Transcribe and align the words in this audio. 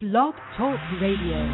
Blog 0.00 0.32
Talk 0.56 0.80
Radio. 1.02 1.44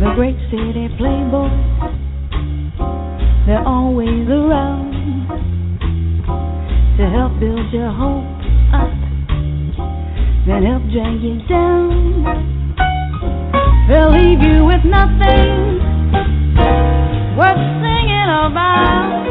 The 0.00 0.10
great 0.16 0.34
city 0.50 0.88
playboys, 0.98 1.54
they're 3.46 3.62
always 3.64 4.26
around 4.28 4.90
to 6.98 7.08
help 7.08 7.38
build 7.38 7.72
your 7.72 7.92
hope 7.92 8.26
up, 8.74 8.90
then 10.44 10.64
help 10.66 10.82
drag 10.90 11.22
you 11.22 11.38
down. 11.48 12.26
They'll 13.88 14.10
leave 14.10 14.42
you 14.42 14.64
with 14.64 14.84
nothing 14.84 15.78
worth 17.38 17.62
singing 17.78 18.26
about. 18.26 19.22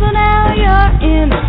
So 0.00 0.10
now 0.10 0.50
you're 0.52 0.98
in 1.22 1.43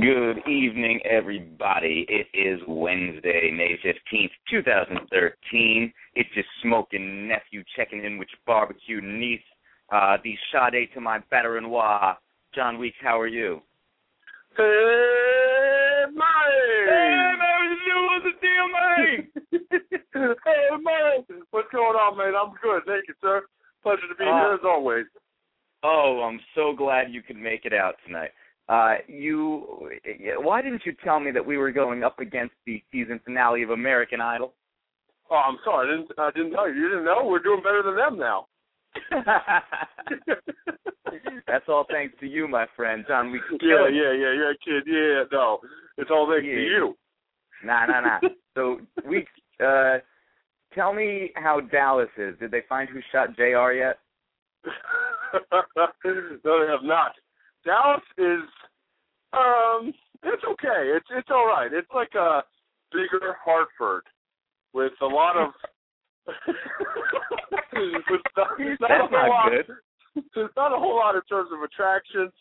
Good 0.00 0.46
evening, 0.46 1.00
everybody. 1.10 2.06
It 2.08 2.26
is 2.32 2.60
Wednesday, 2.68 3.50
May 3.50 3.76
15th, 3.84 4.30
2013. 4.48 5.92
It's 6.14 6.28
your 6.36 6.44
smoking 6.62 7.26
nephew 7.26 7.64
checking 7.74 8.04
in 8.04 8.16
with 8.16 8.28
your 8.30 8.38
barbecue 8.46 9.00
niece. 9.00 9.40
Uh, 9.90 10.18
the 10.22 10.36
Sade 10.52 10.88
to 10.94 11.00
my 11.00 11.18
better 11.30 11.60
noir. 11.60 12.16
John 12.54 12.78
Weeks, 12.78 12.98
how 13.00 13.18
are 13.18 13.26
you? 13.26 13.60
Hey, 14.56 16.04
Mike! 16.14 16.26
Hey, 16.86 17.32
man, 17.38 18.06
what's 18.06 18.24
the 18.24 18.32
deal, 18.40 18.68
man? 18.68 19.96
hey, 20.44 20.76
man! 20.80 21.42
What's 21.50 21.72
going 21.72 21.96
on, 21.96 22.18
man? 22.18 22.34
I'm 22.40 22.54
good. 22.62 22.82
Thank 22.86 23.08
you, 23.08 23.14
sir. 23.20 23.42
Pleasure 23.82 24.02
to 24.08 24.14
be 24.16 24.24
Uh, 24.24 24.36
here 24.36 24.54
as 24.54 24.60
always. 24.64 25.06
Oh, 25.82 26.22
I'm 26.28 26.40
so 26.54 26.72
glad 26.76 27.10
you 27.10 27.22
could 27.22 27.36
make 27.36 27.64
it 27.64 27.72
out 27.72 27.96
tonight. 28.06 28.30
Uh, 28.68 28.96
you, 29.06 29.88
why 30.38 30.60
didn't 30.60 30.82
you 30.84 30.92
tell 31.02 31.20
me 31.20 31.30
that 31.30 31.44
we 31.44 31.56
were 31.56 31.72
going 31.72 32.04
up 32.04 32.18
against 32.18 32.54
the 32.66 32.82
season 32.92 33.18
finale 33.24 33.62
of 33.62 33.70
American 33.70 34.20
Idol? 34.20 34.52
Oh, 35.30 35.36
I'm 35.36 35.58
sorry. 35.64 35.88
I 35.88 35.96
didn't, 35.96 36.10
I 36.18 36.30
didn't 36.30 36.52
know. 36.52 36.66
You 36.66 36.88
didn't 36.88 37.04
know? 37.04 37.24
We're 37.24 37.38
doing 37.38 37.62
better 37.62 37.82
than 37.82 37.96
them 37.96 38.18
now. 38.18 38.46
That's 41.46 41.64
all 41.68 41.86
thanks 41.90 42.14
to 42.20 42.26
you, 42.26 42.46
my 42.48 42.66
friend, 42.76 43.04
John. 43.08 43.32
We 43.32 43.40
yeah, 43.62 43.88
yeah, 43.90 44.12
yeah, 44.12 44.32
yeah, 44.32 44.52
kid. 44.64 44.84
Yeah, 44.86 45.24
no. 45.32 45.58
It's 45.96 46.10
all 46.10 46.28
thanks 46.30 46.44
to 46.44 46.62
you. 46.62 46.96
Nah, 47.64 47.86
nah, 47.86 48.00
nah. 48.00 48.20
So 48.54 48.80
we 49.08 49.24
uh 49.64 49.98
tell 50.74 50.92
me 50.92 51.30
how 51.36 51.60
Dallas 51.60 52.08
is. 52.16 52.36
Did 52.40 52.50
they 52.50 52.62
find 52.68 52.88
who 52.88 52.98
shot 53.12 53.36
JR 53.36 53.72
yet? 53.72 53.98
no, 56.04 56.60
they 56.60 56.70
have 56.70 56.82
not. 56.82 57.12
Dallas 57.68 58.00
is 58.16 58.48
um 59.36 59.92
it's 60.24 60.42
okay. 60.56 60.96
It's 60.96 61.06
it's 61.12 61.28
all 61.30 61.44
right. 61.46 61.68
It's 61.70 61.90
like 61.94 62.14
a 62.16 62.40
bigger 62.92 63.36
Hartford 63.44 64.04
with 64.72 64.92
a 65.02 65.06
lot 65.06 65.36
of 65.36 65.52
with 67.76 68.24
not, 68.36 68.56
not 68.56 68.60
a 68.60 68.76
That's 68.80 69.00
whole 69.00 69.10
not 69.12 69.28
lot, 69.28 69.50
good. 69.52 70.24
There's 70.34 70.56
not 70.56 70.72
a 70.72 70.80
whole 70.80 70.96
lot 70.96 71.14
in 71.14 71.20
terms 71.28 71.50
of 71.52 71.62
attractions. 71.62 72.32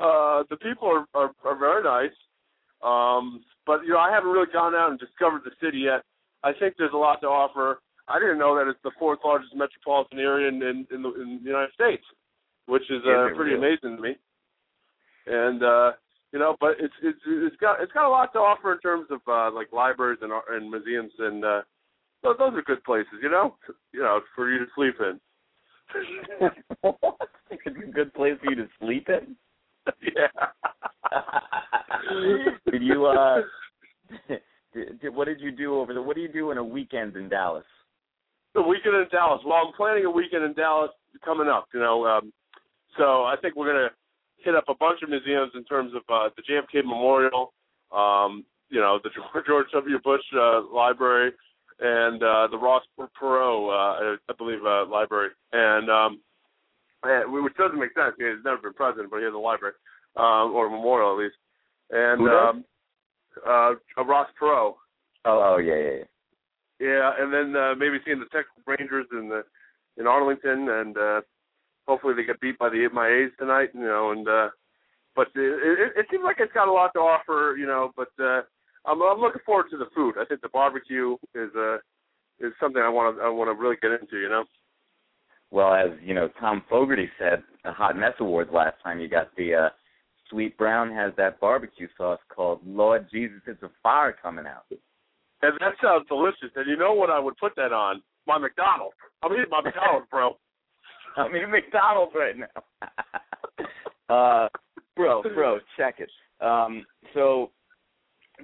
Uh 0.00 0.42
the 0.50 0.56
people 0.56 0.88
are 0.90 1.06
are, 1.14 1.30
are 1.44 1.56
very 1.56 1.84
nice. 1.84 2.16
Um 2.82 3.44
but 3.66 3.84
you 3.84 3.90
know, 3.90 3.98
I 4.02 4.10
haven't 4.10 4.30
really 4.30 4.52
gone 4.52 4.74
out 4.74 4.90
and 4.90 4.98
discovered 4.98 5.42
the 5.44 5.54
city 5.62 5.78
yet. 5.86 6.02
I 6.42 6.50
think 6.52 6.74
there's 6.76 6.92
a 6.92 6.96
lot 6.96 7.20
to 7.20 7.28
offer. 7.28 7.78
I 8.08 8.18
didn't 8.18 8.38
know 8.38 8.56
that 8.56 8.68
it's 8.68 8.82
the 8.82 8.90
fourth 8.98 9.20
largest 9.24 9.54
metropolitan 9.54 10.18
area 10.18 10.48
in 10.48 10.56
in, 10.56 10.86
in, 10.90 11.02
the, 11.02 11.10
in 11.14 11.38
the 11.44 11.48
United 11.48 11.72
States, 11.74 12.02
which 12.66 12.90
is 12.90 13.02
uh, 13.06 13.28
pretty 13.36 13.54
amazing 13.54 13.96
to 13.96 14.02
me. 14.02 14.16
And 15.26 15.62
uh, 15.62 15.92
you 16.32 16.38
know, 16.38 16.56
but 16.60 16.72
it's 16.80 16.94
it's 17.02 17.18
it's 17.26 17.56
got 17.56 17.82
it's 17.82 17.92
got 17.92 18.06
a 18.06 18.10
lot 18.10 18.32
to 18.32 18.38
offer 18.38 18.72
in 18.72 18.80
terms 18.80 19.06
of 19.10 19.20
uh, 19.28 19.50
like 19.54 19.72
libraries 19.72 20.20
and 20.22 20.32
and 20.50 20.70
museums, 20.70 21.12
and 21.18 21.44
uh, 21.44 21.62
those, 22.22 22.36
those 22.38 22.54
are 22.54 22.62
good 22.62 22.84
places. 22.84 23.14
You 23.22 23.30
know, 23.30 23.56
you 23.92 24.00
know, 24.00 24.20
for 24.34 24.50
you 24.50 24.58
to 24.58 24.66
sleep 24.74 24.94
in. 25.00 25.20
it's 27.50 27.66
a 27.66 27.92
good 27.92 28.12
place 28.14 28.34
for 28.42 28.50
you 28.50 28.56
to 28.56 28.68
sleep 28.80 29.08
in. 29.08 29.36
yeah. 30.16 30.28
did 32.70 32.82
you 32.82 33.06
uh 33.06 33.42
did, 34.72 35.00
did, 35.00 35.14
what 35.14 35.26
did 35.26 35.40
you 35.40 35.52
do 35.52 35.78
over 35.78 35.92
the 35.92 36.00
what 36.00 36.16
do 36.16 36.22
you 36.22 36.32
do 36.32 36.50
in 36.50 36.58
a 36.58 36.64
weekend 36.64 37.16
in 37.16 37.28
Dallas? 37.28 37.66
the 38.54 38.62
weekend 38.62 38.94
in 38.94 39.06
Dallas. 39.10 39.42
Well, 39.44 39.58
I'm 39.66 39.72
planning 39.74 40.04
a 40.04 40.10
weekend 40.10 40.44
in 40.44 40.54
Dallas 40.54 40.90
coming 41.24 41.48
up. 41.48 41.66
You 41.74 41.80
know, 41.80 42.06
um, 42.06 42.32
so 42.96 43.24
I 43.24 43.34
think 43.40 43.56
we're 43.56 43.72
gonna 43.72 43.90
hit 44.44 44.54
up 44.54 44.64
a 44.68 44.74
bunch 44.74 45.00
of 45.02 45.08
museums 45.08 45.52
in 45.54 45.64
terms 45.64 45.92
of 45.94 46.02
uh, 46.08 46.28
the 46.36 46.42
JFK 46.42 46.84
Memorial, 46.84 47.52
um, 47.92 48.44
you 48.70 48.80
know, 48.80 48.98
the 49.02 49.10
George, 49.46 49.66
W. 49.72 49.98
Bush 50.02 50.22
uh, 50.36 50.62
Library, 50.72 51.32
and 51.80 52.22
uh, 52.22 52.48
the 52.50 52.58
Ross 52.58 52.82
Perot, 52.98 53.68
uh, 53.68 54.16
I 54.28 54.32
believe, 54.36 54.64
uh, 54.64 54.86
library. 54.86 55.30
And 55.52 55.90
um, 55.90 56.20
and, 57.02 57.32
which 57.32 57.54
doesn't 57.56 57.78
make 57.78 57.94
sense. 57.94 58.14
He's 58.18 58.44
never 58.44 58.58
been 58.58 58.74
president, 58.74 59.10
but 59.10 59.18
he 59.18 59.24
has 59.24 59.34
a 59.34 59.38
library 59.38 59.74
um, 60.16 60.52
or 60.54 60.66
a 60.66 60.70
memorial 60.70 61.12
at 61.12 61.22
least. 61.22 61.36
And 61.90 62.20
Who 62.20 62.28
um, 62.28 62.64
uh, 63.46 64.02
Ross 64.04 64.28
Perot. 64.40 64.74
Oh, 65.26 65.54
oh 65.54 65.58
yeah, 65.58 65.74
yeah, 65.74 65.90
yeah. 65.98 66.04
Yeah, 66.80 67.10
and 67.18 67.32
then 67.32 67.56
uh, 67.56 67.74
maybe 67.78 67.98
seeing 68.04 68.18
the 68.18 68.26
Texas 68.26 68.60
Rangers 68.66 69.06
in 69.12 69.28
the 69.28 69.44
in 69.96 70.08
Arlington, 70.08 70.68
and 70.68 70.96
uh, 70.98 71.20
hopefully 71.86 72.14
they 72.14 72.24
get 72.24 72.40
beat 72.40 72.58
by 72.58 72.68
the 72.68 72.88
my 72.92 73.08
A's 73.08 73.32
tonight. 73.38 73.70
You 73.74 73.82
know, 73.82 74.12
and 74.12 74.28
uh, 74.28 74.48
but 75.16 75.28
it, 75.34 75.40
it, 75.40 75.92
it 75.96 76.06
seems 76.10 76.24
like 76.24 76.36
it's 76.38 76.52
got 76.52 76.68
a 76.68 76.72
lot 76.72 76.92
to 76.94 77.00
offer. 77.00 77.56
You 77.58 77.66
know, 77.66 77.92
but 77.96 78.08
uh, 78.20 78.42
I'm 78.86 79.02
I'm 79.02 79.20
looking 79.20 79.42
forward 79.46 79.66
to 79.70 79.78
the 79.78 79.90
food. 79.94 80.14
I 80.18 80.24
think 80.24 80.40
the 80.40 80.48
barbecue 80.48 81.16
is 81.34 81.50
uh 81.56 81.76
is 82.40 82.52
something 82.60 82.82
I 82.82 82.88
want 82.88 83.16
to 83.16 83.22
I 83.22 83.28
want 83.28 83.48
to 83.48 83.60
really 83.60 83.76
get 83.80 83.92
into. 83.92 84.18
You 84.18 84.28
know. 84.28 84.44
Well, 85.50 85.72
as 85.72 85.90
you 86.02 86.14
know, 86.14 86.28
Tom 86.40 86.62
Fogerty 86.68 87.08
said, 87.18 87.42
the 87.62 87.72
Hot 87.72 87.96
Mess 87.96 88.14
Awards 88.18 88.50
last 88.52 88.76
time 88.82 88.98
you 88.98 89.08
got 89.08 89.34
the 89.36 89.54
uh 89.54 89.68
Sweet 90.30 90.56
Brown 90.56 90.90
has 90.92 91.12
that 91.16 91.38
barbecue 91.40 91.88
sauce 91.96 92.20
called 92.34 92.60
Lord 92.66 93.06
Jesus, 93.12 93.40
it's 93.46 93.62
a 93.62 93.70
fire 93.82 94.16
coming 94.20 94.46
out. 94.46 94.64
And 95.42 95.52
that 95.60 95.74
sounds 95.82 96.08
delicious. 96.08 96.50
And 96.56 96.68
you 96.68 96.76
know 96.76 96.94
what 96.94 97.10
I 97.10 97.18
would 97.18 97.36
put 97.36 97.54
that 97.56 97.72
on? 97.72 98.02
My 98.26 98.38
McDonald's. 98.38 98.96
I'm 99.22 99.32
eating 99.32 99.44
my 99.50 99.60
McDonald's, 99.60 100.06
bro. 100.10 100.36
I 101.16 101.28
mean 101.28 101.50
McDonald's 101.50 102.12
right 102.14 102.34
now. 102.36 103.64
uh 104.08 104.48
bro, 104.96 105.22
bro, 105.22 105.58
check 105.76 105.96
it. 105.98 106.10
Um 106.44 106.84
so 107.14 107.50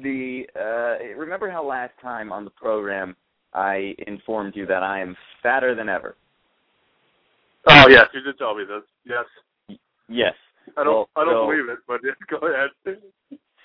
the 0.03 0.45
uh 0.57 1.19
remember 1.19 1.51
how 1.51 1.65
last 1.67 1.93
time 2.01 2.33
on 2.33 2.45
the 2.45 2.51
program 2.51 3.17
I 3.53 3.95
informed 4.07 4.55
you 4.55 4.67
that 4.67 4.83
I 4.83 5.01
am 5.01 5.17
fatter 5.43 5.75
than 5.75 5.89
ever. 5.89 6.17
Oh 7.67 7.87
yes, 7.89 8.07
you 8.15 8.21
did 8.23 8.39
tell 8.39 8.55
me 8.55 8.65
this. 8.65 8.83
Yes. 9.05 9.79
Yes. 10.09 10.35
I 10.77 10.85
don't 10.85 10.95
Well, 10.95 11.09
I 11.17 11.25
don't 11.25 11.35
so- 11.35 11.47
believe 11.47 11.69
it, 11.69 11.79
but 11.87 12.01
yeah, 12.05 12.13
go 12.41 12.47
ahead. 12.47 12.99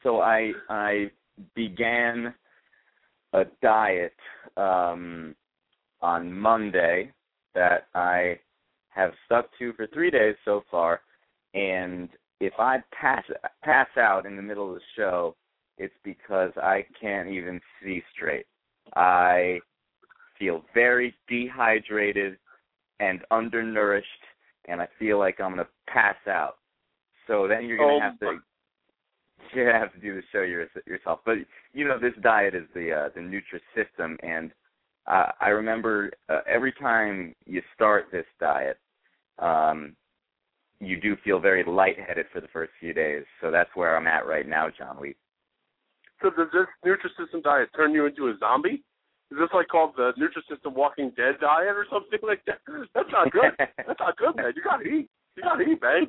so 0.03 0.21
I 0.21 0.51
I 0.69 1.11
began 1.55 2.33
a 3.33 3.43
diet 3.61 4.15
um 4.57 5.35
on 6.01 6.31
Monday 6.33 7.11
that 7.53 7.87
I 7.93 8.39
have 8.95 9.11
stuck 9.25 9.49
to 9.59 9.73
for 9.73 9.87
3 9.87 10.09
days 10.09 10.35
so 10.45 10.63
far 10.71 11.01
and 11.53 12.09
if 12.39 12.53
I 12.59 12.83
pass 12.99 13.23
pass 13.63 13.87
out 13.97 14.25
in 14.25 14.35
the 14.35 14.41
middle 14.41 14.69
of 14.69 14.75
the 14.75 14.81
show 14.95 15.35
it's 15.77 15.93
because 16.03 16.51
I 16.57 16.85
can't 16.99 17.27
even 17.29 17.59
see 17.83 18.01
straight. 18.13 18.45
I 18.95 19.59
feel 20.39 20.63
very 20.73 21.13
dehydrated 21.27 22.37
and 22.99 23.21
undernourished 23.31 24.07
and 24.67 24.81
I 24.81 24.87
feel 24.97 25.19
like 25.19 25.39
I'm 25.39 25.53
going 25.53 25.65
to 25.65 25.71
pass 25.91 26.15
out. 26.27 26.57
So 27.27 27.47
then 27.47 27.65
you're 27.65 27.77
going 27.77 27.99
to 27.99 28.05
Oh, 28.05 28.09
have 28.09 28.19
to 28.19 28.39
you 29.55 29.65
have 29.65 29.93
to 29.93 29.99
do 29.99 30.15
the 30.15 30.23
show 30.31 30.41
yourself. 30.41 31.19
But 31.25 31.35
you 31.73 31.87
know, 31.87 31.99
this 31.99 32.13
diet 32.21 32.55
is 32.55 32.67
the 32.73 32.91
uh, 32.91 33.09
the 33.15 33.21
Nutrisystem, 33.21 34.15
and 34.23 34.51
uh, 35.07 35.31
I 35.39 35.49
remember 35.49 36.11
uh, 36.29 36.39
every 36.47 36.73
time 36.73 37.35
you 37.45 37.61
start 37.75 38.05
this 38.11 38.25
diet, 38.39 38.77
um, 39.39 39.95
you 40.79 40.99
do 40.99 41.15
feel 41.23 41.39
very 41.39 41.63
lightheaded 41.63 42.25
for 42.33 42.41
the 42.41 42.47
first 42.49 42.71
few 42.79 42.93
days. 42.93 43.23
So 43.41 43.49
that's 43.51 43.69
where 43.75 43.95
I'm 43.95 44.07
at 44.07 44.27
right 44.27 44.47
now, 44.47 44.67
John. 44.77 44.97
We 44.99 45.15
So 46.21 46.29
does 46.29 46.47
this 46.53 46.67
Nutrisystem 46.85 47.43
diet 47.43 47.69
turn 47.75 47.93
you 47.93 48.05
into 48.05 48.27
a 48.27 48.33
zombie? 48.39 48.83
Is 49.31 49.37
this 49.39 49.49
like 49.53 49.67
called 49.69 49.93
the 49.97 50.11
Nutrisystem 50.19 50.73
Walking 50.73 51.11
Dead 51.17 51.35
diet 51.41 51.75
or 51.75 51.85
something 51.91 52.19
like 52.23 52.41
that? 52.45 52.59
That's 52.93 53.09
not 53.11 53.31
good. 53.31 53.51
That's 53.57 53.99
not 53.99 54.17
good, 54.17 54.35
man. 54.35 54.53
You 54.55 54.61
gotta 54.63 54.83
eat. 54.83 55.09
You 55.35 55.43
gotta 55.43 55.63
eat, 55.63 55.81
man. 55.81 56.07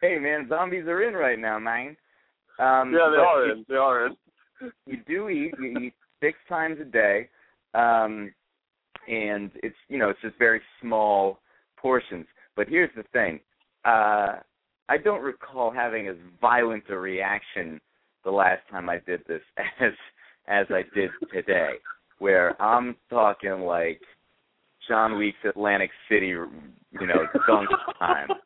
hey 0.00 0.18
man, 0.18 0.48
zombies 0.48 0.86
are 0.86 1.02
in 1.06 1.14
right 1.14 1.38
now, 1.38 1.58
man. 1.58 1.96
Um, 2.58 2.92
Yeah, 2.92 3.10
they 3.10 3.22
are 3.22 3.46
you- 3.46 3.52
in. 3.52 3.64
They 3.68 3.76
are 3.76 4.06
in. 4.06 4.16
you 4.86 4.98
do 5.06 5.28
eat. 5.28 5.54
You 5.60 5.78
eat 5.78 5.94
six 6.20 6.38
times 6.48 6.78
a 6.80 6.84
day, 6.84 7.28
um, 7.74 8.32
and 9.08 9.50
it's 9.62 9.76
you 9.88 9.98
know 9.98 10.08
it's 10.10 10.20
just 10.22 10.38
very 10.38 10.60
small 10.80 11.38
portions. 11.84 12.26
But 12.56 12.66
here's 12.66 12.90
the 12.96 13.04
thing: 13.12 13.40
uh, 13.84 14.38
I 14.88 14.96
don't 15.04 15.22
recall 15.22 15.70
having 15.70 16.08
as 16.08 16.16
violent 16.40 16.84
a 16.88 16.96
reaction 16.96 17.78
the 18.24 18.30
last 18.30 18.62
time 18.70 18.88
I 18.88 19.00
did 19.06 19.20
this 19.28 19.42
as 19.80 19.92
as 20.48 20.66
I 20.70 20.82
did 20.94 21.10
today, 21.30 21.74
where 22.18 22.60
I'm 22.60 22.96
talking 23.10 23.60
like 23.60 24.00
John 24.88 25.18
Weeks 25.18 25.38
Atlantic 25.46 25.90
City, 26.08 26.28
you 26.28 26.48
know, 26.92 27.26
dunk 27.46 27.68
time. 27.98 28.28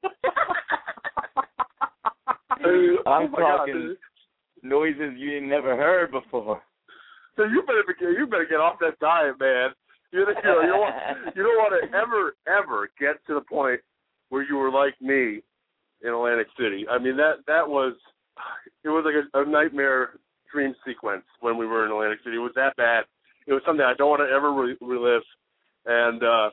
I'm 2.51 3.33
oh 3.35 3.39
talking 3.39 3.97
God. 4.63 4.69
noises 4.69 5.15
you 5.17 5.37
ain't 5.37 5.47
never 5.47 5.77
heard 5.77 6.11
before. 6.11 6.61
So 7.37 7.45
you 7.45 7.63
better 7.63 7.85
be, 7.87 7.95
you 8.19 8.27
better 8.27 8.49
get 8.51 8.59
off 8.59 8.79
that 8.81 8.99
diet, 8.99 9.39
man. 9.39 9.71
You, 10.13 10.21
you 10.21 10.27
know 10.27 10.61
you 10.63 10.69
don't 10.69 10.81
want 10.81 10.95
you 11.37 11.43
don't 11.43 11.59
want 11.59 11.75
to 11.83 11.97
ever 11.97 12.35
ever 12.49 12.91
get 12.99 13.25
to 13.27 13.35
the 13.35 13.41
point 13.41 13.81
where 14.31 14.43
you 14.43 14.57
were 14.57 14.71
like 14.71 14.95
me 15.01 15.41
in 16.03 16.11
Atlantic 16.13 16.47
City. 16.59 16.87
I 16.91 16.99
mean 16.99 17.17
that 17.17 17.45
that 17.47 17.69
was 17.69 17.95
it 18.85 18.89
was 18.89 19.05
like 19.05 19.15
a, 19.35 19.43
a 19.43 19.51
nightmare 19.51 20.19
dream 20.53 20.75
sequence 20.87 21.25
when 21.41 21.57
we 21.59 21.67
were 21.67 21.85
in 21.85 21.93
Atlantic 21.93 22.21
City. 22.25 22.37
It 22.37 22.41
was 22.41 22.53
that 22.57 22.77
bad. 22.77 23.05
It 23.47 23.53
was 23.53 23.63
something 23.67 23.85
I 23.85 23.95
don't 23.97 24.11
want 24.11 24.23
to 24.23 24.35
ever 24.35 24.53
re- 24.53 24.77
relive, 24.81 25.23
and 25.87 26.23
uh 26.23 26.51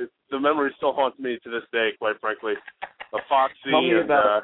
the 0.30 0.40
memory 0.40 0.72
still 0.76 0.92
haunts 0.92 1.18
me 1.18 1.38
to 1.44 1.50
this 1.50 1.62
day. 1.72 1.90
Quite 1.98 2.20
frankly, 2.20 2.54
of 3.12 3.20
Foxy 3.28 3.70
Tell 3.70 3.82
me 3.82 3.90
and 3.92 4.04
about- 4.04 4.26
uh, 4.26 4.40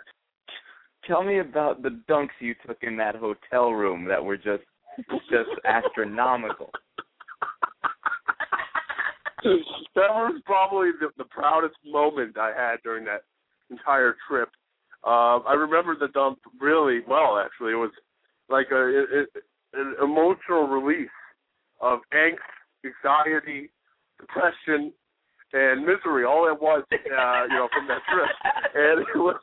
Tell 1.07 1.23
me 1.23 1.39
about 1.39 1.83
the 1.83 2.01
dunks 2.07 2.37
you 2.39 2.55
took 2.67 2.79
in 2.83 2.97
that 2.99 3.15
hotel 3.17 3.71
room 3.71 4.05
that 4.09 4.23
were 4.23 4.37
just 4.37 4.65
just 5.31 5.49
astronomical. 5.65 6.71
that 9.95 10.11
was 10.11 10.41
probably 10.45 10.91
the, 11.01 11.09
the 11.17 11.25
proudest 11.25 11.77
moment 11.87 12.37
I 12.39 12.53
had 12.57 12.77
during 12.83 13.05
that 13.05 13.23
entire 13.71 14.17
trip. 14.29 14.49
Uh, 15.05 15.39
I 15.47 15.55
remember 15.55 15.97
the 15.99 16.09
dump 16.09 16.39
really 16.61 17.01
well. 17.07 17.43
Actually, 17.45 17.73
it 17.73 17.77
was 17.77 17.93
like 18.49 18.67
a 18.73 18.89
it, 18.89 19.29
it, 19.35 19.45
an 19.75 19.95
emotional 20.03 20.67
release 20.67 21.09
of 21.81 22.01
angst, 22.13 22.39
anxiety, 22.85 23.71
depression, 24.19 24.93
and 25.53 25.87
misery 25.87 26.25
all 26.25 26.49
at 26.51 26.61
once. 26.61 26.85
Uh, 26.91 26.97
you 27.49 27.55
know, 27.55 27.69
from 27.73 27.87
that 27.87 28.03
trip, 28.11 28.29
and 28.75 29.01
it 29.01 29.19
was. 29.19 29.37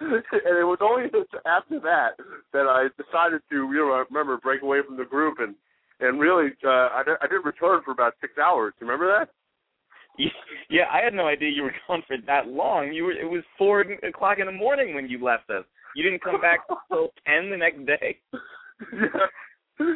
And 0.00 0.58
it 0.58 0.66
was 0.66 0.78
only 0.80 1.04
after 1.46 1.78
that 1.78 2.18
that 2.52 2.66
I 2.66 2.88
decided 3.00 3.40
to, 3.50 3.56
you 3.70 3.86
know, 3.86 3.92
I 3.92 4.04
remember 4.10 4.36
break 4.36 4.62
away 4.62 4.78
from 4.84 4.96
the 4.96 5.04
group 5.04 5.38
and 5.38 5.54
and 6.02 6.20
really, 6.20 6.50
uh, 6.64 6.68
I, 6.68 7.02
I 7.22 7.26
didn't 7.26 7.44
return 7.46 7.80
for 7.84 7.92
about 7.92 8.14
six 8.20 8.34
hours. 8.38 8.74
You 8.80 8.86
remember 8.86 9.08
that? 9.18 9.28
Yeah, 10.68 10.84
I 10.92 11.00
had 11.02 11.12
no 11.14 11.26
idea 11.26 11.50
you 11.50 11.62
were 11.64 11.74
gone 11.88 12.02
for 12.06 12.16
that 12.26 12.46
long. 12.48 12.92
You 12.92 13.04
were 13.04 13.12
it 13.12 13.28
was 13.28 13.42
four 13.58 13.80
o'clock 13.80 14.38
in 14.38 14.46
the 14.46 14.52
morning 14.52 14.94
when 14.94 15.08
you 15.08 15.22
left 15.22 15.48
us. 15.50 15.64
You 15.96 16.02
didn't 16.02 16.22
come 16.22 16.40
back 16.40 16.60
till 16.92 17.08
ten 17.26 17.50
the 17.50 17.56
next 17.56 17.84
day. 17.86 18.18
yeah. 18.92 19.26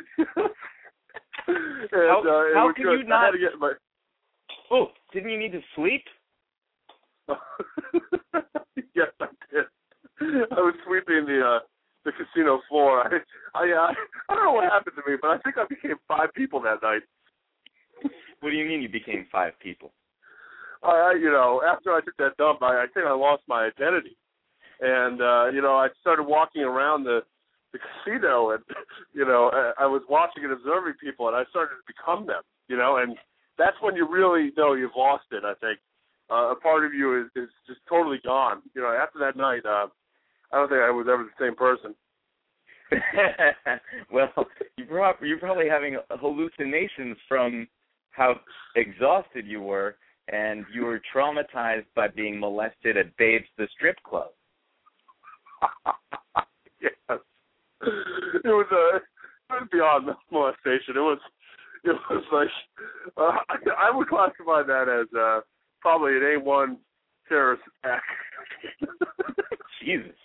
and, 1.49 1.91
How- 1.93 2.21
uh, 2.21 2.55
how 2.55 2.73
good. 2.77 2.83
you 3.01 3.05
not- 3.05 3.23
I 3.23 3.27
had 3.27 3.33
to 3.33 3.39
get 3.39 3.59
my. 3.59 3.73
Oh, 4.71 4.89
didn't 5.13 5.31
you 5.31 5.39
need 5.39 5.53
to 5.53 5.61
sleep? 5.75 6.03
yes, 8.95 9.09
I 9.21 9.27
did. 9.53 9.65
I 10.53 10.61
was 10.61 10.75
sweeping 10.87 11.25
the 11.27 11.41
uh 11.45 11.59
the 12.07 12.13
casino 12.13 12.61
floor. 12.69 13.03
I 13.55 13.59
I 13.59 13.91
uh, 13.91 13.93
I 14.31 14.35
don't 14.35 14.45
know 14.45 14.53
what 14.53 14.65
happened 14.65 14.97
to 14.97 15.11
me, 15.11 15.19
but 15.21 15.29
I 15.29 15.39
think 15.39 15.59
I 15.59 15.67
became 15.69 15.97
five 16.09 16.33
people 16.35 16.63
that 16.63 16.81
night. 16.83 17.03
What 18.41 18.51
do 18.51 18.57
you 18.57 18.65
mean 18.65 18.81
you 18.81 18.89
became 18.89 19.27
five 19.31 19.53
people? 19.61 19.93
I, 20.83 21.13
I 21.13 21.19
you 21.21 21.31
know, 21.31 21.63
after 21.67 21.93
I 21.93 22.01
took 22.01 22.17
that 22.19 22.37
dump, 22.39 22.63
I, 22.63 22.85
I 22.85 22.87
think 22.95 23.07
I 23.07 23.13
lost 23.13 23.43
my 23.49 23.67
identity, 23.67 24.17
and 24.81 25.21
uh, 25.21 25.47
you 25.53 25.61
know, 25.61 25.77
I 25.77 25.89
started 26.01 26.23
walking 26.23 26.63
around 26.63 27.05
the 27.05 27.21
the 27.73 27.79
casino, 27.79 28.53
and 28.53 28.63
you 29.13 29.27
know, 29.27 29.51
I, 29.53 29.85
I 29.85 29.87
was 29.87 30.03
watching 30.09 30.45
and 30.45 30.53
observing 30.53 30.95
people, 31.03 31.29
and 31.29 31.37
I 31.37 31.45
started 31.51 31.75
to 31.75 31.85
become 31.87 32.27
them, 32.27 32.43
you 32.69 32.77
know, 32.77 32.97
and 32.97 33.17
that's 33.59 33.77
when 33.81 33.97
you 33.97 34.09
really 34.09 34.53
know 34.57 34.75
you've 34.75 34.97
lost 34.97 35.25
it. 35.33 35.45
I 35.45 35.55
think 35.61 35.79
uh, 36.31 36.53
a 36.53 36.57
part 36.57 36.85
of 36.85 36.95
you 36.95 37.21
is 37.21 37.27
is 37.35 37.51
just 37.67 37.81
totally 37.89 38.21
gone. 38.25 38.63
You 38.75 38.83
know, 38.83 38.93
after 38.93 39.19
that 39.21 39.37
night, 39.37 39.65
uh, 39.67 39.89
I 40.53 40.57
don't 40.57 40.69
think 40.69 40.81
I 40.81 40.91
was 40.91 41.07
ever 41.11 41.25
the 41.25 41.45
same 41.45 41.57
person. 41.57 41.95
well, 44.13 44.31
you 44.77 44.85
prob- 44.85 45.17
you're 45.23 45.39
probably 45.39 45.69
having 45.69 45.99
hallucinations 46.11 47.17
from 47.29 47.67
how 48.11 48.37
exhausted 48.77 49.47
you 49.47 49.61
were, 49.61 49.97
and 50.29 50.65
you 50.73 50.85
were 50.85 51.01
traumatized 51.15 51.87
by 51.95 52.09
being 52.09 52.39
molested 52.39 52.97
at 52.97 53.17
Babes 53.17 53.47
the 53.59 53.67
strip 53.75 53.97
club. 54.03 54.29
yes. 56.81 56.93
It 57.11 58.45
was 58.45 58.67
a 58.73 58.97
it 58.97 59.61
was 59.61 59.69
beyond 59.71 60.09
molestation. 60.31 60.97
It 60.97 61.01
was 61.01 61.19
it 61.85 61.97
was 62.11 62.25
like 62.33 62.49
uh, 63.17 63.37
I, 63.49 63.89
I 63.89 63.97
would 63.97 64.09
classify 64.09 64.63
that 64.63 64.89
as 64.89 65.07
uh, 65.17 65.41
probably 65.81 66.17
an 66.17 66.37
A 66.37 66.41
one 66.41 66.79
terrorist 67.29 67.63
attack. 67.85 68.03
Jesus. 69.85 70.17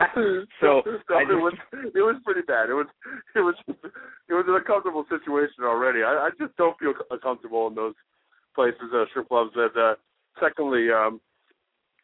so 0.60 0.82
so 1.08 1.14
I 1.14 1.22
it 1.22 1.38
was 1.38 1.54
it 1.72 2.02
was 2.02 2.16
pretty 2.24 2.42
bad. 2.42 2.70
It 2.70 2.74
was 2.74 2.86
it 3.36 3.40
was 3.40 3.54
it 3.68 4.34
was 4.34 4.44
an 4.48 4.54
uncomfortable 4.54 5.04
situation 5.08 5.64
already. 5.64 6.02
I, 6.02 6.28
I 6.28 6.30
just 6.38 6.56
don't 6.56 6.78
feel 6.78 6.94
comfortable 7.22 7.68
in 7.68 7.74
those 7.74 7.94
places, 8.54 8.92
uh, 8.94 9.04
strip 9.10 9.28
clubs. 9.28 9.52
And 9.54 9.76
uh, 9.76 9.94
secondly, 10.40 10.88
um, 10.90 11.20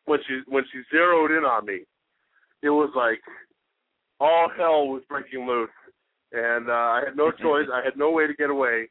when 0.06 0.20
she 0.26 0.40
when 0.46 0.64
she 0.72 0.80
zeroed 0.90 1.30
in 1.30 1.44
on 1.44 1.66
me, 1.66 1.80
it 2.62 2.70
was 2.70 2.90
like 2.96 3.20
all 4.20 4.48
hell 4.56 4.88
was 4.88 5.02
breaking 5.08 5.46
loose, 5.46 5.70
and 6.32 6.68
uh, 6.68 6.72
I 6.72 7.02
had 7.06 7.16
no 7.16 7.30
choice. 7.42 7.66
I 7.72 7.82
had 7.84 7.96
no 7.96 8.10
way 8.10 8.26
to 8.26 8.34
get 8.34 8.50
away, 8.50 8.88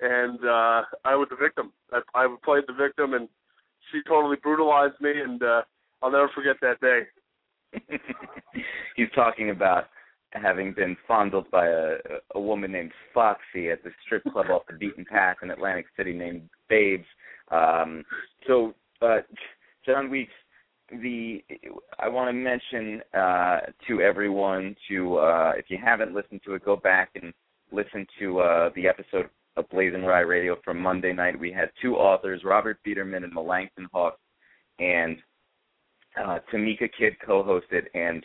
and 0.00 0.38
uh, 0.44 0.82
I 1.04 1.14
was 1.14 1.28
the 1.30 1.36
victim. 1.36 1.72
I, 1.92 2.00
I 2.14 2.36
played 2.44 2.64
the 2.66 2.74
victim, 2.74 3.14
and 3.14 3.28
she 3.92 4.00
totally 4.06 4.36
brutalized 4.42 5.00
me, 5.00 5.12
and 5.20 5.42
uh, 5.42 5.62
I'll 6.02 6.10
never 6.10 6.30
forget 6.34 6.56
that 6.62 6.80
day. 6.80 7.02
He's 8.96 9.08
talking 9.14 9.50
about 9.50 9.84
having 10.32 10.72
been 10.72 10.96
fondled 11.08 11.50
by 11.50 11.66
a 11.66 11.96
a 12.34 12.40
woman 12.40 12.72
named 12.72 12.92
Foxy 13.12 13.70
at 13.70 13.82
the 13.82 13.90
strip 14.04 14.22
club 14.24 14.46
off 14.50 14.62
the 14.68 14.76
beaten 14.76 15.04
path 15.04 15.36
in 15.42 15.50
Atlantic 15.50 15.86
City 15.96 16.12
named 16.12 16.48
Babes. 16.68 17.06
Um, 17.50 18.04
so, 18.46 18.74
uh, 19.02 19.18
John 19.84 20.10
Weeks, 20.10 20.32
the 20.90 21.42
I 21.98 22.08
want 22.08 22.28
to 22.28 22.32
mention 22.32 23.02
uh, 23.14 23.60
to 23.88 24.00
everyone 24.00 24.76
to 24.88 25.16
uh, 25.16 25.52
if 25.56 25.66
you 25.68 25.78
haven't 25.82 26.14
listened 26.14 26.40
to 26.46 26.54
it, 26.54 26.64
go 26.64 26.76
back 26.76 27.10
and 27.20 27.32
listen 27.72 28.06
to 28.18 28.40
uh, 28.40 28.70
the 28.74 28.88
episode 28.88 29.28
of 29.56 29.68
BlazinRy 29.70 30.26
Radio 30.28 30.56
from 30.64 30.80
Monday 30.80 31.12
night. 31.12 31.38
We 31.38 31.52
had 31.52 31.70
two 31.82 31.96
authors, 31.96 32.42
Robert 32.44 32.78
Biederman 32.84 33.24
and 33.24 33.32
Melanchthon 33.32 33.88
Hawk, 33.92 34.18
and 34.78 35.18
uh, 36.18 36.38
Tamika 36.52 36.88
Kidd 36.98 37.14
co-hosted, 37.24 37.84
and 37.94 38.24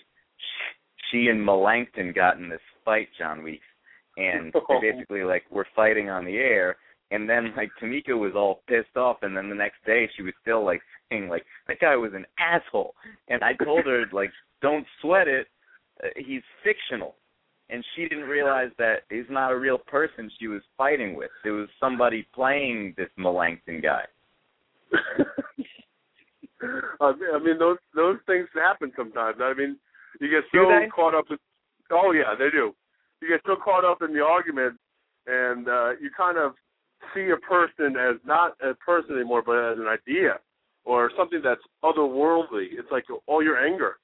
she 1.12 1.28
and 1.28 1.44
Melanchthon 1.44 2.14
got 2.14 2.38
in 2.38 2.50
this 2.50 2.60
fight, 2.84 3.08
John 3.18 3.44
Weeks, 3.44 3.66
and 4.18 4.54
they 4.82 4.92
basically 4.92 5.24
like 5.24 5.44
were 5.52 5.68
fighting 5.76 6.10
on 6.10 6.26
the 6.26 6.38
air, 6.38 6.78
and 7.12 7.30
then 7.30 7.54
like 7.56 7.70
Tamika 7.82 8.18
was 8.18 8.34
all 8.36 8.62
pissed 8.68 8.98
off, 8.98 9.18
and 9.22 9.36
then 9.36 9.50
the 9.50 9.56
next 9.56 9.84
day 9.86 10.10
she 10.16 10.24
was 10.24 10.34
still 10.42 10.66
like 10.66 10.82
saying 11.10 11.30
like 11.30 11.46
that 11.68 11.80
guy 11.80 11.96
was 11.96 12.12
an 12.14 12.26
asshole, 12.40 12.94
and 13.28 13.44
I 13.44 13.54
told 13.54 13.86
her 13.86 14.06
like 14.12 14.32
don't 14.62 14.86
sweat 15.02 15.28
it, 15.28 15.48
uh, 16.04 16.08
he's 16.16 16.42
fictional, 16.64 17.16
and 17.70 17.84
she 17.96 18.04
didn't 18.08 18.26
realize 18.26 18.72
that 18.78 19.02
he's 19.10 19.30
not 19.30 19.52
a 19.52 19.60
real 19.60 19.78
person 19.78 20.32
she 20.40 20.48
was 20.48 20.62
fighting 20.78 21.16
with. 21.16 21.32
It 21.46 21.52
was 21.52 21.68
somebody 21.80 22.28
playing 22.34 22.96
this 22.98 23.10
Melanchthon 23.18 23.82
guy. 23.82 24.04
I 27.02 27.40
mean, 27.44 27.60
those 27.60 27.78
those 27.96 28.18
things 28.28 28.48
happen 28.54 28.92
sometimes. 28.96 29.38
I 29.42 29.54
mean, 29.54 29.78
you 30.22 30.30
get 30.30 30.44
so 30.52 30.66
caught 30.96 31.16
up 31.16 31.26
in. 31.30 31.38
Oh 31.92 32.12
yeah, 32.12 32.34
they 32.38 32.50
do. 32.50 32.74
You 33.22 33.28
get 33.28 33.42
so 33.46 33.56
caught 33.56 33.86
up 33.86 34.02
in 34.02 34.14
the 34.14 34.22
argument, 34.22 34.78
and 35.28 35.68
uh, 35.68 35.92
you 36.02 36.10
kind 36.16 36.38
of 36.38 36.54
see 37.14 37.30
a 37.30 37.38
person 37.38 37.96
as 37.98 38.16
not 38.26 38.56
a 38.62 38.74
person 38.76 39.16
anymore, 39.16 39.44
but 39.46 39.58
as 39.72 39.78
an 39.78 39.88
idea 39.88 40.40
or 40.86 41.12
something 41.18 41.42
that's 41.44 41.62
otherworldly. 41.84 42.68
It's 42.72 42.92
like 42.92 43.06
all 43.28 43.44
your 43.44 43.58
anger, 43.58 43.98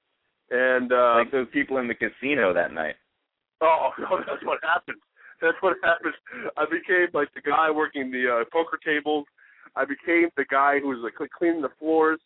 and 0.50 0.92
uh, 0.92 1.16
like 1.20 1.32
those 1.32 1.48
people 1.54 1.78
in 1.78 1.88
the 1.88 1.96
casino 1.96 2.54
that 2.54 2.74
night. 2.74 2.96
Oh, 3.62 3.92
no, 4.00 4.18
that's 4.18 4.44
what 4.44 4.60
happens. 4.64 5.02
That's 5.42 5.58
what 5.62 5.78
happens. 5.84 6.16
I 6.58 6.66
became 6.66 7.08
like 7.14 7.34
the 7.34 7.42
guy 7.42 7.72
working 7.72 8.12
the 8.12 8.42
uh, 8.42 8.46
poker 8.52 8.78
tables. 8.84 9.26
I 9.76 9.86
became 9.86 10.30
the 10.36 10.46
guy 10.50 10.80
who 10.80 10.90
was 10.90 11.00
like 11.04 11.30
cleaning 11.38 11.62
the 11.62 11.72
floors, 11.80 12.20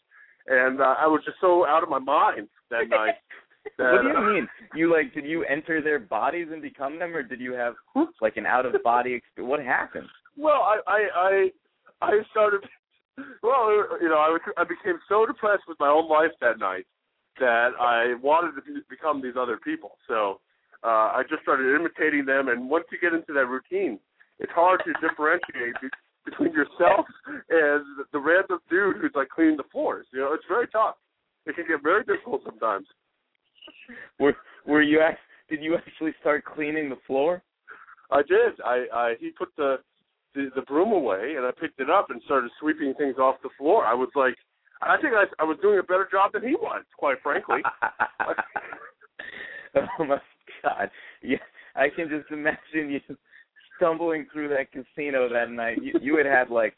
and 0.47 0.81
uh, 0.81 0.95
I 0.99 1.07
was 1.07 1.21
just 1.25 1.37
so 1.41 1.65
out 1.65 1.83
of 1.83 1.89
my 1.89 1.99
mind 1.99 2.47
that 2.69 2.89
night. 2.89 3.15
That, 3.79 3.93
what 3.93 4.03
do 4.03 4.09
you 4.09 4.33
mean? 4.33 4.47
You 4.75 4.93
like 4.93 5.11
did 5.15 5.25
you 5.25 5.43
enter 5.45 5.81
their 5.81 5.97
bodies 5.97 6.49
and 6.53 6.61
become 6.61 6.99
them, 6.99 7.15
or 7.15 7.23
did 7.23 7.39
you 7.39 7.53
have 7.53 7.73
like 8.21 8.37
an 8.37 8.45
out 8.45 8.63
of 8.67 8.75
body 8.83 9.15
experience? 9.15 9.49
What 9.49 9.59
happened? 9.59 10.05
Well, 10.37 10.61
I 10.61 10.77
I 10.85 11.49
I, 11.99 12.05
I 12.05 12.11
started 12.29 12.61
well, 13.41 13.71
you 14.01 14.09
know, 14.09 14.19
I 14.19 14.29
was, 14.29 14.41
I 14.57 14.63
became 14.63 14.99
so 15.07 15.25
depressed 15.25 15.63
with 15.67 15.79
my 15.79 15.87
own 15.87 16.09
life 16.09 16.31
that 16.41 16.59
night 16.59 16.85
that 17.39 17.71
I 17.79 18.15
wanted 18.21 18.55
to 18.55 18.61
be, 18.61 18.81
become 18.89 19.21
these 19.21 19.35
other 19.39 19.57
people. 19.57 19.97
So 20.07 20.39
uh, 20.83 21.15
I 21.15 21.23
just 21.29 21.41
started 21.41 21.75
imitating 21.75 22.25
them, 22.25 22.49
and 22.49 22.69
once 22.69 22.85
you 22.91 22.99
get 22.99 23.13
into 23.13 23.33
that 23.33 23.47
routine, 23.47 23.99
it's 24.39 24.51
hard 24.51 24.83
to 24.85 25.07
differentiate 25.07 25.75
between 26.25 26.51
yourself 26.51 27.05
and 27.27 27.85
the 28.11 28.19
random 28.19 28.59
dude 28.69 28.97
who's 28.97 29.11
like 29.15 29.29
cleaning 29.29 29.57
the 29.57 29.63
floors. 29.71 30.05
You 30.11 30.19
know, 30.21 30.33
it's 30.33 30.43
very 30.49 30.67
tough. 30.67 30.95
It 31.45 31.55
can 31.55 31.65
get 31.67 31.83
very 31.83 32.03
difficult 32.03 32.41
sometimes. 32.43 32.87
Were 34.19 34.35
were 34.65 34.81
you 34.81 34.99
act- 35.01 35.19
did 35.49 35.61
you 35.61 35.75
actually 35.75 36.13
start 36.19 36.43
cleaning 36.43 36.89
the 36.89 36.97
floor? 37.05 37.43
I 38.11 38.21
did. 38.21 38.59
I, 38.63 38.85
I 38.93 39.13
he 39.19 39.29
put 39.31 39.49
the, 39.57 39.77
the 40.33 40.49
the 40.55 40.61
broom 40.63 40.91
away, 40.91 41.35
and 41.37 41.45
I 41.45 41.51
picked 41.51 41.79
it 41.79 41.89
up 41.89 42.09
and 42.09 42.21
started 42.25 42.51
sweeping 42.59 42.93
things 42.97 43.17
off 43.17 43.35
the 43.43 43.49
floor. 43.57 43.85
I 43.85 43.93
was 43.93 44.09
like, 44.15 44.35
I 44.81 44.97
think 45.01 45.13
I, 45.13 45.25
I 45.39 45.45
was 45.45 45.57
doing 45.61 45.79
a 45.79 45.83
better 45.83 46.07
job 46.11 46.31
than 46.33 46.43
he 46.43 46.55
was, 46.55 46.83
quite 46.97 47.17
frankly. 47.21 47.59
oh 49.75 50.05
my 50.05 50.19
god! 50.63 50.89
Yeah, 51.21 51.37
I 51.75 51.89
can 51.95 52.09
just 52.09 52.31
imagine 52.31 52.89
you 52.89 52.99
stumbling 53.77 54.25
through 54.31 54.49
that 54.49 54.71
casino 54.71 55.29
that 55.29 55.49
night. 55.51 55.79
You 55.81 55.93
you 56.01 56.17
had 56.17 56.25
had 56.25 56.49
like 56.49 56.75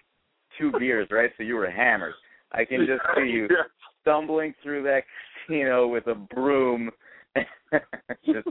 two 0.57 0.71
beers, 0.79 1.07
right? 1.11 1.31
So 1.37 1.43
you 1.43 1.55
were 1.55 1.69
hammered. 1.69 2.13
I 2.51 2.65
can 2.65 2.85
just 2.85 3.01
see 3.15 3.29
you 3.29 3.47
stumbling 4.01 4.53
through 4.63 4.83
that 4.83 5.03
casino 5.45 5.87
with 5.87 6.07
a 6.07 6.15
broom, 6.15 6.89
just 8.25 8.47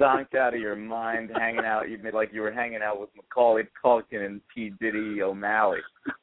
zonked 0.00 0.34
out 0.34 0.54
of 0.54 0.60
your 0.60 0.76
mind, 0.76 1.30
hanging 1.34 1.64
out. 1.64 1.88
You 1.88 1.98
made 1.98 2.14
like 2.14 2.30
you 2.32 2.42
were 2.42 2.52
hanging 2.52 2.82
out 2.82 3.00
with 3.00 3.10
Macaulay 3.16 3.64
Culkin 3.82 4.24
and 4.24 4.40
P 4.52 4.72
Diddy 4.80 5.22
O'Malley. 5.22 5.80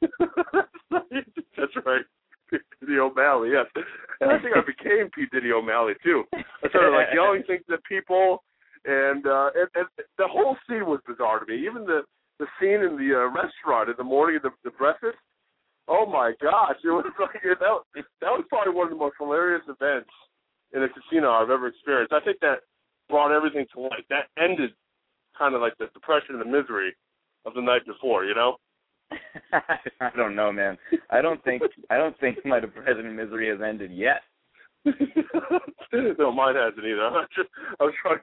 That's 0.90 1.76
right. 1.84 2.02
P. 2.50 2.58
Diddy 2.80 2.98
O'Malley, 2.98 3.50
yes. 3.52 3.66
And 4.20 4.30
I 4.30 4.38
think 4.40 4.56
I 4.56 4.60
became 4.60 5.10
P. 5.10 5.24
Diddy 5.32 5.52
O'Malley 5.52 5.94
too. 6.04 6.24
I 6.34 6.68
started 6.68 6.90
like 6.90 7.08
yelling 7.14 7.42
things 7.46 7.62
at 7.72 7.82
people, 7.84 8.42
and 8.84 9.26
uh, 9.26 9.50
and, 9.54 9.68
and 9.74 9.86
the 10.18 10.26
whole 10.26 10.56
scene 10.68 10.86
was 10.86 11.00
bizarre 11.06 11.40
to 11.40 11.46
me. 11.46 11.66
Even 11.66 11.84
the 11.84 12.02
the 12.38 12.46
scene 12.58 12.82
in 12.82 12.96
the 12.96 13.14
uh, 13.14 13.30
restaurant 13.30 13.88
in 13.88 13.94
the 13.96 14.04
morning 14.04 14.36
of 14.36 14.42
the, 14.42 14.50
the 14.64 14.70
breakfast. 14.70 15.18
Oh 15.88 16.06
my 16.06 16.32
gosh! 16.42 16.76
It 16.84 16.88
was 16.88 17.04
like 17.20 17.42
that. 17.42 18.02
That 18.20 18.32
was 18.34 18.44
probably 18.48 18.74
one 18.74 18.86
of 18.86 18.90
the 18.90 18.98
most 18.98 19.16
hilarious 19.18 19.62
events 19.68 20.10
in 20.72 20.82
a 20.82 20.88
casino 20.88 21.30
I've 21.30 21.50
ever 21.50 21.68
experienced. 21.68 22.12
I 22.12 22.20
think 22.20 22.38
that 22.40 22.66
brought 23.08 23.34
everything 23.34 23.66
to 23.74 23.80
light. 23.82 24.06
That 24.10 24.26
ended 24.42 24.70
kind 25.38 25.54
of 25.54 25.60
like 25.60 25.76
the 25.78 25.86
depression 25.94 26.34
and 26.34 26.40
the 26.40 26.50
misery 26.50 26.94
of 27.46 27.54
the 27.54 27.62
night 27.62 27.86
before. 27.86 28.24
You 28.24 28.34
know. 28.34 28.56
I 29.52 30.10
don't 30.16 30.34
know, 30.34 30.50
man. 30.50 30.78
I 31.10 31.20
don't 31.20 31.42
think 31.44 31.62
I 31.90 31.98
don't 31.98 32.18
think 32.18 32.38
my 32.44 32.58
depression 32.60 33.06
and 33.06 33.16
misery 33.16 33.48
has 33.50 33.60
ended 33.60 33.92
yet. 33.92 34.22
no, 36.18 36.32
mine 36.32 36.56
hasn't 36.56 36.84
either. 36.84 37.02
I 37.02 37.10
was 37.10 37.28
just 37.36 37.48
I 37.80 37.84
was 37.84 37.94
trying 38.02 38.18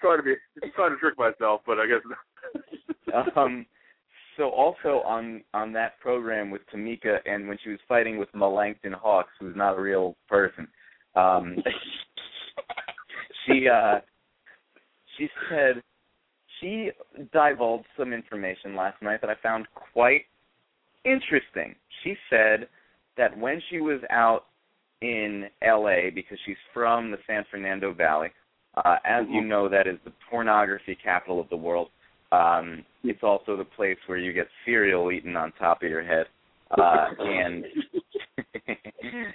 trying 0.00 0.18
to 0.18 0.22
be 0.22 0.34
trying 0.74 0.90
to 0.90 0.96
trick 0.96 1.18
myself, 1.18 1.62
but 1.66 1.78
I 1.78 1.86
guess. 1.86 3.22
um 3.36 3.66
so 4.36 4.50
also 4.50 5.02
on 5.04 5.42
on 5.52 5.72
that 5.74 5.98
program 6.00 6.50
with 6.50 6.62
Tamika 6.72 7.18
and 7.26 7.48
when 7.48 7.58
she 7.62 7.70
was 7.70 7.78
fighting 7.88 8.18
with 8.18 8.28
Melanchthon 8.34 8.92
Hawks, 8.92 9.32
who's 9.38 9.56
not 9.56 9.76
a 9.76 9.80
real 9.80 10.16
person, 10.28 10.66
um 11.14 11.56
she 13.46 13.68
uh 13.68 14.00
she 15.18 15.28
said 15.50 15.82
she 16.60 16.90
divulged 17.32 17.86
some 17.96 18.12
information 18.12 18.74
last 18.74 19.00
night 19.02 19.20
that 19.20 19.30
I 19.30 19.34
found 19.42 19.66
quite 19.92 20.22
interesting. 21.04 21.74
She 22.02 22.14
said 22.30 22.68
that 23.16 23.36
when 23.36 23.60
she 23.68 23.80
was 23.80 24.00
out 24.10 24.46
in 25.00 25.46
LA 25.62 26.10
because 26.14 26.38
she's 26.44 26.56
from 26.74 27.10
the 27.10 27.18
San 27.26 27.44
Fernando 27.50 27.92
Valley, 27.92 28.28
uh, 28.84 28.96
as 29.04 29.24
you 29.30 29.42
know, 29.44 29.68
that 29.68 29.86
is 29.86 29.98
the 30.04 30.12
pornography 30.30 30.96
capital 31.02 31.40
of 31.40 31.48
the 31.48 31.56
world. 31.56 31.88
Um, 32.30 32.84
it's 33.04 33.22
also 33.22 33.56
the 33.56 33.64
place 33.64 33.96
where 34.06 34.18
you 34.18 34.32
get 34.32 34.46
cereal 34.64 35.10
eaten 35.10 35.36
on 35.36 35.52
top 35.52 35.82
of 35.82 35.88
your 35.88 36.04
head, 36.04 36.26
uh, 36.76 37.06
and 37.18 37.64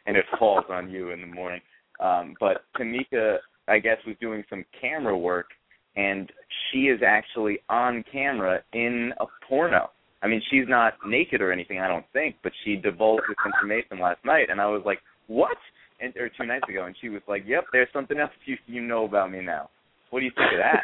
and 0.06 0.18
it 0.18 0.26
falls 0.38 0.66
on 0.70 0.90
you 0.90 1.10
in 1.12 1.22
the 1.22 1.28
morning. 1.28 1.62
Um, 2.00 2.36
but 2.40 2.64
Tamika, 2.78 3.38
I 3.68 3.80
guess, 3.80 3.98
was 4.06 4.16
doing 4.22 4.44
some 4.50 4.66
camera 4.80 5.18
work, 5.18 5.48
and 5.96 6.32
she 6.72 6.84
is 6.84 7.02
actually 7.06 7.60
on 7.70 8.04
camera 8.12 8.62
in 8.74 9.12
a 9.20 9.26
porno. 9.48 9.90
I 10.22 10.28
mean, 10.28 10.42
she's 10.50 10.68
not 10.68 10.94
naked 11.06 11.42
or 11.42 11.52
anything, 11.52 11.80
I 11.80 11.88
don't 11.88 12.06
think, 12.14 12.36
but 12.44 12.54
she 12.64 12.78
divulged 12.78 13.24
this 13.28 13.36
information 13.46 14.00
last 14.00 14.24
night, 14.24 14.48
and 14.50 14.62
I 14.62 14.68
was 14.68 14.82
like, 14.86 15.00
"What?" 15.28 15.58
And 16.00 16.16
or 16.18 16.30
two 16.30 16.46
nights 16.46 16.68
ago, 16.70 16.86
and 16.86 16.96
she 17.00 17.10
was 17.10 17.22
like, 17.28 17.44
"Yep, 17.46 17.66
there's 17.72 17.92
something 17.94 18.20
else 18.20 18.32
you 18.46 18.58
you 18.68 18.82
know 18.82 19.06
about 19.06 19.32
me 19.32 19.42
now." 19.42 19.70
What 20.10 20.20
do 20.20 20.26
you 20.26 20.32
think 20.36 20.54
of 20.54 20.60
that? 20.60 20.84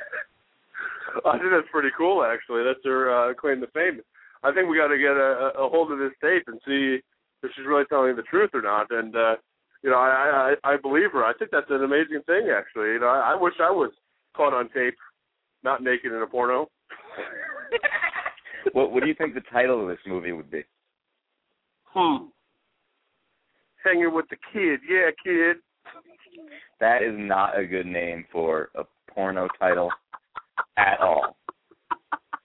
I 1.26 1.38
think 1.38 1.52
that's 1.52 1.70
pretty 1.72 1.90
cool, 1.98 2.24
actually. 2.24 2.64
That's 2.64 2.84
her 2.86 3.10
uh, 3.10 3.34
claim 3.34 3.62
to 3.62 3.68
fame. 3.68 4.02
I 4.44 4.52
think 4.54 4.70
we 4.70 4.78
got 4.78 4.88
to 4.88 4.98
get 4.98 5.18
a, 5.18 5.52
a 5.60 5.70
hold 5.70 5.92
of 5.92 6.00
this 6.00 6.14
tape 6.22 6.48
and 6.48 6.60
see 6.66 7.00
if 7.44 7.52
she's 7.56 7.66
really 7.66 7.86
telling 7.90 8.16
the 8.16 8.24
truth 8.24 8.52
or 8.54 8.62
not. 8.62 8.88
And 8.90 9.16
uh, 9.16 9.36
you 9.84 9.90
know, 9.90 9.98
I, 9.98 10.56
I 10.64 10.74
I 10.74 10.78
believe 10.78 11.12
her. 11.14 11.24
I 11.24 11.34
think 11.34 11.52
that's 11.52 11.70
an 11.70 11.84
amazing 11.84 12.22
thing, 12.26 12.50
actually. 12.56 12.94
You 12.94 13.00
know, 13.00 13.08
I, 13.08 13.34
I 13.34 13.36
wish 13.36 13.54
I 13.60 13.72
was 13.72 13.92
caught 14.36 14.54
on 14.54 14.70
tape, 14.70 14.96
not 15.64 15.84
naked 15.84 16.12
in 16.12 16.22
a 16.22 16.28
porno. 16.28 16.68
what 18.74 18.92
What 18.92 19.04
do 19.04 19.10
you 19.10 19.16
think 19.16 19.34
the 19.34 19.42
title 19.52 19.82
of 19.82 19.88
this 19.88 20.04
movie 20.08 20.32
would 20.32 20.52
be? 20.52 20.64
Hmm. 21.94 22.26
Hanging 23.84 24.14
with 24.14 24.26
the 24.30 24.38
kid, 24.54 24.80
yeah, 24.90 25.10
kid. 25.24 25.58
That 26.80 27.02
is 27.02 27.14
not 27.16 27.58
a 27.58 27.66
good 27.66 27.86
name 27.86 28.26
for 28.32 28.70
a 28.76 28.84
porno 29.14 29.48
title 29.58 29.90
at 30.78 31.00
all. 31.00 31.36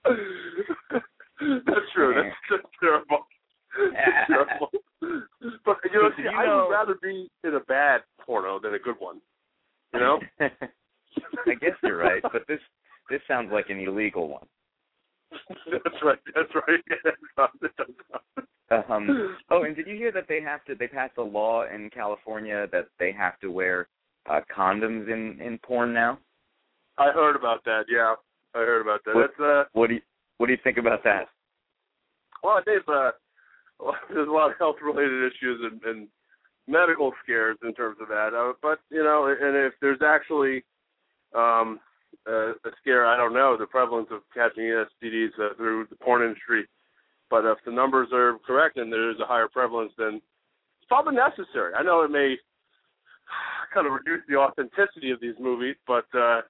that's 0.05 1.91
true. 1.93 2.13
That's, 2.15 2.35
that's 2.49 2.63
terrible. 2.79 3.27
That's 3.93 4.27
terrible. 4.27 4.69
But 5.65 5.77
you 5.91 6.01
know, 6.01 6.09
see, 6.15 6.23
You 6.23 6.29
I 6.29 6.45
know- 6.45 6.67
would 6.67 6.73
rather 6.73 6.95
be 7.01 7.29
in 7.43 7.55
a 7.55 7.59
bad 7.61 8.01
porno 8.25 8.59
than 8.59 8.73
a 8.73 8.79
good 8.79 8.95
one. 8.99 9.19
You 9.93 9.99
know? 9.99 10.19
I 10.39 11.53
guess 11.61 11.71
you're 11.83 11.97
right, 11.97 12.21
but 12.23 12.43
this 12.47 12.59
this 13.09 13.21
sounds 13.27 13.49
like 13.53 13.69
an 13.69 13.79
illegal 13.79 14.27
one. 14.27 14.45
that's 15.71 16.03
right. 16.03 16.19
That's 16.35 16.53
right. 16.55 16.83
It 17.61 17.71
does 17.77 17.87
not. 18.69 18.89
Um, 18.89 19.37
oh, 19.51 19.63
and 19.63 19.75
did 19.75 19.87
you 19.87 19.95
hear 19.95 20.11
that 20.11 20.27
they 20.27 20.41
have 20.41 20.63
to? 20.65 20.75
They 20.75 20.87
passed 20.87 21.17
a 21.17 21.21
law 21.23 21.65
in 21.65 21.89
California 21.89 22.67
that 22.71 22.87
they 22.99 23.11
have 23.11 23.39
to 23.39 23.51
wear 23.51 23.87
uh, 24.29 24.41
condoms 24.55 25.11
in 25.11 25.39
in 25.41 25.57
porn 25.59 25.93
now. 25.93 26.19
I 26.97 27.11
heard 27.11 27.35
about 27.35 27.63
that. 27.65 27.83
Yeah, 27.89 28.15
I 28.53 28.59
heard 28.59 28.81
about 28.81 29.01
that. 29.05 29.15
What- 29.15 29.31
That's 29.37 29.39
uh. 29.39 29.63
What 29.73 29.87
do 29.87 29.95
you 29.95 30.01
What 30.37 30.47
do 30.47 30.53
you 30.53 30.59
think 30.63 30.77
about 30.77 31.03
that? 31.03 31.27
Well, 32.43 32.61
Dave, 32.65 32.87
uh, 32.87 33.11
there's 34.13 34.27
a 34.27 34.31
lot 34.31 34.51
of 34.51 34.57
health 34.59 34.75
related 34.83 35.31
issues 35.31 35.61
and, 35.63 35.81
and 35.83 36.07
medical 36.67 37.11
scares 37.23 37.57
in 37.63 37.73
terms 37.73 37.97
of 38.01 38.07
that. 38.07 38.33
Uh, 38.33 38.53
but 38.61 38.79
you 38.89 39.03
know, 39.03 39.25
and 39.27 39.55
if 39.55 39.73
there's 39.81 40.01
actually 40.05 40.63
um, 41.33 41.79
a, 42.27 42.51
a 42.51 42.71
scare, 42.81 43.05
I 43.05 43.17
don't 43.17 43.33
know 43.33 43.57
the 43.57 43.65
prevalence 43.65 44.09
of 44.11 44.21
catching 44.33 44.63
STDs 44.63 45.39
uh, 45.39 45.55
through 45.57 45.87
the 45.89 45.95
porn 45.95 46.23
industry. 46.23 46.65
But 47.29 47.45
if 47.45 47.57
the 47.65 47.71
numbers 47.71 48.09
are 48.13 48.37
correct 48.45 48.77
and 48.77 48.91
there 48.91 49.09
is 49.09 49.17
a 49.19 49.25
higher 49.25 49.47
prevalence, 49.47 49.91
then 49.97 50.15
it's 50.79 50.87
probably 50.87 51.15
necessary. 51.15 51.73
I 51.73 51.83
know 51.83 52.03
it 52.03 52.11
may 52.11 52.37
kind 53.73 53.87
of 53.87 53.93
reduce 53.93 54.21
the 54.29 54.35
authenticity 54.35 55.11
of 55.11 55.19
these 55.19 55.35
movies, 55.39 55.75
but 55.87 56.05
uh, 56.13 56.41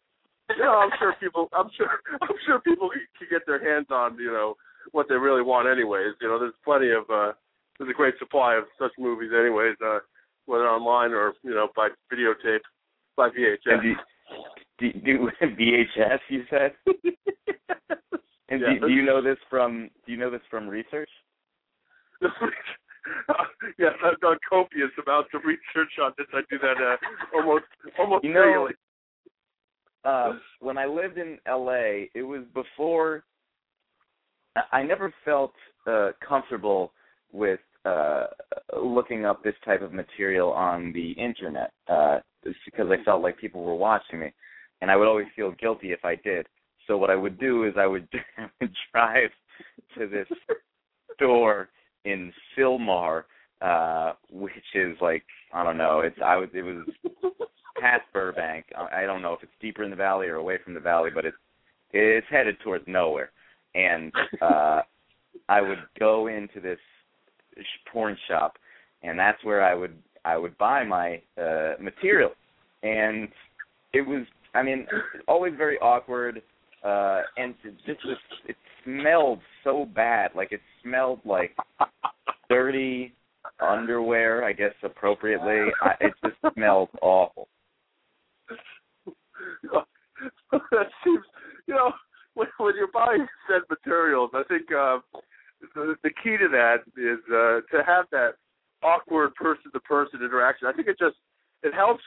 you 0.50 0.63
know, 0.63 0.77
I'm 0.77 0.91
sure 1.00 1.15
people, 1.19 1.50
I'm 1.53 1.69
sure, 1.77 1.89
I'm 2.22 2.38
sure 2.45 2.60
people 2.60 2.89
can 2.89 3.27
get 3.29 3.45
their 3.45 3.63
hands 3.63 3.88
on, 3.89 4.17
you 4.17 4.31
know, 4.31 4.55
what 4.91 5.07
they 5.10 5.15
really 5.15 5.41
want 5.41 5.67
anyways. 5.67 6.13
You 6.22 6.27
know, 6.27 6.39
there's 6.39 6.53
plenty 6.63 6.91
of 6.91 7.10
uh 7.10 7.34
there's 7.77 7.89
a 7.89 7.93
great 7.93 8.15
supply 8.19 8.55
of 8.55 8.65
such 8.79 8.91
movies 9.00 9.31
anyways, 9.38 9.75
uh 9.86 10.00
whether 10.45 10.67
online 10.67 11.12
or, 11.12 11.34
you 11.41 11.55
know, 11.55 11.69
by 11.75 11.89
videotape, 12.13 12.62
by 13.17 13.29
VHS. 13.29 13.81
do, 14.79 14.91
do 14.94 15.29
VHS? 15.41 16.20
You 16.29 16.44
said. 16.50 16.74
And 18.48 18.62
Yeah. 18.62 18.74
do, 18.79 18.88
do 18.88 18.94
you 18.94 19.01
know 19.03 19.24
this 19.24 19.38
from 19.50 19.89
Do 20.05 20.12
you 20.12 20.20
know 20.20 20.29
this 20.29 20.41
from 20.51 20.67
research? 20.67 21.10
yes, 23.79 23.94
I've 24.03 24.20
done 24.20 24.38
copious 24.48 24.91
amounts 25.05 25.29
of 25.34 25.41
research 25.46 25.91
on 26.01 26.12
this. 26.17 26.27
I 26.34 26.41
do 26.50 26.58
that 26.60 26.77
uh, 26.77 26.98
almost 27.36 27.65
almost 28.00 28.24
You 28.24 28.34
know- 28.34 28.44
daily. 28.67 28.74
uh 30.03 30.34
when 30.60 30.77
I 30.77 30.86
lived 30.86 31.17
in 31.17 31.39
LA, 31.48 32.05
it 32.13 32.24
was 32.25 32.44
before 32.53 33.24
I- 34.55 34.79
I 34.79 34.84
never 34.84 35.12
felt 35.24 35.53
uh 35.88 36.12
comfortable 36.27 36.94
with 37.32 37.60
uh 37.86 38.25
looking 38.82 39.25
up 39.25 39.44
this 39.44 39.56
type 39.63 39.82
of 39.82 39.94
material 39.94 40.51
on 40.51 40.92
the 40.94 41.12
internet 41.12 41.72
uh 41.88 42.20
because 42.44 42.88
I 42.92 43.04
felt 43.04 43.22
like 43.22 43.38
people 43.38 43.63
were 43.63 43.75
watching 43.75 44.20
me 44.20 44.32
and 44.82 44.92
I 44.92 44.96
would 44.96 45.08
always 45.08 45.27
feel 45.36 45.51
guilty 45.54 45.92
if 45.92 46.04
I 46.04 46.15
did. 46.15 46.48
So 46.88 46.98
what 46.98 47.10
I 47.10 47.15
would 47.15 47.39
do 47.39 47.63
is 47.63 47.74
I 47.77 47.88
would, 47.88 48.08
I 48.38 48.48
would 48.62 48.74
drive 48.92 49.30
to 49.98 50.08
this 50.08 50.27
store 51.15 51.70
in 52.04 52.32
Sylmar, 52.56 53.24
uh, 53.62 54.13
which 54.30 54.54
is 54.74 54.96
like 55.01 55.24
I 55.54 55.63
don't 55.63 55.77
know. 55.77 56.01
It's 56.01 56.18
I 56.24 56.36
was 56.36 56.50
it 56.54 56.62
was 56.62 56.86
past 57.80 58.04
Burbank. 58.13 58.65
I 58.75 59.04
don't 59.04 59.22
know 59.22 59.34
if 59.34 59.44
it's 59.44 59.51
deeper 59.60 59.84
in 59.84 59.89
the 59.89 59.96
valley 59.96 60.27
or 60.27 60.36
away 60.36 60.60
from 60.63 60.74
the 60.74 60.80
valley, 60.80 61.10
but 61.13 61.25
it's 61.25 61.38
it's 61.92 62.27
headed 62.30 62.58
towards 62.63 62.86
nowhere. 62.88 63.32
And 63.74 64.12
uh 64.42 64.82
I 65.50 65.62
would 65.62 65.80
go 66.00 66.27
into 66.27 66.60
this 66.62 66.80
porn 67.91 68.17
shop, 68.27 68.57
and 69.03 69.17
that's 69.17 69.43
where 69.43 69.63
I 69.63 69.74
would 69.74 69.95
I 70.24 70.38
would 70.38 70.57
buy 70.57 70.83
my 70.83 71.21
uh 71.41 71.74
material, 71.79 72.31
and 72.83 73.27
it 73.93 74.01
was 74.01 74.25
I 74.53 74.63
mean 74.63 74.88
always 75.27 75.53
very 75.57 75.77
awkward, 75.79 76.41
uh 76.83 77.21
and 77.38 77.55
it 77.63 77.75
just 77.85 78.05
was 78.05 78.17
it 78.47 78.55
smelled 78.83 79.39
so 79.63 79.85
bad, 79.95 80.31
like 80.35 80.51
it 80.51 80.62
smelled 80.83 81.19
like 81.25 81.55
dirty 82.50 83.13
underwear, 83.59 84.43
I 84.43 84.53
guess 84.53 84.74
appropriately. 84.83 85.71
I, 85.81 85.93
it 86.01 86.13
just 86.24 86.53
smelled 86.53 86.89
awful. 87.01 87.47
that 90.51 90.88
seems, 91.03 91.24
you 91.67 91.74
know, 91.74 91.91
when, 92.33 92.47
when 92.57 92.75
you're 92.75 92.91
buying 92.91 93.27
said 93.47 93.62
materials, 93.69 94.31
I 94.33 94.43
think 94.47 94.63
uh, 94.71 95.00
the, 95.74 95.95
the 96.03 96.09
key 96.09 96.38
to 96.38 96.47
that 96.50 96.83
is 96.97 97.19
uh, 97.29 97.62
to 97.75 97.83
have 97.85 98.05
that 98.12 98.35
awkward 98.83 99.33
person-to-person 99.35 100.21
interaction. 100.21 100.67
I 100.67 100.74
think 100.74 100.88
it 100.88 100.97
just 101.00 101.15
it 101.63 101.74
helps 101.74 102.03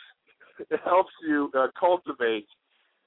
it 0.70 0.80
helps 0.84 1.12
you 1.26 1.50
uh, 1.56 1.68
cultivate 1.78 2.46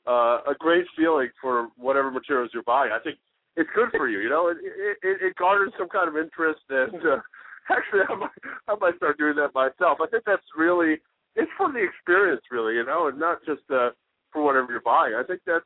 uh, 0.08 0.40
a 0.48 0.56
great 0.60 0.86
feeling 0.98 1.30
for 1.42 1.70
whatever 1.78 2.12
materials 2.12 2.52
you're 2.54 2.64
buying. 2.64 2.92
I 2.92 3.00
think 3.00 3.18
it's 3.56 3.70
good 3.76 3.90
for 3.96 4.08
you. 4.08 4.20
You 4.20 4.30
know, 4.30 4.48
it 4.48 4.58
it, 5.04 5.18
it 5.22 5.36
garners 5.36 5.72
some 5.78 5.90
kind 5.90 6.08
of 6.08 6.18
interest, 6.18 6.62
and 6.70 6.96
uh, 6.96 7.20
actually, 7.70 8.02
I 8.10 8.16
might 8.16 8.42
I 8.68 8.76
might 8.80 8.98
start 8.98 9.18
doing 9.18 9.36
that 9.36 9.54
myself. 9.54 10.00
I 10.02 10.08
think 10.08 10.24
that's 10.26 10.46
really 10.58 10.98
it's 11.36 11.52
for 11.58 11.72
the 11.72 11.84
experience, 11.84 12.42
really. 12.52 12.76
You 12.76 12.86
know, 12.86 13.08
and 13.08 13.20
not 13.20 13.40
just 13.46 13.64
uh, 13.70 13.90
for 14.32 14.44
whatever 14.44 14.72
you're 14.72 14.82
buying. 14.82 15.14
I 15.16 15.24
think 15.24 15.42
that's 15.46 15.66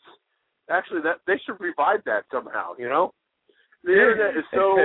actually 0.70 1.02
that 1.02 1.22
they 1.28 1.40
should 1.46 1.60
revive 1.60 2.04
that 2.06 2.26
somehow. 2.32 2.74
You 2.78 2.90
know, 2.90 3.14
the 3.86 3.92
internet 3.92 4.38
is 4.38 4.44
so 4.54 4.78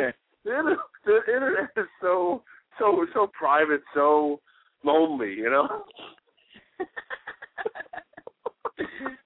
the 0.44 0.50
internet, 0.50 0.78
the 1.04 1.18
internet 1.26 1.70
is 1.76 1.86
so 2.00 2.42
so 2.78 3.04
so 3.14 3.30
private, 3.38 3.82
so 3.94 4.40
lonely. 4.84 5.32
You 5.32 5.50
know. 5.50 5.84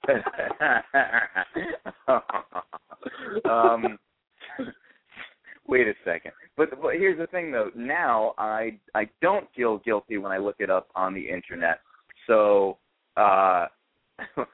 um 3.51 3.99
wait 5.67 5.89
a 5.89 5.95
second. 6.05 6.33
But 6.57 6.81
but 6.81 6.95
here's 6.95 7.19
the 7.19 7.27
thing 7.27 7.51
though. 7.51 7.71
Now 7.75 8.35
i 8.39 8.79
i 8.95 9.09
don't 9.23 9.49
feel 9.57 9.79
guilty 9.79 10.19
when 10.19 10.31
i 10.33 10.39
look 10.39 10.57
it 10.59 10.71
up 10.71 10.89
on 10.95 11.15
the 11.15 11.29
internet. 11.29 11.81
So 12.27 12.79
uh 13.17 13.67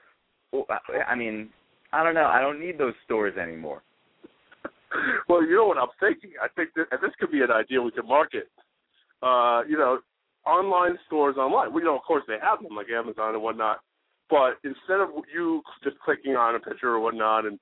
i 1.07 1.15
mean 1.15 1.49
i 1.93 2.03
don't 2.03 2.15
know. 2.15 2.27
I 2.27 2.41
don't 2.41 2.59
need 2.59 2.77
those 2.77 2.93
stores 3.05 3.37
anymore 3.37 3.83
well, 5.29 5.43
you 5.43 5.55
know 5.55 5.67
what 5.67 5.77
I'm 5.77 5.89
thinking. 5.99 6.31
I 6.41 6.47
think 6.55 6.69
that 6.75 6.85
and 6.91 7.01
this 7.01 7.11
could 7.19 7.31
be 7.31 7.41
an 7.41 7.51
idea 7.51 7.81
we 7.81 7.91
could 7.91 8.07
market. 8.07 8.49
Uh, 9.21 9.61
you 9.67 9.77
know, 9.77 9.99
online 10.45 10.97
stores 11.05 11.37
online. 11.37 11.73
We 11.73 11.83
know, 11.83 11.95
of 11.95 12.03
course, 12.03 12.23
they 12.27 12.37
have 12.41 12.61
them 12.61 12.75
like 12.75 12.89
Amazon 12.89 13.33
and 13.33 13.43
whatnot. 13.43 13.79
But 14.29 14.57
instead 14.63 15.01
of 15.01 15.09
you 15.33 15.61
just 15.83 15.99
clicking 15.99 16.35
on 16.35 16.55
a 16.55 16.59
picture 16.59 16.89
or 16.89 16.99
whatnot 16.99 17.45
and 17.45 17.59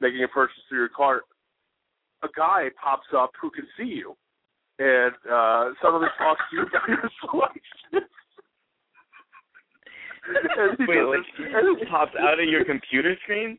making 0.00 0.24
a 0.24 0.28
purchase 0.28 0.56
through 0.68 0.78
your 0.78 0.88
cart, 0.88 1.22
a 2.22 2.28
guy 2.36 2.68
pops 2.82 3.06
up 3.16 3.30
who 3.40 3.50
can 3.50 3.64
see 3.78 3.84
you, 3.84 4.16
and 4.80 5.14
uh, 5.30 5.70
suddenly 5.80 6.08
talks 6.18 6.40
to 6.50 6.56
you 6.56 6.62
about 6.62 6.88
your 6.88 7.10
selection. 7.30 8.08
Wait 10.86 11.02
like 11.04 11.20
and 11.38 11.78
he- 11.78 11.86
pops 11.86 12.12
out 12.20 12.38
of 12.38 12.46
your 12.46 12.62
computer 12.62 13.16
screen 13.22 13.56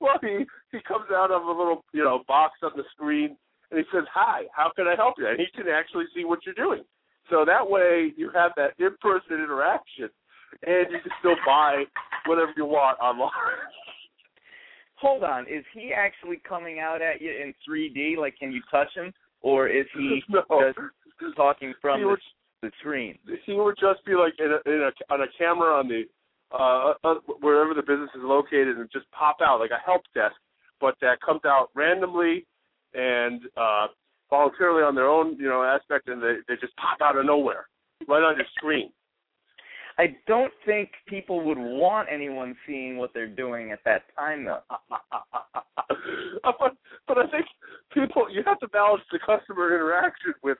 well, 0.00 0.18
he 0.20 0.44
he 0.72 0.80
comes 0.88 1.06
out 1.12 1.30
of 1.30 1.42
a 1.42 1.50
little 1.50 1.84
you 1.92 2.02
know 2.02 2.22
box 2.26 2.54
on 2.62 2.72
the 2.76 2.84
screen 2.94 3.36
and 3.70 3.78
he 3.78 3.84
says, 3.92 4.04
"Hi, 4.12 4.44
how 4.54 4.70
can 4.74 4.86
I 4.86 4.94
help 4.96 5.14
you?" 5.18 5.28
And 5.28 5.38
he 5.38 5.46
can 5.54 5.68
actually 5.68 6.06
see 6.14 6.24
what 6.24 6.40
you're 6.44 6.54
doing. 6.54 6.82
So 7.30 7.44
that 7.44 7.68
way 7.68 8.12
you 8.16 8.30
have 8.34 8.52
that 8.56 8.72
in-person 8.78 9.32
interaction, 9.32 10.10
and 10.66 10.90
you 10.90 10.98
can 11.00 11.12
still 11.20 11.36
buy 11.46 11.84
whatever 12.26 12.52
you 12.56 12.64
want 12.64 12.98
online. 13.00 13.30
hold 14.96 15.24
on 15.24 15.42
is 15.48 15.64
he 15.74 15.92
actually 15.92 16.40
coming 16.48 16.78
out 16.78 17.02
at 17.02 17.20
you 17.20 17.28
in 17.28 17.52
3d 17.68 18.16
like 18.18 18.36
can 18.38 18.52
you 18.52 18.62
touch 18.70 18.86
him 18.94 19.12
or 19.40 19.66
is 19.66 19.84
he 19.98 20.22
no, 20.28 20.44
just 21.20 21.36
talking 21.36 21.74
from 21.82 21.98
He 21.98 22.04
the, 22.04 22.08
would- 22.10 22.20
the 22.62 22.70
screen 22.78 23.18
he 23.44 23.54
would 23.54 23.74
just 23.80 24.04
be 24.06 24.14
like 24.14 24.32
in 24.38 24.46
a, 24.46 24.70
in 24.72 24.80
a 24.82 25.12
on 25.12 25.22
a 25.22 25.26
camera 25.36 25.76
on 25.76 25.88
the 25.88 26.04
uh, 26.52 26.92
uh 27.02 27.14
wherever 27.40 27.74
the 27.74 27.82
business 27.82 28.10
is 28.14 28.22
located 28.22 28.78
and 28.78 28.88
just 28.92 29.10
pop 29.10 29.38
out 29.42 29.58
like 29.58 29.70
a 29.70 29.80
help 29.84 30.02
desk, 30.14 30.36
but 30.82 30.96
that 31.00 31.22
comes 31.22 31.40
out 31.46 31.70
randomly 31.74 32.44
and 32.92 33.40
uh 33.56 33.86
voluntarily 34.32 34.82
on 34.82 34.94
their 34.94 35.08
own 35.08 35.36
you 35.38 35.48
know 35.48 35.62
aspect, 35.62 36.08
and 36.08 36.22
they 36.22 36.36
they 36.48 36.54
just 36.60 36.76
pop 36.76 36.98
out 37.02 37.16
of 37.16 37.24
nowhere 37.26 37.66
right 38.08 38.22
on 38.22 38.36
your 38.36 38.46
screen. 38.56 38.90
I 39.98 40.16
don't 40.26 40.52
think 40.64 40.90
people 41.06 41.44
would 41.44 41.58
want 41.58 42.08
anyone 42.10 42.56
seeing 42.66 42.96
what 42.96 43.12
they're 43.12 43.26
doing 43.28 43.72
at 43.72 43.80
that 43.84 44.04
time, 44.18 44.44
though. 44.44 44.62
but 46.42 46.76
but 47.06 47.18
I 47.18 47.26
think 47.30 47.46
people 47.92 48.26
you 48.30 48.42
have 48.46 48.58
to 48.60 48.68
balance 48.68 49.02
the 49.12 49.18
customer 49.18 49.74
interaction 49.74 50.32
with 50.42 50.58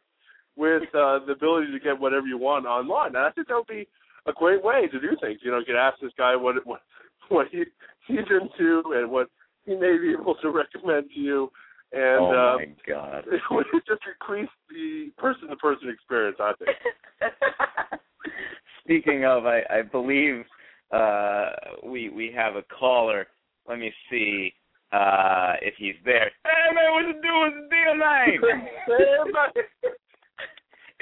with 0.55 0.83
uh, 0.95 1.21
the 1.27 1.33
ability 1.33 1.73
to 1.73 1.81
get 1.81 1.99
whatever 1.99 2.27
you 2.27 2.37
want 2.37 2.67
online. 2.67 3.17
And 3.17 3.25
I 3.25 3.31
think 3.31 3.49
that 3.49 3.57
would 3.57 3.67
be 3.67 3.89
a 4.27 4.33
great 4.33 4.63
way 4.63 4.87
to 4.87 5.01
do 5.01 5.17
things. 5.19 5.41
You 5.43 5.51
know, 5.51 5.61
you 5.61 5.65
could 5.65 5.77
ask 5.77 5.99
this 6.01 6.13
guy 6.19 6.37
what 6.37 6.57
what 6.67 6.83
what 7.29 7.47
he 7.51 7.65
he's 8.07 8.19
into 8.31 8.93
and 8.95 9.11
what 9.11 9.29
he 9.65 9.75
may 9.75 9.97
be 9.99 10.13
able 10.19 10.35
to 10.37 10.51
recommend 10.51 11.11
to 11.15 11.21
you, 11.21 11.51
and 11.93 12.21
oh 12.21 12.57
uh, 12.57 12.59
my 12.59 12.67
god! 12.87 13.25
it 13.33 13.41
would 13.51 13.67
just 13.87 14.03
increase 14.07 14.51
the 14.71 15.11
person 15.19 15.49
to 15.49 15.57
person 15.57 15.89
experience. 15.91 16.37
I 16.41 16.53
think. 16.59 16.71
Speaking 18.85 19.25
of, 19.25 19.47
I, 19.47 19.63
I 19.71 19.83
believe 19.83 20.45
uh, 20.91 21.51
we 21.85 22.09
we 22.11 22.33
have 22.35 22.57
a 22.57 22.63
caller. 22.79 23.27
Let 23.69 23.79
me 23.79 23.93
see 24.11 24.53
uh, 24.93 25.55
if 25.63 25.75
he's 25.79 25.95
there. 26.05 26.31
Hey 26.45 26.75
man, 26.75 26.93
what 26.93 27.07
you 27.07 27.21
doing? 27.23 27.69
It's 27.83 28.41
the 28.87 28.99
deal, 28.99 29.33
man. 29.33 29.53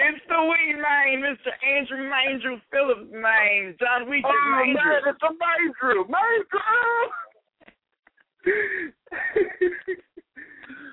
It's 0.00 0.24
the 0.28 0.40
wee 0.40 0.74
man, 0.80 1.20
Mr. 1.20 1.52
Andrew 1.60 2.08
Mandrew 2.08 2.60
Phillips, 2.72 3.12
man. 3.12 3.76
John 3.78 4.08
Weeks 4.08 4.24
Oh 4.24 4.64
man, 4.64 4.76
it's 5.06 5.20
a 5.22 5.32
Mandrew, 5.36 6.08
Mandrew. 6.08 6.60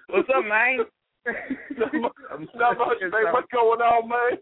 What's 0.09 0.29
up, 0.35 0.45
man? 0.45 0.79
not 1.77 1.93
much, 1.93 2.11
not 2.55 2.77
much, 2.77 2.97
man. 3.01 3.33
What's 3.33 3.51
going 3.51 3.81
on, 3.81 4.07
man? 4.09 4.39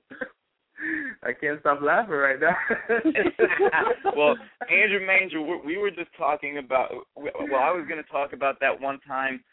I 1.24 1.32
can't 1.34 1.60
stop 1.62 1.82
laughing 1.82 2.14
right 2.16 2.40
now. 2.40 2.56
well, 4.16 4.36
Andrew 4.70 5.06
Manger, 5.06 5.42
we- 5.42 5.62
we 5.66 5.78
were 5.78 5.90
just 5.90 6.10
talking 6.18 6.58
about. 6.58 6.92
Well, 7.16 7.34
I 7.60 7.72
was 7.72 7.86
going 7.88 8.04
to 8.04 8.10
talk 8.12 8.34
about 8.34 8.60
that 8.60 8.80
one 8.80 9.00
time. 9.08 9.44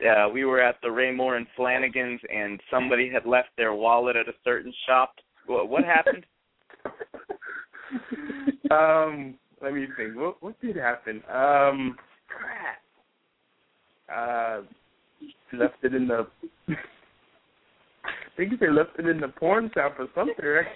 Uh, 0.00 0.28
we 0.30 0.44
were 0.44 0.60
at 0.60 0.76
the 0.82 0.88
Raymour 0.88 1.36
and 1.36 1.46
Flanigan's, 1.58 2.20
and 2.34 2.58
somebody 2.70 3.10
had 3.10 3.26
left 3.26 3.50
their 3.58 3.74
wallet 3.74 4.16
at 4.16 4.28
a 4.28 4.34
certain 4.42 4.72
shop. 4.86 5.12
What, 5.46 5.68
what 5.68 5.84
happened? 5.84 6.24
um, 8.70 9.34
let 9.62 9.74
me 9.74 9.86
think. 9.96 10.16
What 10.16 10.42
what 10.42 10.58
did 10.60 10.76
happen? 10.76 11.22
Um, 11.30 11.96
crap. 12.26 12.78
Uh, 14.14 14.62
left 15.52 15.76
it 15.82 15.94
in 15.94 16.08
the. 16.08 16.26
I 18.04 18.36
think 18.36 18.58
they 18.58 18.70
left 18.70 18.98
it 18.98 19.06
in 19.06 19.20
the 19.20 19.28
porn 19.28 19.70
shop 19.74 19.96
or 19.98 20.08
something. 20.14 20.44
Right? 20.44 20.66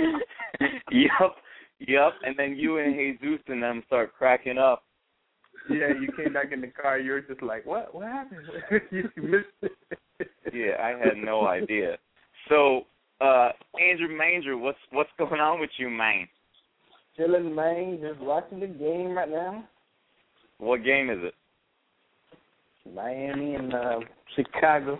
yup, 0.90 1.36
yup. 1.78 2.14
And 2.24 2.34
then 2.38 2.56
you 2.56 2.78
and 2.78 3.18
Jesus 3.20 3.44
and 3.48 3.62
them 3.62 3.82
start 3.86 4.14
cracking 4.16 4.58
up. 4.58 4.84
yeah, 5.68 5.88
you 6.00 6.08
came 6.16 6.32
back 6.32 6.52
in 6.52 6.62
the 6.62 6.68
car. 6.68 6.98
You 6.98 7.12
were 7.12 7.20
just 7.20 7.42
like, 7.42 7.66
"What? 7.66 7.94
What 7.94 8.06
happened? 8.06 8.46
you 8.90 9.10
missed 9.16 9.46
it." 9.62 9.72
Yeah, 10.52 10.82
I 10.82 10.90
had 10.90 11.16
no 11.22 11.46
idea. 11.46 11.98
So, 12.48 12.82
uh, 13.20 13.50
Andrew 13.78 14.16
Manger, 14.16 14.56
what's 14.56 14.78
what's 14.90 15.10
going 15.18 15.40
on 15.40 15.60
with 15.60 15.70
you, 15.76 15.90
man? 15.90 16.26
Chilling, 17.20 17.54
man. 17.54 17.98
Just 18.00 18.20
watching 18.20 18.60
the 18.60 18.66
game 18.66 19.10
right 19.10 19.28
now. 19.28 19.64
What 20.58 20.84
game 20.84 21.10
is 21.10 21.18
it? 21.20 21.34
Miami 22.94 23.56
and 23.56 23.74
uh, 23.74 24.00
Chicago. 24.34 24.98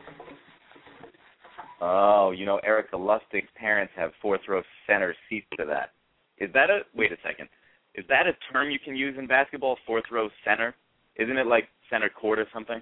Oh, 1.80 2.32
you 2.36 2.44
know, 2.44 2.58
Erica 2.58 2.96
Lustig's 2.96 3.48
parents 3.58 3.92
have 3.96 4.10
fourth 4.20 4.42
row 4.48 4.62
center 4.86 5.14
seats 5.28 5.46
to 5.58 5.64
that. 5.64 5.92
Is 6.38 6.52
that 6.52 6.68
a 6.68 6.80
wait 6.94 7.10
a 7.10 7.16
second? 7.26 7.48
Is 7.94 8.04
that 8.08 8.26
a 8.26 8.32
term 8.52 8.70
you 8.70 8.78
can 8.78 8.94
use 8.94 9.16
in 9.18 9.26
basketball? 9.26 9.78
Fourth 9.86 10.04
row 10.12 10.28
center? 10.44 10.74
Isn't 11.16 11.38
it 11.38 11.46
like 11.46 11.68
center 11.90 12.08
court 12.08 12.38
or 12.38 12.46
something. 12.52 12.80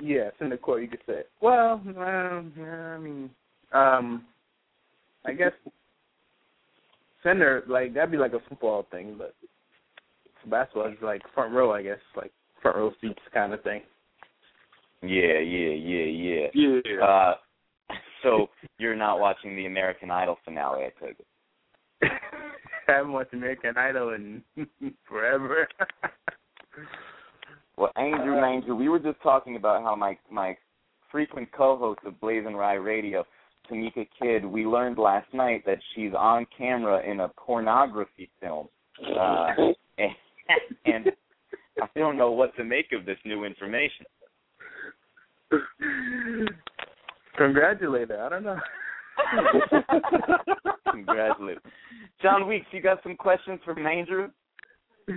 Yeah, 0.00 0.30
center 0.38 0.56
court. 0.56 0.82
You 0.82 0.88
could 0.88 1.02
say. 1.06 1.22
Well, 1.40 1.82
um, 1.84 2.52
I 2.58 2.98
mean, 2.98 3.30
um, 3.72 4.24
I 5.26 5.32
guess 5.32 5.52
center 7.22 7.62
like 7.68 7.94
that'd 7.94 8.10
be 8.10 8.16
like 8.18 8.32
a 8.32 8.40
football 8.48 8.86
thing, 8.90 9.16
but 9.18 9.34
basketball 10.50 10.88
is 10.90 10.98
like 11.02 11.22
front 11.34 11.52
row. 11.52 11.72
I 11.72 11.82
guess 11.82 11.98
like 12.16 12.32
front 12.60 12.76
row 12.76 12.92
seats 13.00 13.20
kind 13.32 13.52
of 13.52 13.62
thing. 13.62 13.82
Yeah, 15.02 15.38
yeah, 15.38 15.70
yeah, 15.70 16.46
yeah. 16.54 16.80
Yeah. 16.84 17.04
Uh, 17.04 17.34
so 18.22 18.48
you're 18.78 18.94
not 18.94 19.18
watching 19.18 19.56
the 19.56 19.66
American 19.66 20.10
Idol 20.10 20.38
finale, 20.44 20.84
I 20.84 21.04
take 21.04 21.16
it. 21.18 21.26
I 22.88 22.92
haven't 22.92 23.12
watched 23.12 23.34
American 23.34 23.76
Idol 23.76 24.10
in 24.14 24.42
forever. 25.08 25.68
Well, 27.76 27.90
Andrew 27.96 28.36
Uh, 28.36 28.40
Manger, 28.40 28.74
we 28.74 28.88
were 28.90 28.98
just 28.98 29.20
talking 29.22 29.56
about 29.56 29.82
how 29.82 29.96
my 29.96 30.16
my 30.30 30.56
frequent 31.10 31.50
co-host 31.52 32.00
of 32.04 32.14
BlazinRy 32.20 32.84
Radio, 32.84 33.24
Tamika 33.70 34.08
Kidd, 34.20 34.44
we 34.44 34.66
learned 34.66 34.98
last 34.98 35.32
night 35.32 35.64
that 35.66 35.78
she's 35.94 36.12
on 36.16 36.46
camera 36.56 37.00
in 37.08 37.20
a 37.20 37.28
pornography 37.36 38.28
film, 38.40 38.66
uh, 39.16 39.46
and, 39.98 40.10
and 40.84 41.12
I 41.80 41.86
don't 41.96 42.16
know 42.16 42.32
what 42.32 42.56
to 42.56 42.64
make 42.64 42.86
of 42.92 43.06
this 43.06 43.18
new 43.24 43.44
information. 43.44 44.04
Congratulate 47.36 48.08
her. 48.08 48.24
I 48.24 48.28
don't 48.28 48.44
know. 48.44 48.56
Congratulations, 50.90 51.64
John 52.20 52.46
Weeks. 52.46 52.66
You 52.72 52.82
got 52.82 53.02
some 53.02 53.16
questions 53.16 53.60
for 53.64 53.78
Andrew? 53.78 54.28
Yeah, 55.08 55.14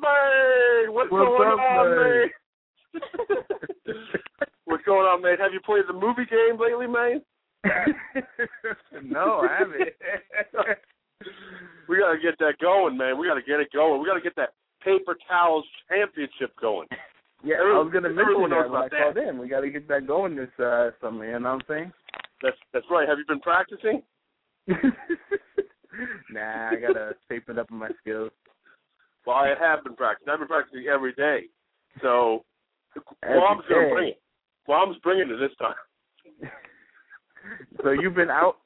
man. 0.00 0.92
What's, 0.92 1.10
What's 1.10 1.24
going 1.24 1.48
up, 1.48 1.58
on, 1.58 1.96
man? 1.96 2.30
man? 2.94 3.02
What's 4.68 4.84
going 4.84 5.06
on, 5.08 5.22
man? 5.22 5.38
Have 5.40 5.52
you 5.54 5.60
played 5.64 5.84
the 5.88 5.94
movie 5.96 6.28
game 6.28 6.60
lately, 6.60 6.86
man? 6.86 7.22
no, 9.02 9.40
I 9.48 9.56
haven't. 9.58 9.88
We 11.88 11.96
got 11.98 12.12
to 12.12 12.18
get 12.20 12.38
that 12.38 12.58
going, 12.60 12.96
man. 12.96 13.18
We 13.18 13.26
got 13.26 13.34
to 13.34 13.42
get 13.42 13.58
it 13.60 13.72
going. 13.72 14.00
We 14.00 14.06
got 14.06 14.14
to 14.14 14.20
get 14.20 14.36
that 14.36 14.50
paper 14.84 15.16
towels 15.26 15.64
championship 15.88 16.52
going. 16.60 16.86
yeah, 17.42 17.56
I 17.56 17.80
was 17.80 17.90
gonna 17.92 18.10
mention 18.10 18.20
Everyone 18.36 18.50
that 18.50 18.68
when 18.70 18.76
I 18.82 18.86
about 18.86 18.90
that. 18.90 19.14
called 19.14 19.16
in. 19.16 19.38
We 19.38 19.48
got 19.48 19.62
to 19.62 19.70
get 19.70 19.88
that 19.88 20.06
going 20.06 20.36
this 20.36 20.50
uh 20.62 20.90
summer. 21.00 21.24
You 21.24 21.40
know 21.40 21.54
what 21.54 21.54
I'm 21.54 21.60
saying? 21.66 21.92
That's 22.42 22.56
that's 22.74 22.84
right. 22.90 23.08
Have 23.08 23.18
you 23.18 23.24
been 23.26 23.40
practicing? 23.40 24.02
nah, 26.30 26.68
I 26.70 26.76
gotta 26.76 27.16
shape 27.28 27.48
it 27.48 27.58
up 27.58 27.70
in 27.70 27.78
my 27.78 27.88
skills. 28.00 28.30
Well, 29.26 29.36
I 29.36 29.54
have 29.58 29.82
been 29.82 29.96
practicing. 29.96 30.28
I've 30.30 30.38
been 30.38 30.46
practicing 30.48 30.86
every 30.92 31.14
day. 31.14 31.48
So, 32.02 32.44
Every 33.24 33.40
Guam's 33.40 33.64
gonna 33.68 33.88
bring 33.90 34.08
it. 34.10 34.20
Guam's 34.68 34.96
bringing 35.02 35.30
it 35.30 35.38
this 35.38 35.56
time. 35.58 36.50
So 37.82 37.92
you've 37.92 38.16
been 38.16 38.28
out. 38.28 38.56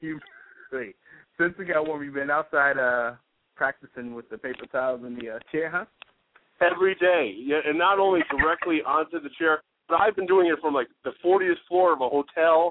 You 0.00 0.18
wait 0.72 0.96
since 1.38 1.54
we 1.56 1.64
got 1.64 1.86
one. 1.86 2.02
You've 2.02 2.14
been 2.14 2.30
outside 2.30 2.76
uh 2.76 3.12
practicing 3.54 4.14
with 4.14 4.28
the 4.30 4.38
paper 4.38 4.66
towels 4.72 5.02
in 5.06 5.14
the 5.14 5.36
uh, 5.36 5.38
chair, 5.52 5.70
huh? 5.70 5.84
every 6.60 6.94
day, 6.96 7.34
yeah, 7.38 7.58
and 7.66 7.78
not 7.78 7.98
only 7.98 8.20
directly 8.30 8.80
onto 8.86 9.20
the 9.20 9.28
chair, 9.38 9.62
but 9.88 10.00
I've 10.00 10.16
been 10.16 10.26
doing 10.26 10.46
it 10.48 10.58
from 10.60 10.74
like 10.74 10.88
the 11.04 11.12
40th 11.24 11.54
floor 11.68 11.92
of 11.92 12.00
a 12.00 12.08
hotel. 12.08 12.70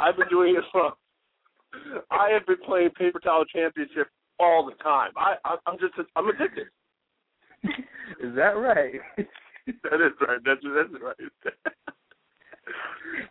I've 0.00 0.16
been 0.16 0.28
doing 0.28 0.56
it 0.56 0.64
from. 0.72 0.92
I 2.10 2.30
have 2.30 2.46
been 2.46 2.64
playing 2.64 2.90
paper 2.90 3.20
towel 3.20 3.44
championship 3.44 4.08
all 4.38 4.64
the 4.66 4.82
time. 4.82 5.10
I, 5.16 5.34
I 5.44 5.56
I'm 5.66 5.78
just 5.78 5.94
I'm 6.16 6.28
addicted. 6.28 6.66
Is 8.22 8.34
that 8.34 8.56
right? 8.56 8.94
That 9.82 9.94
is 9.94 10.12
right. 10.20 10.38
That's 10.44 10.60
that's 10.62 11.02
right. 11.02 11.92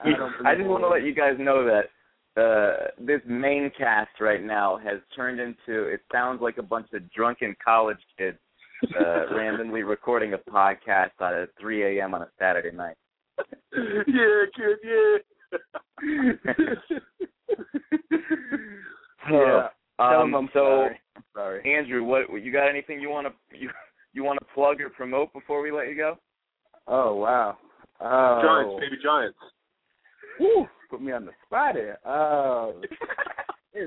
I 0.03 0.51
I 0.51 0.55
just 0.55 0.67
want 0.67 0.83
to 0.83 0.87
let 0.87 1.03
you 1.03 1.13
guys 1.13 1.35
know 1.39 1.65
that 1.65 1.89
uh 2.37 2.87
this 2.99 3.21
main 3.25 3.71
cast 3.77 4.19
right 4.19 4.43
now 4.43 4.77
has 4.77 4.99
turned 5.15 5.39
into 5.39 5.83
it 5.83 6.01
sounds 6.11 6.41
like 6.41 6.57
a 6.57 6.63
bunch 6.63 6.87
of 6.93 7.09
drunken 7.11 7.55
college 7.63 7.97
kids 8.17 8.37
uh 8.99 9.27
randomly 9.35 9.83
recording 9.83 10.33
a 10.33 10.37
podcast 10.49 11.11
at 11.21 11.49
3 11.59 11.99
a.m. 11.99 12.13
on 12.13 12.23
a 12.23 12.29
Saturday 12.37 12.75
night. 12.75 12.97
yeah, 13.73 14.45
kid. 14.55 14.77
Yeah. 14.83 15.17
yeah. 19.31 19.67
Tell 19.97 20.21
Um, 20.21 20.35
I'm 20.35 20.49
so 20.53 20.59
sorry. 20.59 20.99
Sorry. 21.33 21.77
Andrew, 21.77 22.03
what 22.03 22.27
you 22.41 22.51
got 22.51 22.69
anything 22.69 22.99
you 22.99 23.09
want 23.09 23.27
to 23.27 23.57
you 23.57 23.69
you 24.13 24.23
want 24.23 24.39
to 24.39 24.45
plug 24.53 24.81
or 24.81 24.89
promote 24.89 25.31
before 25.33 25.61
we 25.61 25.71
let 25.71 25.87
you 25.87 25.95
go? 25.95 26.17
Oh 26.87 27.15
wow. 27.15 27.57
Oh. 28.01 28.41
Giants, 28.43 28.75
baby 28.79 28.97
Giants. 29.01 29.37
Whew, 30.37 30.67
put 30.89 31.01
me 31.01 31.11
on 31.11 31.25
the 31.25 31.31
spot 31.45 31.75
here. 31.75 31.97
Oh. 32.05 32.81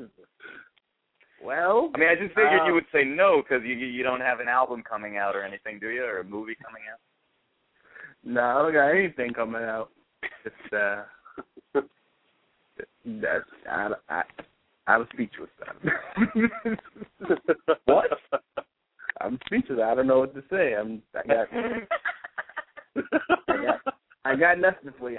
well, 1.44 1.90
I 1.94 1.99
mean, 1.99 2.09
I 2.09 2.14
just 2.14 2.35
figured 2.35 2.62
Uh, 2.62 2.66
you 2.66 2.75
would 2.75 2.87
say 2.92 3.05
no 3.05 3.42
because 3.42 3.64
you 3.64 3.75
you 3.75 4.03
don't 4.03 4.21
have 4.21 4.40
an 4.40 4.49
album 4.49 4.83
coming 4.83 5.16
out 5.18 5.37
or 5.37 5.42
anything, 5.42 5.79
do 5.79 5.88
you, 5.88 6.05
or 6.05 6.21
a 6.21 6.25
movie 6.25 6.57
coming 6.64 6.83
out? 6.92 7.01
no, 8.25 8.40
I 8.42 8.62
don't 8.62 8.73
got 8.73 8.88
anything 8.90 9.33
coming 9.33 9.62
out. 9.62 9.90
Just 10.42 10.73
uh, 10.73 11.03
that's 13.07 13.44
I, 13.71 13.90
I, 14.09 14.23
I'm 14.87 15.07
speechless. 15.12 15.51
What? 17.85 18.11
I'm 19.21 19.38
speechless. 19.47 19.81
I 19.83 19.94
don't 19.94 20.07
know 20.07 20.21
what 20.21 20.35
to 20.35 20.42
say. 20.51 20.75
I'm. 20.75 21.03
I 21.14 21.27
got. 21.27 21.49
I 24.24 24.37
got. 24.37 24.58
Nothing 24.58 24.92
for 24.98 25.11
you. 25.11 25.18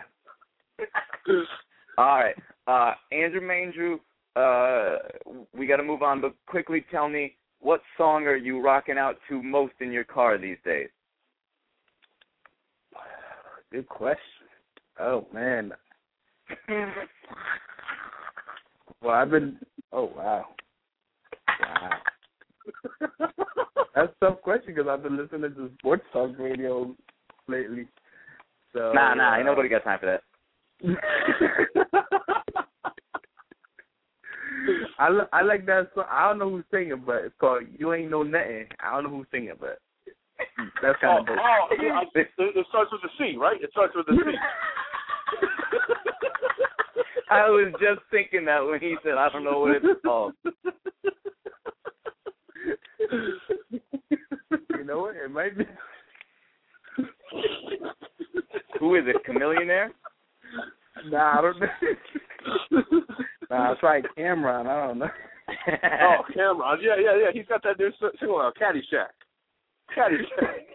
All 1.97 2.19
right, 2.19 2.35
uh, 2.67 2.93
Andrew 3.11 3.41
Mandrew, 3.41 3.99
uh, 4.35 4.99
we 5.57 5.67
got 5.67 5.77
to 5.77 5.83
move 5.83 6.01
on, 6.01 6.21
but 6.21 6.33
quickly 6.47 6.85
tell 6.91 7.09
me 7.09 7.35
what 7.59 7.81
song 7.97 8.23
are 8.23 8.37
you 8.37 8.61
rocking 8.61 8.97
out 8.97 9.17
to 9.27 9.43
most 9.43 9.73
in 9.81 9.91
your 9.91 10.05
car 10.05 10.37
these 10.37 10.57
days? 10.63 10.89
Good 13.71 13.87
question. 13.87 14.19
Oh 14.99 15.27
man. 15.33 15.73
Well, 19.01 19.15
I've 19.15 19.29
been. 19.29 19.57
Oh 19.91 20.11
wow. 20.15 20.45
Wow. 21.61 21.89
That's 23.95 24.11
a 24.21 24.25
tough 24.25 24.41
question 24.41 24.73
because 24.73 24.89
I've 24.89 25.03
been 25.03 25.17
listening 25.17 25.53
to 25.53 25.69
sports 25.79 26.03
talk 26.13 26.31
radio 26.39 26.95
lately. 27.49 27.87
So 28.73 28.93
nah, 28.93 29.13
nah, 29.13 29.35
ain't 29.37 29.47
uh, 29.47 29.51
nobody 29.51 29.69
got 29.69 29.83
time 29.83 29.99
for 29.99 30.05
that. 30.05 30.21
I 34.99 35.09
li- 35.09 35.29
I 35.33 35.41
like 35.41 35.65
that 35.65 35.89
song. 35.95 36.05
I 36.09 36.27
don't 36.27 36.39
know 36.39 36.49
who's 36.49 36.65
singing, 36.71 37.03
but 37.05 37.23
it's 37.25 37.35
called 37.39 37.63
"You 37.77 37.93
Ain't 37.93 38.11
No 38.11 38.23
Nothing." 38.23 38.67
I 38.79 38.91
don't 38.93 39.03
know 39.05 39.09
who's 39.17 39.27
singing, 39.31 39.53
but 39.59 39.79
that's 40.81 40.97
Oh, 40.97 41.01
kind 41.01 41.19
of 41.19 41.25
dope. 41.27 41.37
oh, 41.39 41.67
I- 41.71 42.05
it, 42.15 42.29
it 42.37 42.65
starts 42.69 42.91
with 42.91 43.03
a 43.03 43.09
C, 43.17 43.35
right? 43.37 43.61
It 43.61 43.71
starts 43.71 43.95
with 43.95 44.07
a 44.09 44.13
C. 44.13 44.19
I 47.31 47.47
was 47.49 47.71
just 47.79 48.01
thinking 48.09 48.45
that 48.45 48.65
when 48.65 48.79
he 48.79 48.95
said, 49.03 49.13
I 49.13 49.29
don't 49.29 49.43
know 49.43 49.59
what 49.59 49.75
it's 49.75 50.01
called. 50.03 50.33
you 54.77 54.83
know 54.83 54.99
what? 55.01 55.15
It 55.15 55.29
might 55.31 55.55
be. 55.57 55.65
Who 58.79 58.95
is 58.95 59.03
it, 59.07 59.15
Chamillionaire? 59.27 59.89
Nah, 61.05 61.37
I 61.39 61.41
don't 61.41 61.59
know. 61.61 62.81
nah, 63.49 63.71
it's 63.71 63.81
right, 63.83 64.03
Cameron. 64.17 64.67
I 64.67 64.85
don't 64.85 64.99
know. 64.99 65.07
oh, 66.01 66.17
Cameron. 66.33 66.79
Yeah, 66.81 66.95
yeah, 67.01 67.17
yeah. 67.17 67.31
He's 67.33 67.45
got 67.47 67.63
that 67.63 67.79
new 67.79 67.87
s- 67.87 68.15
single 68.19 68.41
out, 68.41 68.57
Caddyshack. 68.59 69.13
Caddyshack. 69.95 70.67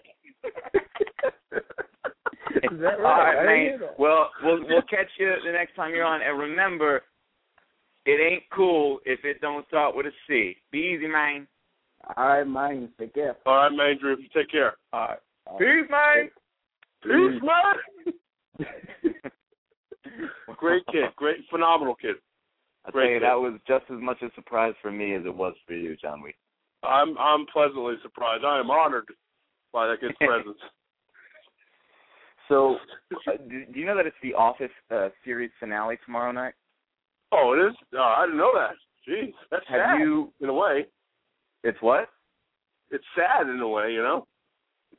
Is 2.56 2.80
that 2.80 2.94
All 2.94 3.02
right? 3.02 3.34
right, 3.34 3.38
I 3.38 3.64
didn't 3.64 3.80
man. 3.80 3.88
Well, 3.98 4.30
we'll 4.42 4.60
we'll 4.66 4.82
catch 4.82 5.08
you 5.18 5.30
the 5.44 5.52
next 5.52 5.74
time 5.76 5.90
you're 5.90 6.04
on. 6.04 6.22
And 6.22 6.38
remember, 6.38 7.02
it 8.06 8.32
ain't 8.32 8.44
cool 8.54 9.00
if 9.04 9.24
it 9.24 9.40
don't 9.42 9.66
start 9.68 9.94
with 9.94 10.06
a 10.06 10.12
C. 10.26 10.56
Be 10.72 10.94
easy, 10.96 11.06
man. 11.06 11.46
All 12.16 12.28
right, 12.28 12.44
mine. 12.44 12.88
Take 12.98 13.14
care. 13.14 13.36
All 13.44 13.56
right, 13.56 13.72
man, 13.76 13.98
Drew. 14.00 14.16
Take 14.34 14.50
care. 14.50 14.74
All 14.92 15.00
right. 15.08 15.18
All 15.46 15.58
right. 15.58 15.82
Peace, 15.82 15.90
man. 15.90 16.30
Peace, 17.04 17.42
man. 17.42 18.66
Great 20.56 20.84
kid. 20.86 21.04
Great, 21.16 21.38
phenomenal 21.50 21.94
kid. 21.94 22.16
I 22.86 22.90
tell 22.90 23.02
you, 23.02 23.16
kid. 23.18 23.22
that 23.22 23.34
was 23.34 23.58
just 23.66 23.84
as 23.90 24.00
much 24.00 24.18
a 24.22 24.28
surprise 24.34 24.74
for 24.82 24.90
me 24.90 25.14
as 25.14 25.22
it 25.24 25.34
was 25.34 25.54
for 25.66 25.74
you, 25.74 25.96
John 25.96 26.22
Week. 26.22 26.36
I'm 26.82 27.16
I'm 27.18 27.46
pleasantly 27.52 27.94
surprised. 28.02 28.44
I 28.44 28.58
am 28.60 28.70
honored 28.70 29.06
by 29.72 29.86
that 29.86 30.00
kid's 30.00 30.14
presence. 30.20 30.58
So, 32.48 32.76
uh, 33.26 33.32
do, 33.48 33.64
do 33.72 33.80
you 33.80 33.86
know 33.86 33.96
that 33.96 34.06
it's 34.06 34.16
the 34.22 34.34
Office 34.34 34.70
uh, 34.94 35.08
series 35.24 35.50
finale 35.58 35.96
tomorrow 36.04 36.30
night? 36.30 36.52
Oh, 37.32 37.54
it 37.58 37.66
is. 37.70 37.74
Oh, 37.94 38.14
I 38.18 38.26
didn't 38.26 38.36
know 38.38 38.52
that. 38.54 38.74
Jeez, 39.08 39.32
that's 39.50 39.64
Have 39.68 39.96
sad 39.96 40.00
you? 40.00 40.30
in 40.40 40.48
a 40.50 40.52
way. 40.52 40.84
It's 41.62 41.78
what? 41.80 42.08
It's 42.90 43.04
sad 43.16 43.48
in 43.48 43.58
a 43.60 43.68
way, 43.68 43.92
you 43.92 44.02
know. 44.02 44.26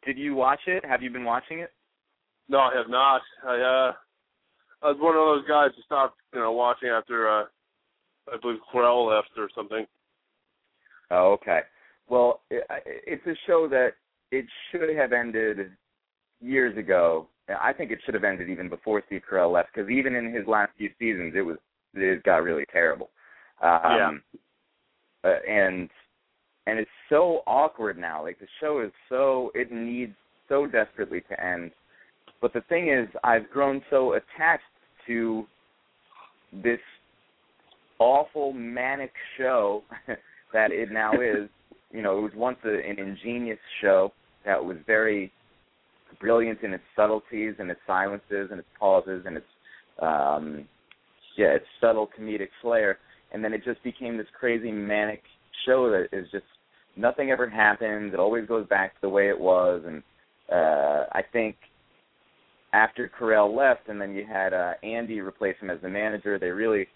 did 0.06 0.18
you 0.18 0.34
watch 0.36 0.62
it? 0.66 0.84
Have 0.86 1.04
you 1.04 1.12
been 1.12 1.24
watching 1.24 1.60
it? 1.60 1.70
No, 2.48 2.60
I 2.60 2.76
have 2.76 2.90
not. 2.90 3.22
I 3.46 3.56
uh, 3.56 3.94
I 4.84 4.92
was 4.92 4.98
one 5.00 5.16
of 5.16 5.26
those 5.26 5.48
guys 5.48 5.72
who 5.76 5.82
stopped, 5.84 6.18
you 6.34 6.40
know, 6.40 6.52
watching 6.52 6.90
after 6.90 7.28
uh, 7.28 7.46
I 8.32 8.38
believe 8.42 8.60
Carell 8.74 9.10
left 9.10 9.30
or 9.38 9.50
something. 9.56 9.86
Oh, 11.12 11.34
okay. 11.34 11.62
Well, 12.08 12.42
it, 12.50 12.64
it's 12.86 13.26
a 13.26 13.36
show 13.48 13.68
that 13.70 13.94
it 14.32 14.46
should 14.72 14.96
have 14.96 15.12
ended 15.12 15.72
years 16.42 16.78
ago. 16.78 17.28
I 17.62 17.74
think 17.74 17.92
it 17.92 18.00
should 18.06 18.16
have 18.16 18.24
ended 18.24 18.50
even 18.50 18.70
before 18.70 19.04
Steve 19.06 19.22
Carell 19.30 19.54
left, 19.54 19.70
because 19.74 19.90
even 19.90 20.16
in 20.16 20.34
his 20.34 20.48
last 20.48 20.72
few 20.78 20.90
seasons, 21.00 21.34
it 21.36 21.42
was 21.42 21.58
it 21.94 22.24
got 22.24 22.44
really 22.44 22.66
terrible. 22.72 23.10
Um, 23.62 23.80
yeah. 23.84 24.12
Uh, 25.24 25.40
and 25.50 25.90
and 26.68 26.80
it's 26.80 26.90
so 27.10 27.42
awkward 27.48 27.98
now. 27.98 28.24
Like 28.24 28.40
the 28.40 28.48
show 28.60 28.82
is 28.82 28.92
so 29.10 29.52
it 29.56 29.72
needs 29.72 30.14
so 30.50 30.68
desperately 30.68 31.22
to 31.30 31.44
end. 31.44 31.72
But 32.42 32.54
the 32.54 32.62
thing 32.62 32.90
is, 32.90 33.08
I've 33.24 33.50
grown 33.50 33.82
so 33.90 34.14
attached 34.14 34.64
to 35.08 35.46
this 36.64 36.80
awful 38.00 38.54
manic 38.54 39.12
show 39.38 39.84
that 40.54 40.72
it 40.72 40.92
now 40.92 41.14
is. 41.22 41.50
You 41.92 42.02
know, 42.02 42.18
it 42.18 42.22
was 42.22 42.32
once 42.36 42.58
a, 42.66 42.74
an 42.74 43.00
ingenious 43.00 43.60
show 43.82 44.12
that 44.46 44.64
was 44.64 44.78
very 44.86 45.32
brilliant 46.20 46.62
in 46.62 46.74
its 46.74 46.84
subtleties 46.96 47.56
and 47.60 47.70
its 47.70 47.80
silences 47.88 48.50
and 48.52 48.60
its 48.60 48.68
pauses 48.80 49.24
and 49.26 49.38
its 49.38 49.46
um 50.02 50.66
yeah, 51.38 51.48
its 51.56 51.66
subtle 51.82 52.10
comedic 52.18 52.50
flair. 52.62 52.98
And 53.34 53.44
then 53.44 53.54
it 53.54 53.64
just 53.66 53.84
became 53.84 54.18
this 54.18 54.28
crazy 54.38 54.72
manic 54.72 55.22
show 55.66 55.90
that 55.90 56.08
is 56.18 56.28
just 56.32 56.46
nothing 56.96 57.32
ever 57.32 57.50
happens. 57.50 58.14
It 58.14 58.20
always 58.20 58.48
goes 58.48 58.68
back 58.68 58.94
to 58.96 59.02
the 59.02 59.10
way 59.10 59.30
it 59.30 59.40
was 59.40 59.84
and 59.86 60.04
uh 60.52 61.06
I 61.12 61.22
think 61.32 61.56
after 62.76 63.10
Carell 63.18 63.56
left 63.56 63.88
and 63.88 64.00
then 64.00 64.14
you 64.14 64.26
had 64.26 64.54
uh 64.54 64.74
Andy 64.84 65.22
replace 65.22 65.56
him 65.62 65.70
as 65.70 65.80
the 65.82 65.90
manager, 65.90 66.38
they 66.38 66.50
really 66.50 66.88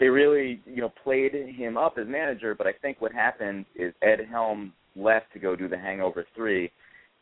they 0.00 0.08
really, 0.08 0.60
you 0.64 0.80
know, 0.80 0.92
played 1.04 1.32
him 1.32 1.76
up 1.76 1.98
as 1.98 2.06
manager, 2.08 2.54
but 2.54 2.66
I 2.66 2.72
think 2.72 3.00
what 3.00 3.12
happened 3.12 3.66
is 3.74 3.92
Ed 4.02 4.20
Helm 4.30 4.72
left 4.94 5.32
to 5.34 5.38
go 5.38 5.56
do 5.56 5.68
the 5.68 5.76
Hangover 5.76 6.24
3 6.34 6.70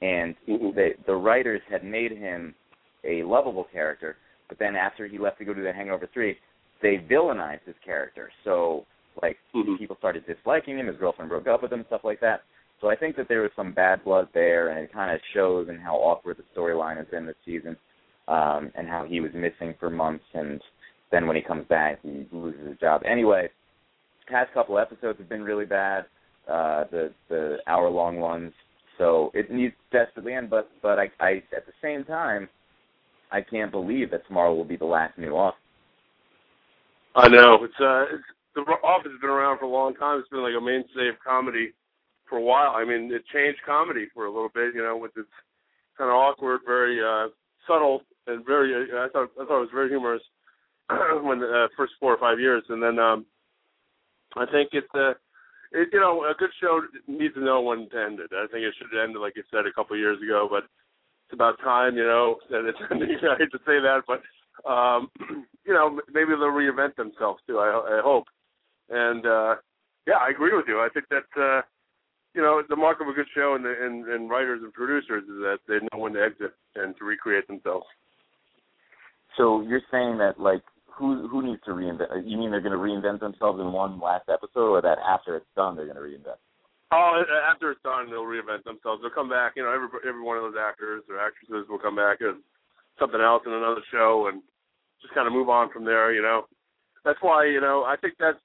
and 0.01 0.35
the 0.47 0.91
the 1.07 1.15
writers 1.15 1.61
had 1.69 1.85
made 1.85 2.13
him 2.13 2.55
a 3.05 3.25
lovable 3.25 3.67
character, 3.73 4.17
but 4.49 4.59
then 4.59 4.77
after 4.77 5.07
he 5.09 5.19
left 5.19 5.39
to 5.39 5.45
go 5.45 5.53
do 5.55 5.65
the 5.65 5.73
Hangover 5.73 6.09
3, 6.15 6.37
they 6.83 6.99
villainized 7.11 7.65
his 7.67 7.77
character. 7.85 8.31
So 8.45 8.87
like 9.23 9.39
Mhm. 9.55 9.79
people 9.79 9.97
started 9.97 10.25
disliking 10.27 10.79
him, 10.79 10.87
his 10.87 10.97
girlfriend 10.97 11.31
broke 11.31 11.49
up 11.49 11.63
with 11.63 11.73
him, 11.73 11.85
stuff 11.87 12.05
like 12.05 12.21
that. 12.21 12.43
So 12.81 12.91
I 12.91 12.97
think 12.97 13.17
that 13.17 13.29
there 13.29 13.43
was 13.43 13.51
some 13.57 13.73
bad 13.73 14.05
blood 14.05 14.29
there, 14.35 14.71
and 14.71 14.79
it 14.81 14.93
kind 14.93 15.15
of 15.15 15.21
shows 15.33 15.69
in 15.69 15.79
how 15.79 15.97
awkward 15.97 16.37
the 16.37 16.61
storyline 16.61 16.97
has 16.97 17.07
been 17.07 17.27
this 17.27 17.37
season, 17.45 17.77
um, 18.29 18.71
and 18.75 18.89
how 18.89 19.05
he 19.09 19.21
was 19.21 19.31
missing 19.35 19.75
for 19.79 19.91
months, 19.91 20.25
and 20.35 20.61
then 21.11 21.27
when 21.27 21.37
he 21.37 21.43
comes 21.43 21.67
back, 21.69 22.01
he 22.03 22.27
loses 22.33 22.67
his 22.67 22.79
job. 22.79 23.03
Anyway, 23.07 23.49
past 24.29 24.53
couple 24.53 24.79
episodes 24.79 25.19
have 25.19 25.29
been 25.29 25.43
really 25.43 25.65
bad, 25.65 26.07
uh, 26.49 26.85
the 26.91 27.13
the 27.29 27.59
hour 27.67 27.89
long 27.89 28.19
ones. 28.19 28.53
So 28.99 29.31
it 29.35 29.51
needs 29.51 29.75
desperately 29.93 30.35
end, 30.35 30.51
but 30.51 30.71
but 30.83 30.99
I, 30.99 31.11
I 31.21 31.43
at 31.57 31.67
the 31.67 31.73
same 31.83 32.05
time, 32.05 32.49
I 33.31 33.41
can't 33.41 33.71
believe 33.71 34.11
that 34.11 34.27
tomorrow 34.27 34.55
will 34.55 34.65
be 34.65 34.77
the 34.77 34.85
last 34.85 35.19
new 35.19 35.37
off. 35.37 35.55
I 37.15 37.29
know 37.29 37.63
it's 37.63 37.81
uh, 37.81 38.15
it's, 38.15 38.25
the 38.55 38.63
Office 38.63 39.13
has 39.13 39.21
been 39.21 39.31
around 39.31 39.59
for 39.59 39.65
a 39.67 39.69
long 39.69 39.95
time. 39.95 40.19
It's 40.19 40.29
been 40.29 40.43
like 40.43 40.55
a 40.57 40.65
mainstay 40.65 41.09
of 41.09 41.17
comedy 41.25 41.73
for 42.35 42.39
a 42.39 42.43
while. 42.43 42.75
I 42.75 42.85
mean, 42.85 43.13
it 43.13 43.23
changed 43.33 43.61
comedy 43.65 44.07
for 44.13 44.27
a 44.27 44.33
little 44.33 44.51
bit, 44.53 44.75
you 44.75 44.83
know, 44.83 44.97
with 44.97 45.13
its 45.17 45.31
kind 45.97 46.11
of 46.11 46.17
awkward, 46.17 46.63
very 46.67 46.99
uh, 46.99 47.29
subtle, 47.65 48.03
and 48.27 48.45
very. 48.45 48.75
Uh, 48.75 49.07
I 49.07 49.09
thought 49.13 49.31
I 49.41 49.45
thought 49.45 49.59
it 49.59 49.71
was 49.71 49.73
very 49.73 49.89
humorous 49.89 50.23
when 51.23 51.39
the 51.39 51.47
uh, 51.47 51.69
first 51.77 51.93
four 52.01 52.13
or 52.13 52.19
five 52.19 52.41
years, 52.41 52.65
and 52.71 52.83
then 52.83 52.99
um, 52.99 53.25
I 54.37 54.47
think 54.47 54.71
it's 54.73 54.93
uh, 54.95 55.15
it, 55.71 55.91
you 55.93 56.01
know, 56.01 56.25
a 56.25 56.35
good 56.37 56.51
show 56.61 56.81
needs 57.07 57.35
to 57.35 57.45
know 57.45 57.61
when 57.61 57.89
to 57.91 58.03
end 58.03 58.19
it. 58.19 58.31
I 58.35 58.47
think 58.51 58.65
it 58.65 58.75
should 58.79 58.91
have 58.93 59.05
ended, 59.05 59.23
like 59.23 59.37
you 59.37 59.45
said, 59.53 59.67
a 59.67 59.73
couple 59.73 59.95
of 59.95 60.01
years 60.01 60.19
ago, 60.21 60.49
but 60.51 60.65
it's 61.27 61.35
about 61.35 61.61
time, 61.63 61.97
you 61.97 62.05
know, 62.05 62.39
that 62.51 62.67
it's. 62.67 62.79
I 62.91 63.39
hate 63.39 63.53
to 63.53 63.59
say 63.59 63.79
that, 63.79 64.03
but 64.09 64.23
um, 64.69 65.09
you 65.65 65.73
know, 65.73 66.01
maybe 66.13 66.31
they'll 66.31 66.51
reinvent 66.51 66.97
themselves 66.97 67.41
too. 67.47 67.59
I, 67.59 67.99
I 67.99 68.01
hope. 68.03 68.25
And 68.91 69.25
uh, 69.25 69.55
yeah, 70.05 70.19
I 70.21 70.31
agree 70.31 70.55
with 70.55 70.67
you. 70.67 70.81
I 70.81 70.89
think 70.93 71.07
that 71.11 71.31
uh, 71.41 71.63
you 72.35 72.43
know 72.43 72.63
the 72.69 72.77
mark 72.77 73.01
of 73.01 73.09
a 73.09 73.13
good 73.13 73.29
show 73.35 73.55
and, 73.55 73.65
the, 73.65 73.75
and 73.81 74.07
and 74.09 74.31
writers 74.31 74.61
and 74.63 74.73
producers 74.73 75.23
is 75.25 75.39
that 75.43 75.59
they 75.69 75.79
know 75.93 76.03
when 76.03 76.13
to 76.15 76.23
exit 76.23 76.53
and 76.75 76.97
to 76.99 77.05
recreate 77.05 77.47
themselves. 77.47 77.87
So 79.37 79.63
you're 79.63 79.83
saying 79.91 80.19
that 80.19 80.39
like 80.39 80.63
who 80.87 81.29
who 81.29 81.43
needs 81.43 81.63
to 81.67 81.73
reinvent? 81.73 82.11
Uh, 82.11 82.23
you 82.25 82.39
mean 82.39 82.51
they're 82.51 82.61
going 82.61 82.77
to 82.77 82.79
reinvent 82.79 83.21
themselves 83.21 83.61
in 83.61 83.73
one 83.73 84.01
last 84.01 84.29
episode, 84.29 84.79
or 84.79 84.83
that 84.83 84.99
after 84.99 85.37
it's 85.37 85.47
done 85.57 85.77
they're 85.77 85.87
going 85.87 85.97
to 85.97 86.03
reinvent? 86.03 86.39
Oh, 86.93 87.23
after 87.51 87.73
it's 87.73 87.83
done, 87.83 88.07
they'll 88.07 88.23
reinvent 88.23 88.63
themselves. 88.63 89.03
They'll 89.03 89.11
come 89.11 89.29
back. 89.29 89.55
You 89.57 89.65
know, 89.65 89.75
every 89.75 89.89
every 90.07 90.23
one 90.23 90.37
of 90.39 90.45
those 90.45 90.61
actors 90.61 91.03
or 91.11 91.19
actresses 91.19 91.67
will 91.69 91.83
come 91.83 91.97
back 91.97 92.21
and 92.21 92.39
something 92.99 93.21
else 93.21 93.43
in 93.47 93.53
another 93.53 93.83
show 93.91 94.31
and 94.31 94.43
just 95.03 95.15
kind 95.15 95.27
of 95.27 95.33
move 95.33 95.49
on 95.49 95.71
from 95.73 95.85
there. 95.85 96.13
You 96.13 96.23
know, 96.23 96.47
that's 97.05 97.19
why 97.21 97.47
you 97.47 97.61
know 97.61 97.83
I 97.83 97.97
think 97.97 98.15
that's 98.19 98.39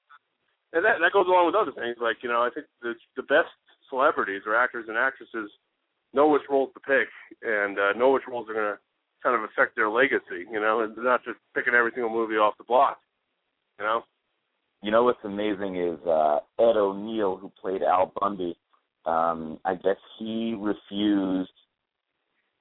and 0.73 0.85
that 0.85 0.97
that 1.01 1.13
goes 1.13 1.27
along 1.27 1.45
with 1.45 1.55
other 1.55 1.73
things. 1.73 1.97
Like 2.01 2.17
you 2.21 2.29
know, 2.29 2.41
I 2.41 2.49
think 2.49 2.65
the 2.81 2.93
the 3.15 3.23
best 3.29 3.53
celebrities 3.89 4.43
or 4.45 4.55
actors 4.55 4.85
and 4.87 4.97
actresses 4.97 5.51
know 6.13 6.27
which 6.27 6.43
roles 6.49 6.71
to 6.73 6.79
pick 6.79 7.07
and 7.41 7.77
uh, 7.77 7.93
know 7.93 8.11
which 8.11 8.23
roles 8.27 8.49
are 8.49 8.53
going 8.53 8.73
to 8.73 8.79
kind 9.21 9.35
of 9.35 9.43
affect 9.43 9.75
their 9.75 9.89
legacy. 9.89 10.45
You 10.51 10.59
know, 10.59 10.81
and 10.81 10.95
not 10.97 11.23
just 11.23 11.37
picking 11.55 11.73
every 11.73 11.91
single 11.93 12.11
movie 12.11 12.35
off 12.35 12.57
the 12.57 12.63
block. 12.63 12.97
You 13.79 13.85
know. 13.85 14.01
You 14.81 14.91
know 14.91 15.03
what's 15.03 15.19
amazing 15.23 15.75
is 15.75 15.99
uh, 16.07 16.39
Ed 16.57 16.77
O'Neill, 16.77 17.35
who 17.37 17.51
played 17.61 17.83
Al 17.83 18.13
Bundy. 18.19 18.57
Um, 19.05 19.59
I 19.65 19.75
guess 19.75 19.97
he 20.17 20.55
refused 20.57 21.51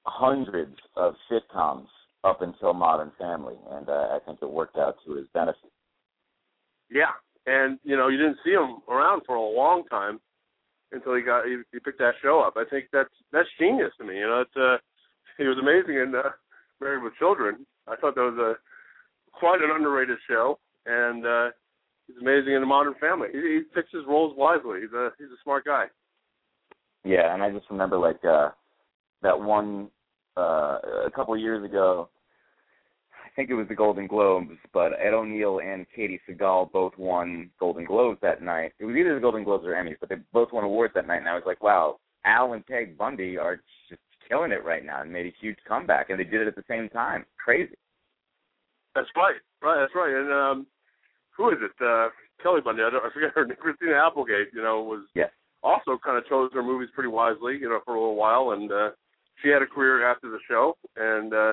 hundreds 0.05 0.75
of 0.97 1.15
sitcoms 1.31 1.87
up 2.23 2.41
until 2.41 2.73
Modern 2.73 3.11
Family, 3.17 3.55
and 3.71 3.87
uh, 3.87 3.91
I 4.11 4.19
think 4.25 4.39
it 4.41 4.49
worked 4.49 4.77
out 4.77 4.95
to 5.05 5.13
his 5.15 5.27
benefit. 5.33 5.71
Yeah, 6.91 7.11
and 7.45 7.79
you 7.83 7.95
know 7.95 8.07
you 8.07 8.17
didn't 8.17 8.39
see 8.43 8.51
him 8.51 8.79
around 8.89 9.21
for 9.25 9.35
a 9.35 9.41
long 9.41 9.83
time 9.85 10.19
until 10.91 11.15
he 11.15 11.21
got 11.21 11.45
he, 11.45 11.61
he 11.71 11.79
picked 11.79 11.99
that 11.99 12.15
show 12.21 12.39
up. 12.39 12.53
I 12.57 12.63
think 12.69 12.85
that's 12.91 13.09
that's 13.31 13.49
genius 13.59 13.91
to 13.97 14.05
me. 14.05 14.17
You 14.17 14.27
know, 14.27 14.41
it's 14.41 14.57
uh, 14.57 14.77
he 15.37 15.45
was 15.45 15.57
amazing 15.61 15.95
in 15.95 16.13
uh, 16.15 16.29
Married 16.81 17.03
with 17.03 17.15
Children. 17.17 17.65
I 17.87 17.95
thought 17.95 18.15
that 18.15 18.21
was 18.21 18.37
a 18.37 18.53
quite 19.37 19.61
an 19.61 19.71
underrated 19.73 20.17
show, 20.27 20.59
and 20.85 21.25
uh, 21.25 21.49
he's 22.07 22.17
amazing 22.21 22.53
in 22.53 22.61
the 22.61 22.67
Modern 22.67 22.95
Family. 22.99 23.29
He, 23.31 23.39
he 23.39 23.61
picks 23.73 23.91
his 23.91 24.03
roles 24.07 24.35
wisely. 24.37 24.81
He's 24.81 24.93
a 24.93 25.11
he's 25.17 25.27
a 25.29 25.41
smart 25.43 25.65
guy. 25.65 25.85
Yeah, 27.03 27.33
and 27.33 27.41
I 27.41 27.51
just 27.51 27.69
remember 27.69 27.97
like 27.97 28.23
uh 28.25 28.49
that 29.21 29.39
one 29.39 29.89
uh 30.37 30.79
a 31.05 31.11
couple 31.15 31.35
years 31.37 31.63
ago 31.63 32.09
I 33.29 33.35
think 33.35 33.49
it 33.51 33.55
was 33.55 33.67
the 33.67 33.75
Golden 33.75 34.07
Globes, 34.07 34.55
but 34.73 34.93
Ed 34.99 35.13
O'Neill 35.13 35.59
and 35.59 35.85
Katey 35.95 36.19
Sagal 36.27 36.71
both 36.71 36.97
won 36.97 37.49
Golden 37.59 37.85
Globes 37.85 38.19
that 38.21 38.41
night. 38.41 38.73
It 38.79 38.85
was 38.85 38.95
either 38.95 39.13
the 39.13 39.21
Golden 39.21 39.43
Globes 39.43 39.65
or 39.65 39.73
Emmys, 39.73 39.97
but 39.99 40.09
they 40.09 40.15
both 40.33 40.51
won 40.51 40.63
awards 40.63 40.93
that 40.95 41.07
night 41.07 41.19
and 41.19 41.29
I 41.29 41.35
was 41.35 41.43
like, 41.45 41.61
Wow, 41.63 41.99
Al 42.25 42.53
and 42.53 42.65
Peg 42.65 42.97
Bundy 42.97 43.37
are 43.37 43.61
just 43.87 44.01
killing 44.27 44.51
it 44.51 44.65
right 44.65 44.83
now 44.85 45.01
and 45.01 45.11
made 45.13 45.27
a 45.27 45.33
huge 45.39 45.57
comeback 45.67 46.09
and 46.09 46.19
they 46.19 46.23
did 46.23 46.41
it 46.41 46.47
at 46.47 46.55
the 46.55 46.63
same 46.67 46.89
time. 46.89 47.25
Crazy. 47.43 47.75
That's 48.95 49.07
right. 49.15 49.35
Right, 49.61 49.79
that's 49.79 49.95
right. 49.95 50.13
And 50.13 50.31
um 50.33 50.67
who 51.37 51.49
is 51.51 51.57
it? 51.61 51.71
Uh 51.85 52.09
Kelly 52.41 52.61
Bundy, 52.61 52.81
I, 52.83 52.89
don't, 52.89 53.05
I 53.05 53.09
forget 53.13 53.31
her 53.35 53.45
name. 53.45 53.57
Christina 53.61 53.93
Applegate, 53.95 54.47
you 54.53 54.61
know, 54.61 54.81
was 54.81 55.03
Yes. 55.13 55.29
also 55.61 55.99
kind 56.03 56.17
of 56.17 56.25
chose 56.27 56.49
her 56.53 56.63
movies 56.63 56.89
pretty 56.95 57.09
wisely, 57.09 57.57
you 57.59 57.69
know, 57.69 57.79
for 57.85 57.95
a 57.95 57.99
little 57.99 58.15
while, 58.15 58.51
and 58.51 58.71
uh, 58.71 58.89
she 59.41 59.49
had 59.49 59.61
a 59.61 59.67
career 59.67 60.09
after 60.09 60.29
the 60.29 60.39
show, 60.47 60.77
and 60.95 61.33
uh, 61.33 61.51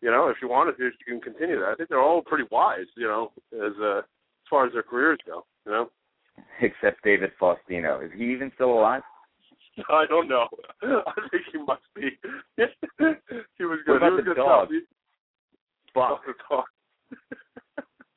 you 0.00 0.10
know, 0.10 0.28
if 0.28 0.36
she 0.40 0.46
wanted 0.46 0.76
to, 0.76 0.90
she 0.98 1.04
can 1.10 1.20
continue 1.20 1.58
that. 1.60 1.68
I 1.70 1.74
think 1.74 1.88
they're 1.88 2.00
all 2.00 2.22
pretty 2.22 2.44
wise, 2.50 2.86
you 2.96 3.06
know, 3.06 3.32
as 3.54 3.72
uh, 3.80 3.98
as 3.98 4.48
far 4.50 4.66
as 4.66 4.72
their 4.72 4.82
careers 4.82 5.18
go, 5.26 5.44
you 5.66 5.72
know. 5.72 5.90
Except 6.60 7.02
David 7.04 7.30
Faustino. 7.40 8.04
Is 8.04 8.10
he 8.16 8.24
even 8.32 8.50
still 8.54 8.72
alive? 8.78 9.02
I 9.88 10.04
don't 10.08 10.28
know. 10.28 10.46
I 10.82 11.12
think 11.30 11.42
he 11.52 11.58
must 11.58 11.82
be. 11.94 12.10
he 12.56 13.64
was 13.64 13.78
What 13.86 13.86
good. 13.86 13.96
about 13.96 14.10
he 14.10 14.14
was 14.14 14.18
the 14.18 14.22
good 14.22 14.36
dog? 14.36 14.68
He, 14.70 14.80
Buck. 15.94 16.20
the 16.26 16.34
dog. 16.50 16.64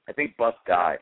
I 0.10 0.14
think 0.14 0.36
Buck 0.38 0.56
died. 0.66 1.00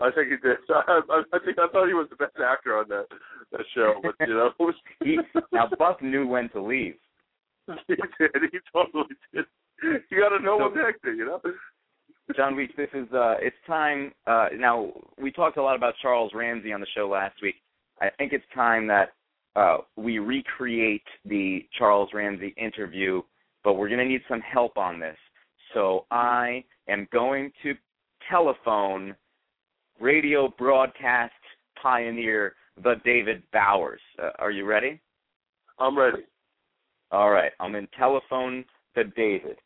I 0.00 0.10
think 0.10 0.28
he 0.30 0.36
did. 0.36 0.56
I, 0.68 1.00
I, 1.10 1.22
I 1.32 1.38
think 1.44 1.58
I 1.58 1.68
thought 1.68 1.86
he 1.86 1.94
was 1.94 2.08
the 2.10 2.16
best 2.16 2.34
actor 2.44 2.76
on 2.76 2.88
that 2.88 3.06
that 3.52 3.60
show, 3.74 3.94
but 4.02 4.14
you 4.26 4.34
know, 4.34 4.50
was, 4.58 4.74
He 5.04 5.18
now 5.52 5.68
Buck 5.78 6.02
knew 6.02 6.26
when 6.26 6.48
to 6.50 6.60
leave. 6.62 6.96
he 7.86 7.94
did. 7.94 8.30
He 8.52 8.58
totally 8.72 9.14
did. 9.32 9.44
You 10.10 10.20
got 10.20 10.36
to 10.36 10.42
know 10.42 10.58
So- 10.58 10.70
when 10.74 10.92
to 11.04 11.16
you 11.16 11.24
know. 11.24 11.40
John 12.36 12.54
Weeks, 12.56 12.72
this 12.76 12.88
is 12.94 13.12
uh 13.12 13.34
it's 13.40 13.56
time 13.66 14.12
uh 14.26 14.46
now 14.56 14.90
we 15.20 15.30
talked 15.32 15.56
a 15.56 15.62
lot 15.62 15.76
about 15.76 15.94
Charles 16.00 16.30
Ramsey 16.34 16.72
on 16.72 16.80
the 16.80 16.86
show 16.94 17.08
last 17.08 17.34
week. 17.42 17.56
I 18.00 18.08
think 18.16 18.32
it's 18.32 18.44
time 18.54 18.86
that 18.86 19.12
uh, 19.54 19.78
we 19.96 20.18
recreate 20.18 21.02
the 21.24 21.66
Charles 21.78 22.08
Ramsey 22.14 22.54
interview, 22.56 23.20
but 23.62 23.74
we're 23.74 23.88
going 23.88 24.00
to 24.00 24.06
need 24.06 24.22
some 24.28 24.40
help 24.40 24.78
on 24.78 24.98
this. 24.98 25.16
So 25.74 26.06
I 26.10 26.64
am 26.88 27.06
going 27.12 27.52
to 27.62 27.74
telephone 28.30 29.14
radio 30.00 30.48
broadcast 30.58 31.32
pioneer, 31.80 32.54
the 32.82 32.94
David 33.04 33.42
Bowers. 33.52 34.00
Uh, 34.22 34.30
are 34.38 34.50
you 34.50 34.64
ready? 34.64 35.00
I'm 35.78 35.98
ready. 35.98 36.22
All 37.12 37.30
right, 37.30 37.52
I'm 37.60 37.74
in 37.74 37.86
telephone 37.98 38.64
to 38.94 39.04
David. 39.04 39.56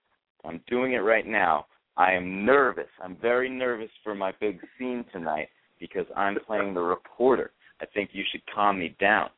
I'm 0.45 0.61
doing 0.69 0.95
it 0.95 1.07
right 1.07 1.27
now. 1.27 1.67
I 1.97 2.13
am 2.13 2.45
nervous. 2.45 2.91
I'm 3.01 3.17
very 3.23 3.49
nervous 3.49 3.89
for 4.03 4.17
my 4.17 4.33
big 4.41 4.59
scene 4.77 5.05
tonight 5.13 5.49
because 5.79 6.07
I'm 6.17 6.37
playing 6.45 6.75
the 6.75 6.81
reporter. 6.81 7.53
I 7.81 7.87
think 7.87 8.11
you 8.13 8.25
should 8.33 8.43
calm 8.53 8.81
me 8.81 8.97
down. 9.01 9.31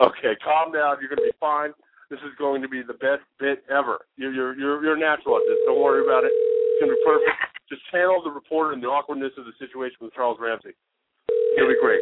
Okay, 0.00 0.34
calm 0.42 0.72
down. 0.72 0.96
You're 1.00 1.08
going 1.08 1.22
to 1.22 1.30
be 1.30 1.38
fine. 1.38 1.70
This 2.10 2.18
is 2.20 2.34
going 2.36 2.62
to 2.62 2.68
be 2.68 2.82
the 2.82 2.94
best 2.94 3.22
bit 3.38 3.62
ever. 3.70 3.98
You're 4.16 4.32
you're 4.32 4.58
you're, 4.58 4.82
you're 4.82 4.98
natural 4.98 5.36
at 5.36 5.42
this. 5.46 5.58
Don't 5.66 5.80
worry 5.80 6.02
about 6.02 6.24
it. 6.24 6.32
It's 6.34 6.80
going 6.82 6.90
to 6.90 6.96
be 6.96 7.04
perfect. 7.06 7.30
Just 7.70 7.82
channel 7.92 8.22
the 8.24 8.30
reporter 8.30 8.72
and 8.72 8.82
the 8.82 8.88
awkwardness 8.88 9.32
of 9.38 9.44
the 9.44 9.52
situation 9.60 9.98
with 10.00 10.14
Charles 10.14 10.38
Ramsey. 10.40 10.74
It'll 11.56 11.68
be 11.68 11.76
great. 11.80 12.00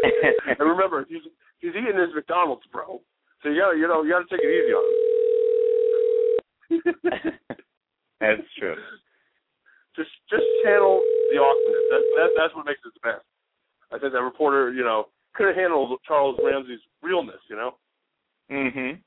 and 0.48 0.64
remember, 0.64 1.04
he's 1.08 1.26
he's 1.60 1.76
eating 1.76 1.98
his 1.98 2.14
McDonald's, 2.14 2.64
bro. 2.72 3.02
So 3.42 3.48
you 3.50 3.60
got 3.60 3.72
you 3.72 3.86
know 3.88 4.02
you 4.02 4.10
got 4.10 4.26
to 4.28 4.30
take 4.30 4.44
it 4.44 4.50
easy 4.50 4.72
on 4.74 4.84
him. 4.88 4.92
That's 8.20 8.42
true. 8.58 8.74
Just 9.96 10.10
just 10.30 10.44
channel 10.64 11.02
the 11.32 11.38
awkwardness. 11.38 11.84
That, 11.90 12.02
that 12.16 12.28
that's 12.36 12.54
what 12.54 12.66
makes 12.66 12.80
it 12.84 12.92
the 12.94 13.00
best. 13.12 13.24
I 13.92 13.98
think 13.98 14.12
that 14.12 14.22
reporter, 14.22 14.72
you 14.72 14.82
know, 14.84 15.06
could 15.34 15.46
have 15.46 15.56
handled 15.56 15.98
Charles 16.06 16.38
Ramsey's 16.42 16.80
realness, 17.02 17.40
you 17.48 17.56
know. 17.56 17.74
Mhm. 18.50 18.98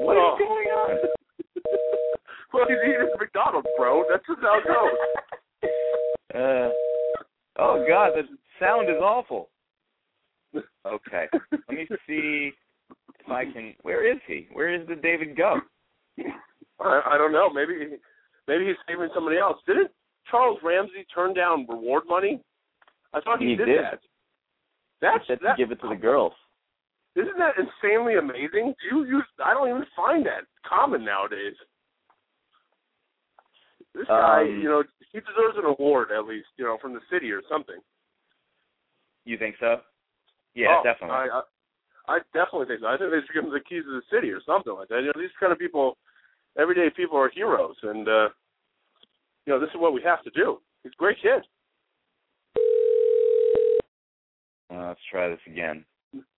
What 0.00 0.16
is 0.16 0.22
Oh. 0.22 0.36
going 0.38 0.68
on? 0.68 0.98
well, 2.52 2.66
he's 2.68 2.78
eating 2.86 3.00
his 3.02 3.10
McDonald's, 3.18 3.68
bro. 3.76 4.04
That's 4.10 4.26
just 4.26 4.40
how 4.40 4.58
it 4.58 4.66
goes. 4.66 4.98
Uh, 6.34 6.70
oh 7.58 7.84
God, 7.88 8.12
the 8.16 8.22
sound 8.58 8.88
is 8.88 9.00
awful. 9.02 9.50
Okay, 10.86 11.26
let 11.52 11.68
me 11.68 11.86
see 12.06 12.48
if 12.48 12.54
I 13.30 13.44
can. 13.44 13.74
Where 13.82 14.10
is 14.10 14.18
he? 14.26 14.48
Where 14.52 14.72
is 14.74 14.86
the 14.88 14.96
David 14.96 15.36
go? 15.36 15.56
I, 16.80 17.00
I 17.12 17.18
don't 17.18 17.32
know. 17.32 17.50
Maybe 17.50 17.96
maybe 18.48 18.66
he's 18.66 18.76
saving 18.88 19.08
somebody 19.14 19.38
else. 19.38 19.58
Didn't 19.66 19.90
Charles 20.30 20.58
Ramsey 20.62 21.06
turn 21.14 21.34
down 21.34 21.66
reward 21.68 22.04
money? 22.08 22.40
I 23.12 23.20
thought 23.20 23.40
he, 23.40 23.48
He 23.50 23.56
did, 23.56 23.66
did. 23.66 23.78
that. 23.84 24.00
That's 25.00 25.26
Said 25.26 25.38
to 25.40 25.44
that, 25.46 25.56
give 25.56 25.70
it 25.72 25.80
to 25.80 25.88
the 25.88 25.96
girls. 25.96 26.32
Isn't 27.16 27.38
that 27.38 27.54
insanely 27.58 28.14
amazing? 28.16 28.74
Do 28.80 28.96
you 28.96 29.04
use? 29.04 29.24
I 29.44 29.52
don't 29.54 29.68
even 29.68 29.84
find 29.96 30.24
that 30.26 30.42
common 30.68 31.04
nowadays. 31.04 31.54
This 33.94 34.06
guy, 34.06 34.42
Um, 34.42 34.60
you 34.60 34.68
know, 34.68 34.84
he 35.12 35.18
deserves 35.18 35.56
an 35.58 35.64
award 35.64 36.12
at 36.12 36.24
least, 36.26 36.46
you 36.56 36.64
know, 36.64 36.78
from 36.80 36.94
the 36.94 37.00
city 37.10 37.32
or 37.32 37.42
something. 37.50 37.78
You 39.24 39.36
think 39.36 39.56
so? 39.58 39.80
Yeah, 40.54 40.76
Oh, 40.78 40.82
definitely. 40.84 41.16
I, 41.16 41.42
I, 42.10 42.18
definitely 42.34 42.66
think 42.66 42.80
so. 42.80 42.88
I 42.88 42.98
think 42.98 43.10
they 43.10 43.22
should 43.22 43.34
give 43.34 43.44
him 43.44 43.54
the 43.54 43.62
keys 43.62 43.86
of 43.86 43.94
the 43.94 44.02
city 44.10 44.30
or 44.30 44.42
something 44.44 44.74
like 44.74 44.88
that. 44.88 45.00
You 45.00 45.14
know, 45.14 45.20
these 45.20 45.34
kind 45.38 45.52
of 45.52 45.58
people, 45.58 45.96
everyday 46.58 46.90
people 46.90 47.16
are 47.16 47.30
heroes, 47.30 47.76
and 47.82 48.08
uh, 48.08 48.28
you 49.46 49.54
know, 49.54 49.60
this 49.60 49.70
is 49.70 49.78
what 49.78 49.94
we 49.94 50.02
have 50.02 50.22
to 50.24 50.30
do. 50.30 50.58
He's 50.82 50.92
a 50.92 50.98
great 50.98 51.18
kid. 51.22 51.46
Uh, 54.72 54.88
let's 54.88 55.00
try 55.10 55.28
this 55.28 55.40
again. 55.46 55.84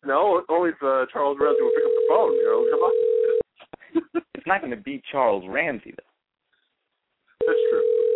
No, 0.05 0.43
only 0.49 0.71
if 0.71 0.83
uh, 0.83 1.07
Charles 1.13 1.39
Ramsey 1.41 1.63
will 1.63 1.73
pick 1.73 1.85
up 1.85 1.97
the 1.97 2.07
phone. 2.09 2.33
You 2.33 2.45
know, 2.45 2.67
come 2.71 2.81
on. 2.81 2.93
It's 4.35 4.49
not 4.49 4.61
going 4.61 4.73
to 4.73 4.77
be 4.77 5.01
Charles 5.13 5.45
Ramsey 5.47 5.95
though. 5.97 7.47
That's 7.47 7.61
true. 7.71 8.12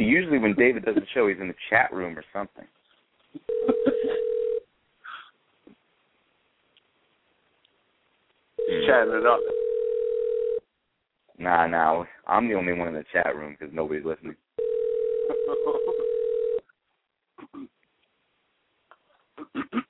See, 0.00 0.06
usually 0.06 0.38
when 0.38 0.54
David 0.54 0.86
does 0.86 0.94
the 0.94 1.02
show, 1.12 1.28
he's 1.28 1.36
in 1.42 1.48
the 1.48 1.54
chat 1.68 1.92
room 1.92 2.16
or 2.16 2.24
something. 2.32 2.64
Chatting 8.86 9.12
it 9.12 9.26
up. 9.26 9.40
Nah, 11.38 11.66
nah. 11.66 12.04
I'm 12.26 12.48
the 12.48 12.54
only 12.54 12.72
one 12.72 12.88
in 12.88 12.94
the 12.94 13.04
chat 13.12 13.36
room 13.36 13.58
because 13.58 13.74
nobody's 13.74 14.06
listening. 14.06 14.36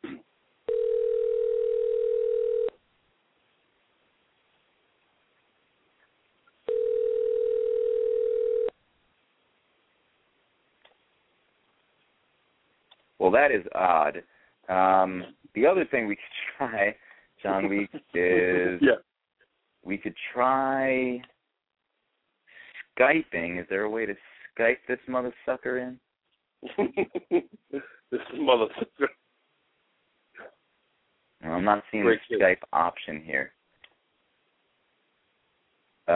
Well, 13.31 13.41
that 13.41 13.55
is 13.55 13.65
odd. 13.77 14.23
Um, 14.69 15.23
the 15.55 15.65
other 15.67 15.85
thing 15.85 16.09
we 16.09 16.17
could 16.17 16.23
try, 16.59 16.97
John 17.43 17.69
Week, 17.69 17.91
is 18.15 18.81
yeah. 18.83 18.97
we 19.85 19.97
could 19.99 20.15
try 20.33 21.21
Skyping. 22.99 23.61
Is 23.61 23.67
there 23.71 23.83
a 23.83 23.91
way 23.91 24.07
to 24.07 24.15
Skype 24.59 24.79
this 24.89 24.99
mother 25.07 25.33
sucker 25.47 25.79
in? 25.79 26.01
this 28.11 28.21
motherfucker. 28.35 29.07
No, 31.43 31.51
I'm 31.53 31.65
not 31.65 31.85
seeing 31.93 32.03
Great 32.03 32.19
the 32.29 32.37
kid. 32.37 32.43
Skype 32.43 32.63
option 32.73 33.23
here. 33.25 33.53
Uh, 36.09 36.13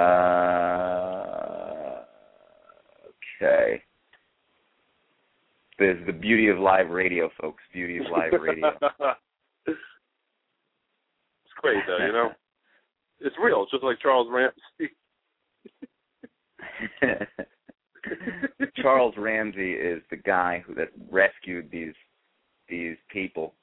okay. 3.40 3.82
Is 5.80 5.98
the 6.06 6.12
beauty 6.12 6.48
of 6.48 6.58
live 6.58 6.90
radio, 6.90 7.30
folks. 7.40 7.62
Beauty 7.72 7.98
of 7.98 8.04
live 8.12 8.32
radio. 8.40 8.68
it's 9.66 9.76
great 11.60 11.82
though, 11.86 12.06
you 12.06 12.12
know. 12.12 12.30
It's 13.20 13.34
real. 13.42 13.62
It's 13.62 13.72
just 13.72 13.82
like 13.82 13.98
Charles 14.00 14.28
Ramsey. 14.30 14.94
Charles 18.76 19.14
Ramsey 19.16 19.72
is 19.72 20.02
the 20.10 20.16
guy 20.16 20.62
who 20.66 20.74
that 20.74 20.90
rescued 21.10 21.70
these 21.70 21.94
these 22.68 22.96
people 23.10 23.54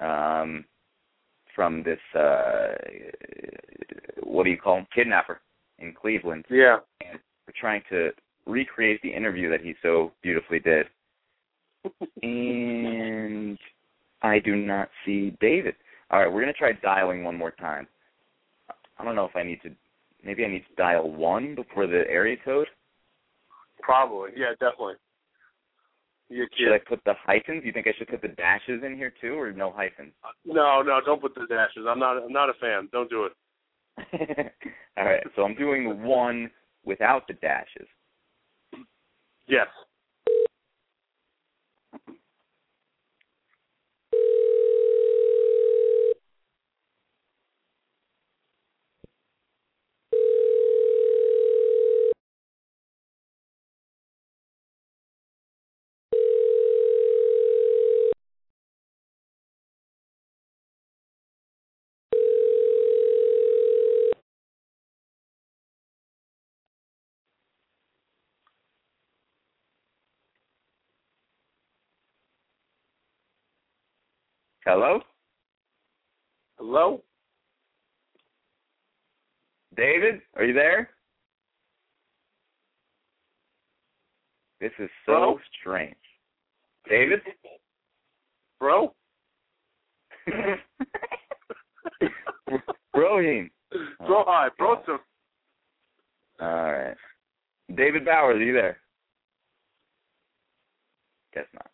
um, 0.00 0.64
from 1.54 1.82
this 1.82 1.98
uh, 2.14 2.74
what 4.22 4.44
do 4.44 4.50
you 4.50 4.58
call 4.58 4.78
him 4.78 4.86
kidnapper 4.94 5.40
in 5.78 5.94
Cleveland. 5.94 6.44
Yeah. 6.50 6.78
And 7.00 7.18
we're 7.46 7.54
trying 7.58 7.82
to 7.90 8.10
recreate 8.46 9.00
the 9.02 9.12
interview 9.12 9.50
that 9.50 9.60
he 9.60 9.74
so 9.82 10.12
beautifully 10.22 10.60
did, 10.60 10.86
and 12.22 13.58
I 14.22 14.38
do 14.38 14.56
not 14.56 14.88
see 15.04 15.36
David. 15.40 15.74
All 16.10 16.20
right, 16.20 16.32
we're 16.32 16.40
gonna 16.40 16.52
try 16.52 16.72
dialing 16.72 17.24
one 17.24 17.36
more 17.36 17.50
time. 17.50 17.86
I 18.98 19.04
don't 19.04 19.16
know 19.16 19.24
if 19.24 19.36
I 19.36 19.42
need 19.42 19.60
to. 19.62 19.70
Maybe 20.24 20.44
I 20.44 20.48
need 20.48 20.64
to 20.68 20.74
dial 20.76 21.10
one 21.10 21.54
before 21.54 21.86
the 21.86 22.04
area 22.08 22.36
code. 22.44 22.68
Probably. 23.80 24.30
Yeah, 24.36 24.52
definitely. 24.58 24.94
You 26.28 26.46
Should 26.56 26.74
I 26.74 26.78
put 26.78 27.04
the 27.04 27.14
hyphens? 27.24 27.62
You 27.64 27.72
think 27.72 27.86
I 27.86 27.92
should 27.96 28.08
put 28.08 28.20
the 28.20 28.28
dashes 28.28 28.82
in 28.84 28.96
here 28.96 29.12
too, 29.20 29.38
or 29.38 29.52
no 29.52 29.70
hyphens? 29.70 30.12
No, 30.44 30.82
no, 30.82 31.00
don't 31.04 31.20
put 31.20 31.34
the 31.34 31.46
dashes. 31.48 31.84
I'm 31.88 32.00
not 32.00 32.16
I'm 32.16 32.32
not 32.32 32.50
a 32.50 32.54
fan. 32.54 32.88
Don't 32.90 33.08
do 33.08 33.26
it. 33.26 33.32
All 34.98 35.04
right, 35.04 35.22
so 35.36 35.42
I'm 35.44 35.54
doing 35.54 35.88
the 35.88 35.94
one 35.94 36.50
without 36.84 37.28
the 37.28 37.34
dashes. 37.34 37.86
Yes. 39.46 39.68
Hello? 74.66 75.00
Hello? 76.58 77.02
David, 79.76 80.20
are 80.34 80.44
you 80.44 80.54
there? 80.54 80.90
This 84.60 84.72
is 84.80 84.90
so 85.06 85.12
Hello? 85.12 85.38
strange. 85.60 85.94
David? 86.90 87.20
Bro? 88.58 88.92
Brohim. 92.96 93.50
Bro, 94.04 94.24
hi. 94.26 94.48
Bro. 94.58 94.82
All 96.40 96.72
right. 96.72 96.96
David 97.76 98.04
Bowers, 98.04 98.40
are 98.40 98.44
you 98.44 98.52
there? 98.52 98.78
Guess 101.34 101.44
not. 101.54 101.70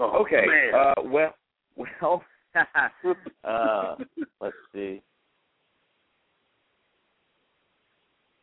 Oh, 0.00 0.22
Okay. 0.22 0.46
Uh, 0.74 0.94
well, 1.04 1.34
well. 1.76 2.22
uh, 3.44 3.96
let's 4.40 4.56
see. 4.74 5.02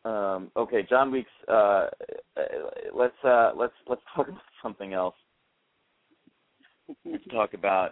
Um, 0.06 0.50
okay, 0.56 0.86
John 0.90 1.12
Weeks. 1.12 1.30
Uh, 1.48 1.88
let's 2.96 3.14
uh, 3.24 3.52
let's 3.56 3.74
let's 3.88 4.02
talk 4.16 4.28
about 4.28 4.42
something 4.64 4.94
else. 4.94 5.16
Let's 7.06 7.24
talk 7.32 7.54
about 7.54 7.92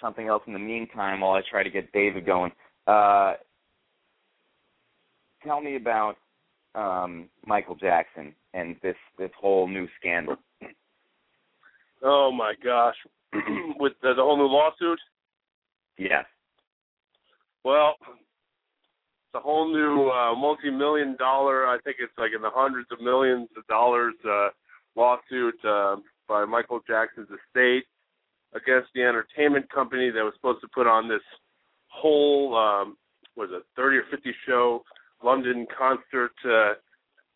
something 0.00 0.28
else 0.28 0.42
in 0.46 0.52
the 0.52 0.58
meantime 0.58 1.20
while 1.20 1.32
I 1.32 1.42
try 1.50 1.62
to 1.62 1.70
get 1.70 1.92
David 1.92 2.24
going. 2.24 2.52
Uh, 2.86 3.34
tell 5.44 5.60
me 5.60 5.76
about 5.76 6.16
um, 6.74 7.28
Michael 7.44 7.74
Jackson 7.74 8.34
and 8.54 8.76
this 8.82 8.96
this 9.18 9.30
whole 9.38 9.66
new 9.66 9.86
scandal. 9.98 10.36
oh 12.02 12.30
my 12.32 12.54
gosh. 12.62 12.96
With 13.78 13.94
the, 14.02 14.14
the 14.14 14.22
whole 14.22 14.36
new 14.36 14.46
lawsuit. 14.46 14.98
Yes. 15.98 16.24
Well, 17.64 17.94
it's 18.00 19.34
a 19.34 19.40
whole 19.40 19.72
new 19.72 20.10
uh, 20.10 20.34
multi-million 20.34 21.16
dollar. 21.18 21.66
I 21.66 21.78
think 21.84 21.96
it's 22.00 22.12
like 22.18 22.32
in 22.34 22.42
the 22.42 22.50
hundreds 22.52 22.88
of 22.90 23.00
millions 23.00 23.48
of 23.56 23.66
dollars 23.66 24.14
uh, 24.28 24.48
lawsuit 24.96 25.54
uh, 25.64 25.96
by 26.28 26.44
Michael 26.44 26.80
Jackson's 26.86 27.28
estate 27.28 27.84
against 28.54 28.88
the 28.94 29.02
entertainment 29.02 29.70
company 29.70 30.10
that 30.10 30.22
was 30.22 30.34
supposed 30.36 30.60
to 30.60 30.68
put 30.74 30.86
on 30.86 31.08
this 31.08 31.22
whole 31.88 32.56
um, 32.56 32.96
was 33.36 33.48
it 33.52 33.62
30 33.76 33.96
or 33.98 34.04
50 34.10 34.34
show 34.46 34.82
London 35.22 35.66
concert 35.76 36.32
uh, 36.44 36.74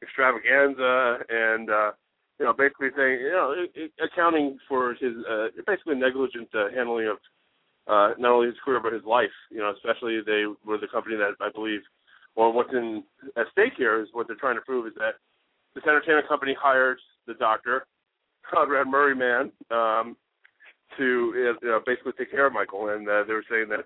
extravaganza 0.03 1.19
and 1.29 1.71
uh, 1.71 1.91
you 2.39 2.47
know 2.47 2.53
basically 2.53 2.89
saying 2.97 3.20
you 3.20 3.30
know 3.30 3.55
it, 3.57 3.70
it, 3.74 3.93
accounting 4.03 4.59
for 4.68 4.95
his 4.95 5.14
uh, 5.28 5.49
basically 5.66 5.95
negligent 5.95 6.49
uh, 6.55 6.68
handling 6.74 7.09
of 7.09 7.18
uh, 7.89 8.14
not 8.18 8.32
only 8.32 8.49
his 8.49 8.57
career 8.64 8.80
but 8.80 8.93
his 8.93 9.05
life. 9.05 9.34
You 9.51 9.59
know, 9.59 9.72
especially 9.74 10.20
they 10.24 10.45
were 10.64 10.78
the 10.78 10.89
company 10.89 11.16
that 11.16 11.34
I 11.41 11.51
believe, 11.51 11.80
or 12.34 12.53
what's 12.53 12.72
in 12.72 13.05
at 13.37 13.47
stake 13.53 13.74
here 13.76 14.01
is 14.01 14.09
what 14.12 14.26
they're 14.26 14.37
trying 14.37 14.57
to 14.57 14.62
prove 14.62 14.87
is 14.87 14.95
that 14.99 15.14
this 15.74 15.84
entertainment 15.84 16.28
company 16.28 16.57
hired 16.59 16.99
the 17.26 17.34
doctor, 17.34 17.87
Conrad 18.51 18.87
Murray 18.87 19.14
man, 19.14 19.53
um, 19.70 20.16
to 20.97 21.32
uh, 21.34 21.59
you 21.62 21.68
know, 21.68 21.80
basically 21.84 22.12
take 22.18 22.30
care 22.30 22.47
of 22.47 22.53
Michael, 22.53 22.89
and 22.91 23.09
uh, 23.09 23.24
they 23.26 23.34
were 23.34 23.45
saying 23.51 23.68
that 23.70 23.84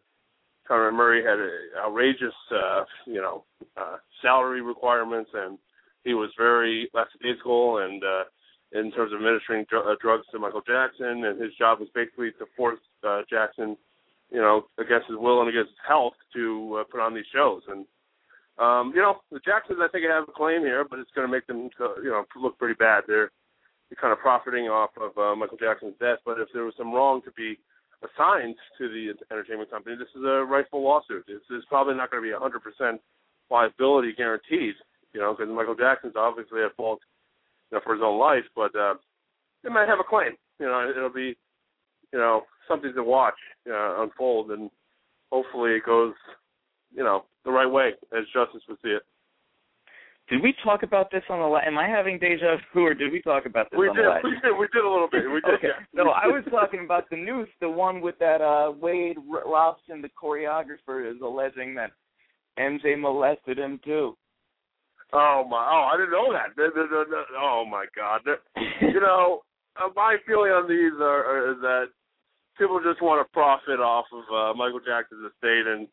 Conrad 0.67 0.95
Murray 0.95 1.23
had 1.23 1.39
uh, 1.41 1.87
outrageous, 1.87 2.35
uh, 2.53 2.85
you 3.07 3.21
know, 3.21 3.45
uh, 3.77 3.97
salary 4.23 4.63
requirements, 4.63 5.31
and 5.35 5.59
he 6.05 6.15
was 6.15 6.31
very 6.39 6.89
lackadaisical 6.95 7.79
and 7.79 8.03
uh, 8.05 8.25
in 8.73 8.93
terms 8.93 9.13
of 9.13 9.19
administering 9.19 9.67
dr- 9.69 9.87
uh, 9.87 9.97
drugs 10.01 10.27
to 10.31 10.39
Michael 10.39 10.63
Jackson, 10.63 11.25
and 11.25 11.41
his 11.41 11.55
job 11.59 11.81
was 11.81 11.89
basically 11.95 12.31
to 12.39 12.47
force 12.57 12.79
uh, 13.07 13.23
Jackson, 13.29 13.77
you 14.31 14.41
know, 14.41 14.67
against 14.79 15.09
his 15.09 15.17
will 15.19 15.41
and 15.41 15.49
against 15.49 15.71
his 15.71 15.85
health 15.87 16.15
to 16.35 16.79
uh, 16.81 16.85
put 16.91 17.01
on 17.01 17.15
these 17.15 17.29
shows. 17.33 17.63
And 17.69 17.85
um, 18.61 18.93
you 18.95 19.01
know, 19.01 19.25
the 19.33 19.41
Jacksons, 19.41 19.81
I 19.81 19.89
think, 19.89 20.05
have 20.05 20.29
a 20.29 20.33
claim 20.37 20.61
here, 20.61 20.85
but 20.85 20.99
it's 20.99 21.11
going 21.17 21.27
to 21.27 21.33
make 21.33 21.47
them, 21.47 21.71
uh, 21.81 21.97
you 22.03 22.11
know, 22.11 22.25
look 22.37 22.59
pretty 22.59 22.75
bad. 22.75 23.05
They're, 23.09 23.33
they're 23.89 24.01
kind 24.01 24.13
of 24.13 24.21
profiting 24.21 24.69
off 24.69 24.91
of 25.01 25.17
uh, 25.17 25.35
Michael 25.35 25.57
Jackson's 25.57 25.97
death. 25.99 26.19
But 26.27 26.39
if 26.39 26.49
there 26.53 26.65
was 26.65 26.75
some 26.77 26.93
wrong 26.93 27.23
to 27.25 27.33
be 27.33 27.59
assigned 28.05 28.57
to 28.77 28.89
the 28.89 29.17
entertainment 29.33 29.71
company, 29.71 29.97
this 29.97 30.13
is 30.15 30.23
a 30.29 30.45
rightful 30.45 30.85
lawsuit. 30.85 31.25
This 31.27 31.41
is 31.51 31.65
probably 31.69 31.95
not 31.95 32.11
going 32.11 32.23
to 32.23 32.29
be 32.29 32.37
100% 32.37 33.01
liability 33.51 34.13
guaranteed, 34.13 34.75
you 35.15 35.21
know, 35.21 35.35
because 35.35 35.51
Michael 35.51 35.75
Jackson's 35.75 36.15
obviously 36.17 36.61
at 36.63 36.77
fault 36.77 37.01
you 37.71 37.77
know, 37.79 37.81
for 37.85 37.95
his 37.95 38.03
own 38.05 38.19
life, 38.19 38.45
but 38.55 38.75
uh, 38.77 38.95
they 39.63 39.71
might 39.71 39.89
have 39.89 40.01
a 40.01 40.09
claim. 40.09 40.33
You 40.59 40.67
know, 40.67 40.91
it'll 40.95 41.09
be, 41.13 41.37
you 42.13 42.19
know, 42.19 42.43
something 42.69 42.93
to 42.95 43.03
watch 43.03 43.35
uh, 43.69 44.03
unfold, 44.03 44.51
and 44.51 44.71
hopefully 45.33 45.73
it 45.73 45.85
goes, 45.87 46.15
you 46.95 47.03
know, 47.05 47.25
the 47.45 47.51
right 47.51 47.71
way 47.71 47.93
as 48.17 48.25
justice 48.35 48.63
would 48.69 48.79
see 48.83 48.91
it. 48.91 49.03
Did 50.29 50.43
we 50.43 50.55
talk 50.63 50.85
about 50.85 51.11
this 51.11 51.25
on 51.29 51.41
the? 51.41 51.45
La- 51.47 51.67
Am 51.67 51.77
I 51.77 51.89
having 51.89 52.19
deja 52.19 52.57
vu, 52.73 52.87
or 52.87 52.95
did 52.95 53.11
we 53.11 53.21
talk 53.21 53.47
about 53.47 53.69
this 53.71 53.79
We 53.79 53.89
on 53.89 53.97
did, 53.97 54.05
the 54.05 54.21
we 54.23 54.31
did, 54.31 54.59
we 54.59 54.69
did 54.73 54.85
a 54.85 54.89
little 54.89 55.09
bit. 55.11 55.25
We 55.27 55.41
did. 55.41 55.55
okay. 55.55 55.69
yeah. 55.77 55.85
No, 55.93 56.11
I 56.11 56.27
was 56.27 56.45
talking 56.51 56.85
about 56.85 57.11
the 57.11 57.17
news, 57.17 57.49
the 57.61 57.69
one 57.69 58.01
with 58.01 58.17
that 58.21 58.41
uh 58.41 58.71
Wade 58.81 59.17
Robson, 59.45 60.01
the 60.01 60.09
choreographer, 60.09 61.11
is 61.11 61.21
alleging 61.21 61.75
that 61.75 61.91
MJ 62.61 62.99
molested 63.01 63.59
him 63.59 63.81
too. 63.85 64.17
Oh 65.13 65.45
my! 65.49 65.59
Oh, 65.59 65.91
I 65.93 65.97
didn't 65.97 66.13
know 66.13 66.33
that. 66.33 66.55
Oh 67.39 67.65
my 67.69 67.87
God! 67.97 68.21
You 68.81 69.01
know, 69.01 69.41
uh, 69.77 69.89
my 69.97 70.17
feeling 70.27 70.51
on 70.53 70.69
these 70.69 70.95
are, 71.01 71.51
is 71.51 71.59
that 71.63 71.87
people 72.57 72.81
just 72.85 73.03
want 73.03 73.19
to 73.19 73.33
profit 73.33 73.81
off 73.81 74.07
of 74.13 74.25
uh, 74.31 74.55
Michael 74.55 74.79
Jackson's 74.79 75.27
estate, 75.27 75.67
and 75.67 75.89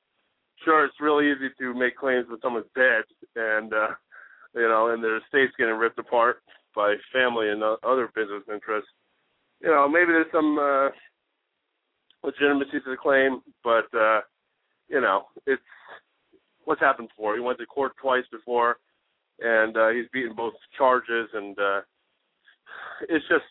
sure, 0.63 0.85
it's 0.85 1.01
really 1.01 1.31
easy 1.31 1.49
to 1.59 1.73
make 1.73 1.97
claims 1.97 2.27
when 2.29 2.39
someone's 2.41 2.69
dead, 2.75 3.03
and 3.35 3.73
uh, 3.73 3.97
you 4.53 4.67
know, 4.69 4.93
and 4.93 5.03
their 5.03 5.17
estate's 5.17 5.55
getting 5.57 5.75
ripped 5.75 5.99
apart 5.99 6.37
by 6.75 6.95
family 7.11 7.49
and 7.49 7.63
other 7.63 8.09
business 8.13 8.43
interests. 8.53 8.89
You 9.61 9.69
know, 9.69 9.89
maybe 9.89 10.13
there's 10.13 10.31
some 10.31 10.59
uh, 10.59 10.89
legitimacy 12.21 12.85
to 12.85 12.91
the 12.91 13.01
claim, 13.01 13.41
but 13.63 13.89
uh, 13.97 14.21
you 14.89 15.01
know, 15.01 15.25
it's 15.47 15.61
what's 16.65 16.81
happened 16.81 17.09
before. 17.09 17.33
He 17.33 17.41
went 17.41 17.57
to 17.57 17.65
court 17.65 17.93
twice 17.99 18.25
before 18.31 18.77
and 19.39 19.77
uh, 19.77 19.89
he's 19.89 20.05
beaten 20.11 20.35
both 20.35 20.53
charges. 20.77 21.29
And 21.33 21.57
uh, 21.59 21.81
it's 23.09 23.25
just, 23.27 23.45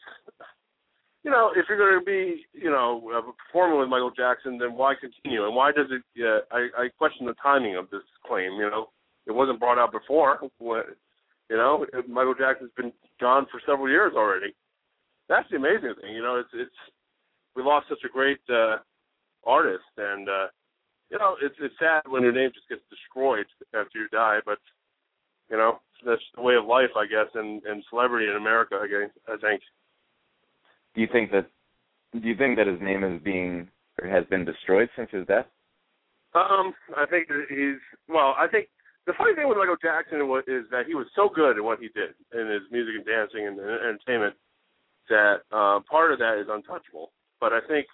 you 1.24 1.30
know, 1.30 1.50
if 1.56 1.66
you're 1.68 1.78
going 1.78 1.98
to 1.98 2.04
be, 2.04 2.44
you 2.52 2.70
know, 2.70 3.32
performing 3.50 3.80
with 3.80 3.88
Michael 3.88 4.10
Jackson, 4.10 4.58
then 4.58 4.74
why 4.74 4.94
continue? 4.94 5.44
And 5.44 5.54
why 5.54 5.72
does 5.72 5.88
it? 5.90 6.02
Uh, 6.22 6.40
I, 6.54 6.84
I 6.84 6.88
question 6.98 7.26
the 7.26 7.34
timing 7.42 7.76
of 7.76 7.90
this 7.90 8.02
claim. 8.26 8.52
You 8.52 8.70
know, 8.70 8.86
it 9.26 9.32
wasn't 9.32 9.60
brought 9.60 9.78
out 9.78 9.92
before. 9.92 10.38
When, 10.58 10.82
you 11.50 11.56
know, 11.56 11.86
Michael 12.08 12.34
Jackson's 12.34 12.70
been 12.76 12.92
gone 13.20 13.46
for 13.50 13.60
several 13.66 13.88
years 13.88 14.12
already. 14.16 14.54
That's 15.28 15.48
the 15.50 15.56
amazing 15.56 15.94
thing. 16.00 16.14
You 16.14 16.22
know, 16.22 16.36
it's 16.36 16.50
it's 16.54 16.76
we 17.56 17.62
lost 17.62 17.86
such 17.88 18.04
a 18.04 18.12
great 18.12 18.38
uh, 18.48 18.76
artist, 19.44 19.84
and 19.96 20.28
uh, 20.28 20.46
you 21.10 21.18
know, 21.18 21.36
it's 21.42 21.56
it's 21.60 21.74
sad 21.78 22.02
when 22.08 22.22
your 22.22 22.32
name 22.32 22.50
just 22.54 22.68
gets 22.68 22.82
destroyed 22.90 23.46
after 23.74 23.98
you 23.98 24.08
die, 24.12 24.38
but 24.44 24.58
you 25.50 25.56
know, 25.56 25.80
that's 26.04 26.22
the 26.34 26.42
way 26.42 26.54
of 26.54 26.66
life, 26.66 26.90
I 26.96 27.06
guess, 27.06 27.30
and 27.34 27.62
and 27.64 27.82
celebrity 27.90 28.26
in 28.28 28.36
America. 28.36 28.80
I 28.82 28.86
guess 28.86 29.10
I 29.28 29.36
think. 29.38 29.62
Do 30.94 31.00
you 31.00 31.08
think 31.10 31.30
that? 31.32 31.48
Do 32.12 32.26
you 32.26 32.36
think 32.36 32.56
that 32.56 32.66
his 32.66 32.80
name 32.80 33.04
is 33.04 33.20
being 33.22 33.68
or 34.00 34.08
has 34.08 34.24
been 34.26 34.44
destroyed 34.44 34.88
since 34.96 35.10
his 35.10 35.26
death? 35.26 35.46
Um, 36.34 36.74
I 36.96 37.06
think 37.06 37.28
that 37.28 37.46
he's 37.48 37.80
well. 38.08 38.34
I 38.38 38.46
think 38.50 38.68
the 39.06 39.14
funny 39.16 39.34
thing 39.34 39.48
with 39.48 39.58
Michael 39.58 39.80
Jackson 39.80 40.26
was, 40.28 40.44
is 40.46 40.66
that 40.70 40.86
he 40.86 40.94
was 40.94 41.06
so 41.14 41.30
good 41.32 41.56
at 41.56 41.64
what 41.64 41.78
he 41.78 41.88
did 41.88 42.12
in 42.34 42.50
his 42.50 42.62
music 42.70 42.94
and 42.96 43.06
dancing 43.06 43.46
and, 43.46 43.58
and 43.58 43.70
entertainment 43.70 44.34
that 45.08 45.46
uh, 45.52 45.80
part 45.88 46.12
of 46.12 46.18
that 46.18 46.38
is 46.38 46.48
untouchable. 46.50 47.12
But 47.40 47.52
I 47.52 47.60
think 47.68 47.86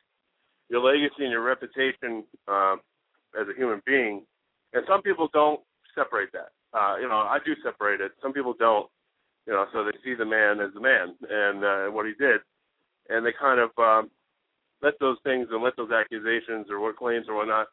your 0.71 0.81
legacy 0.81 1.23
and 1.29 1.31
your 1.31 1.43
reputation 1.43 2.25
uh, 2.49 2.77
as 3.39 3.47
a 3.47 3.57
human 3.57 3.83
being, 3.85 4.25
and 4.73 4.85
some 4.89 5.03
people 5.03 5.29
don't 5.33 5.61
separate 5.95 6.33
that. 6.33 6.51
Uh, 6.73 6.97
you 7.01 7.09
know, 7.09 7.17
I 7.17 7.39
do 7.45 7.55
separate 7.63 8.01
it. 8.01 8.13
Some 8.23 8.33
people 8.33 8.55
don't. 8.59 8.89
You 9.47 9.53
know, 9.53 9.67
so 9.73 9.85
they 9.85 9.91
see 10.05 10.15
the 10.15 10.25
man 10.25 10.61
as 10.61 10.73
the 10.73 10.81
man 10.81 11.17
and 11.29 11.65
uh, 11.65 11.87
what 11.91 12.07
he 12.07 12.13
did, 12.13 12.41
and 13.09 13.27
they 13.27 13.33
kind 13.33 13.59
of 13.59 13.71
um, 13.77 14.09
let 14.83 14.95
those 15.01 15.17
things 15.25 15.49
and 15.51 15.63
let 15.63 15.77
those 15.77 15.91
accusations 15.91 16.69
or 16.71 16.79
what 16.79 16.97
claims 16.97 17.27
or 17.29 17.35
whatnot 17.35 17.67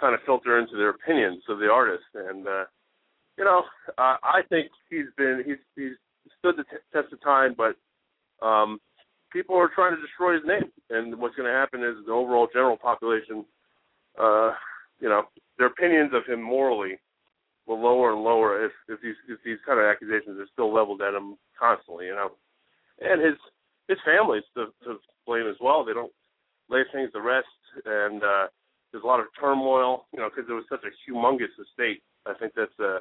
kind 0.00 0.14
of 0.14 0.20
filter 0.24 0.58
into 0.58 0.76
their 0.76 0.90
opinions 0.90 1.42
of 1.48 1.58
the 1.58 1.68
artist. 1.68 2.04
And 2.14 2.46
uh, 2.46 2.64
you 3.36 3.44
know, 3.44 3.64
uh, 3.98 4.16
I 4.22 4.42
think 4.48 4.70
he's 4.88 5.06
been 5.16 5.42
he's 5.44 5.58
he's 5.74 5.96
stood 6.38 6.56
the 6.56 6.64
t- 6.64 6.82
test 6.92 7.12
of 7.12 7.20
time, 7.22 7.56
but 7.56 7.76
um, 8.46 8.80
people 9.32 9.56
are 9.56 9.70
trying 9.74 9.96
to 9.96 10.02
destroy 10.02 10.34
his 10.34 10.42
name. 10.46 10.70
And 10.90 11.18
what's 11.18 11.36
going 11.36 11.50
to 11.50 11.58
happen 11.58 11.82
is 11.82 12.04
the 12.06 12.12
overall 12.12 12.48
general 12.52 12.76
population, 12.76 13.44
uh, 14.20 14.52
you 15.00 15.08
know, 15.08 15.22
their 15.58 15.68
opinions 15.68 16.12
of 16.14 16.26
him 16.26 16.42
morally 16.42 16.98
will 17.66 17.80
lower 17.80 18.12
and 18.12 18.22
lower 18.22 18.64
if 18.64 18.72
if 18.88 19.00
these 19.00 19.16
if 19.28 19.38
these 19.44 19.58
kind 19.66 19.78
of 19.78 19.86
accusations 19.86 20.38
are 20.38 20.48
still 20.52 20.72
leveled 20.72 21.02
at 21.02 21.14
him 21.14 21.36
constantly, 21.58 22.06
you 22.06 22.14
know. 22.14 22.32
And 23.00 23.22
his 23.22 23.36
his 23.88 23.98
family's 24.04 24.44
to, 24.54 24.66
to 24.84 24.98
blame 25.26 25.48
as 25.48 25.56
well. 25.60 25.84
They 25.84 25.92
don't 25.92 26.12
lay 26.68 26.82
things 26.92 27.12
to 27.12 27.20
rest, 27.20 27.46
and 27.84 28.22
uh, 28.22 28.46
there's 28.90 29.04
a 29.04 29.06
lot 29.06 29.20
of 29.20 29.26
turmoil, 29.38 30.06
you 30.12 30.20
know, 30.20 30.28
because 30.28 30.48
it 30.48 30.52
was 30.52 30.64
such 30.68 30.84
a 30.84 30.92
humongous 31.10 31.54
estate. 31.60 32.02
I 32.26 32.34
think 32.34 32.52
that's 32.54 32.78
uh, 32.78 32.98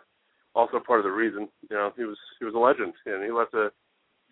also 0.55 0.79
part 0.79 0.99
of 0.99 1.05
the 1.05 1.11
reason. 1.11 1.47
You 1.69 1.75
know, 1.75 1.91
he 1.95 2.03
was 2.03 2.17
he 2.39 2.45
was 2.45 2.55
a 2.55 2.57
legend, 2.57 2.93
and 3.05 3.23
he 3.23 3.31
left 3.31 3.53
a 3.53 3.71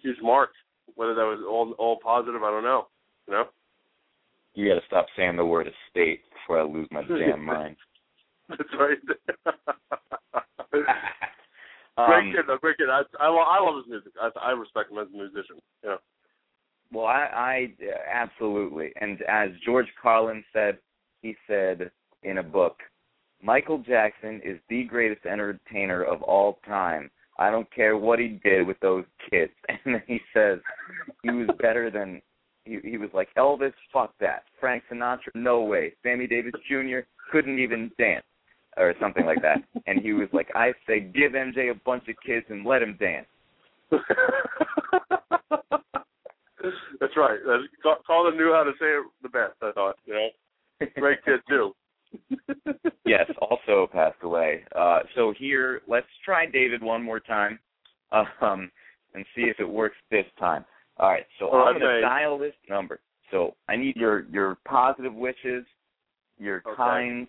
huge 0.02 0.18
mark. 0.22 0.52
Whether 0.96 1.16
that 1.16 1.24
was 1.24 1.44
all 1.48 1.74
all 1.78 1.98
positive, 2.04 2.44
I 2.44 2.52
don't 2.52 2.64
know. 2.64 2.88
You 3.28 3.34
know. 3.34 3.44
You 4.56 4.68
got 4.68 4.80
to 4.80 4.88
stop 4.88 5.06
saying 5.16 5.36
the 5.38 5.46
word 5.46 5.68
estate 5.68 6.22
before 6.34 6.60
I 6.60 6.64
lose 6.64 6.88
my 6.92 7.04
damn 7.08 7.46
mind. 7.46 7.78
That's 8.58 8.74
right. 8.80 8.98
Um, 11.98 12.06
great 12.08 12.34
kid, 12.34 12.46
though. 12.48 12.58
Great 12.58 12.78
kid. 12.78 12.90
I 12.90 13.02
I, 13.20 13.28
I 13.28 13.62
love 13.62 13.76
his 13.76 13.90
music. 13.90 14.14
I 14.22 14.30
I 14.40 14.52
respect 14.52 14.90
him 14.90 15.00
as 15.00 15.08
a 15.14 15.18
musician. 15.18 15.58
Yeah. 15.84 15.98
Well, 16.94 17.06
I, 17.06 17.28
I 17.34 17.74
absolutely, 18.10 18.94
and 19.02 19.22
as 19.24 19.50
George 19.66 19.88
Carlin 20.02 20.44
said, 20.54 20.78
he 21.22 21.36
said 21.46 21.92
in 22.24 22.38
a 22.38 22.44
book, 22.44 22.78
Michael 23.44 23.80
Jackson 23.80 24.40
is 24.46 24.60
the 24.70 24.86
greatest 24.86 25.26
entertainer 25.26 26.04
of 26.04 26.22
all 26.24 26.60
time. 26.66 27.12
I 27.38 27.52
don't 27.52 27.72
care 27.74 27.98
what 27.98 28.20
he 28.20 28.40
did 28.44 28.66
with 28.66 28.80
those 28.80 29.06
kids. 29.30 29.52
And 29.70 29.96
then 29.96 30.04
he 30.08 30.20
says 30.34 30.60
he 31.24 31.32
was 31.32 31.50
better 31.62 31.92
than 31.92 32.22
he 32.64 32.80
he 32.82 32.98
was 32.98 33.10
like 33.14 33.28
Elvis, 33.38 33.74
fuck 33.92 34.14
that. 34.22 34.44
Frank 34.60 34.84
Sinatra, 34.90 35.36
no 35.36 35.64
way. 35.64 35.94
Sammy 36.02 36.28
Davis 36.28 36.54
Jr. 36.70 37.00
couldn't 37.30 37.60
even 37.60 37.92
dance 37.98 38.26
or 38.80 38.94
something 39.00 39.26
like 39.26 39.42
that. 39.42 39.58
And 39.88 40.02
he 40.02 40.14
was 40.14 40.28
like, 40.34 40.50
I 40.56 40.74
say 40.88 41.00
give 41.00 41.32
MJ 41.32 41.72
a 41.72 41.76
bunch 41.86 42.08
of 42.10 42.16
kids 42.26 42.46
and 42.50 42.66
let 42.66 42.82
him 42.84 42.98
dance. 43.00 43.26
That's 47.00 47.16
right. 47.18 47.40
That's, 47.46 47.64
Carlin 48.06 48.38
knew 48.38 48.52
how 48.54 48.64
to 48.64 48.72
say 48.80 48.86
it 48.86 49.06
the 49.24 49.30
best. 49.30 49.54
I 49.62 49.72
thought. 49.72 49.96
You 50.06 50.14
know, 50.14 50.30
great 50.98 51.24
kid 51.26 51.40
too. 51.48 51.74
yes, 53.06 53.26
also 53.42 53.88
passed 53.92 54.18
away. 54.22 54.64
Uh, 54.76 55.00
so 55.16 55.34
here, 55.38 55.82
let's 55.88 56.08
try 56.24 56.46
David 56.46 56.84
one 56.84 57.02
more 57.02 57.20
time, 57.20 57.58
um, 58.12 58.70
and 59.14 59.26
see 59.36 59.44
if 59.44 59.60
it 59.60 59.70
works 59.70 59.96
this 60.12 60.26
time. 60.38 60.66
All 60.98 61.10
right, 61.10 61.26
so 61.40 61.50
I'm 61.52 61.76
Okay. 61.76 61.86
gonna 61.86 62.02
dial 62.02 62.38
this 62.38 62.54
number. 62.68 63.00
So 63.32 63.56
I 63.68 63.76
need 63.76 63.96
your 63.96 64.26
your 64.32 64.58
positive 64.66 65.14
wishes, 65.14 65.66
your 66.38 66.62
Okay. 66.66 66.76
kind 66.76 67.28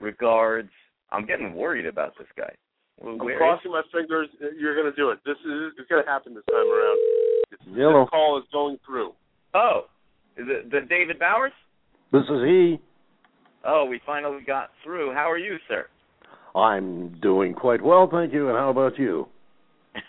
regards. 0.00 0.70
I'm 1.10 1.26
getting 1.26 1.54
worried 1.54 1.86
about 1.86 2.12
this 2.18 2.28
guy. 2.36 2.52
Well, 3.00 3.12
I'm 3.12 3.36
crossing 3.36 3.72
my 3.72 3.82
fingers. 3.92 4.28
You're 4.58 4.74
going 4.74 4.90
to 4.90 4.96
do 4.96 5.10
it. 5.10 5.18
This 5.24 5.36
is 5.44 5.72
it's 5.78 5.88
going 5.88 6.02
to 6.02 6.08
happen 6.10 6.34
this 6.34 6.44
time 6.50 6.66
around. 6.66 6.98
It's, 7.52 7.62
Hello. 7.74 8.04
This 8.04 8.10
call 8.10 8.38
is 8.38 8.44
going 8.52 8.78
through. 8.86 9.12
oh, 9.54 9.82
the 10.36 10.62
the 10.70 10.80
David 10.88 11.18
Bowers. 11.18 11.52
This 12.12 12.22
is 12.22 12.42
he. 12.44 12.78
Oh, 13.64 13.84
we 13.84 14.00
finally 14.06 14.42
got 14.46 14.70
through. 14.84 15.12
How 15.12 15.30
are 15.30 15.38
you, 15.38 15.56
sir? 15.68 15.86
I'm 16.54 17.18
doing 17.20 17.52
quite 17.52 17.82
well, 17.82 18.08
thank 18.10 18.32
you. 18.32 18.48
And 18.48 18.56
how 18.56 18.70
about 18.70 18.98
you? 18.98 19.26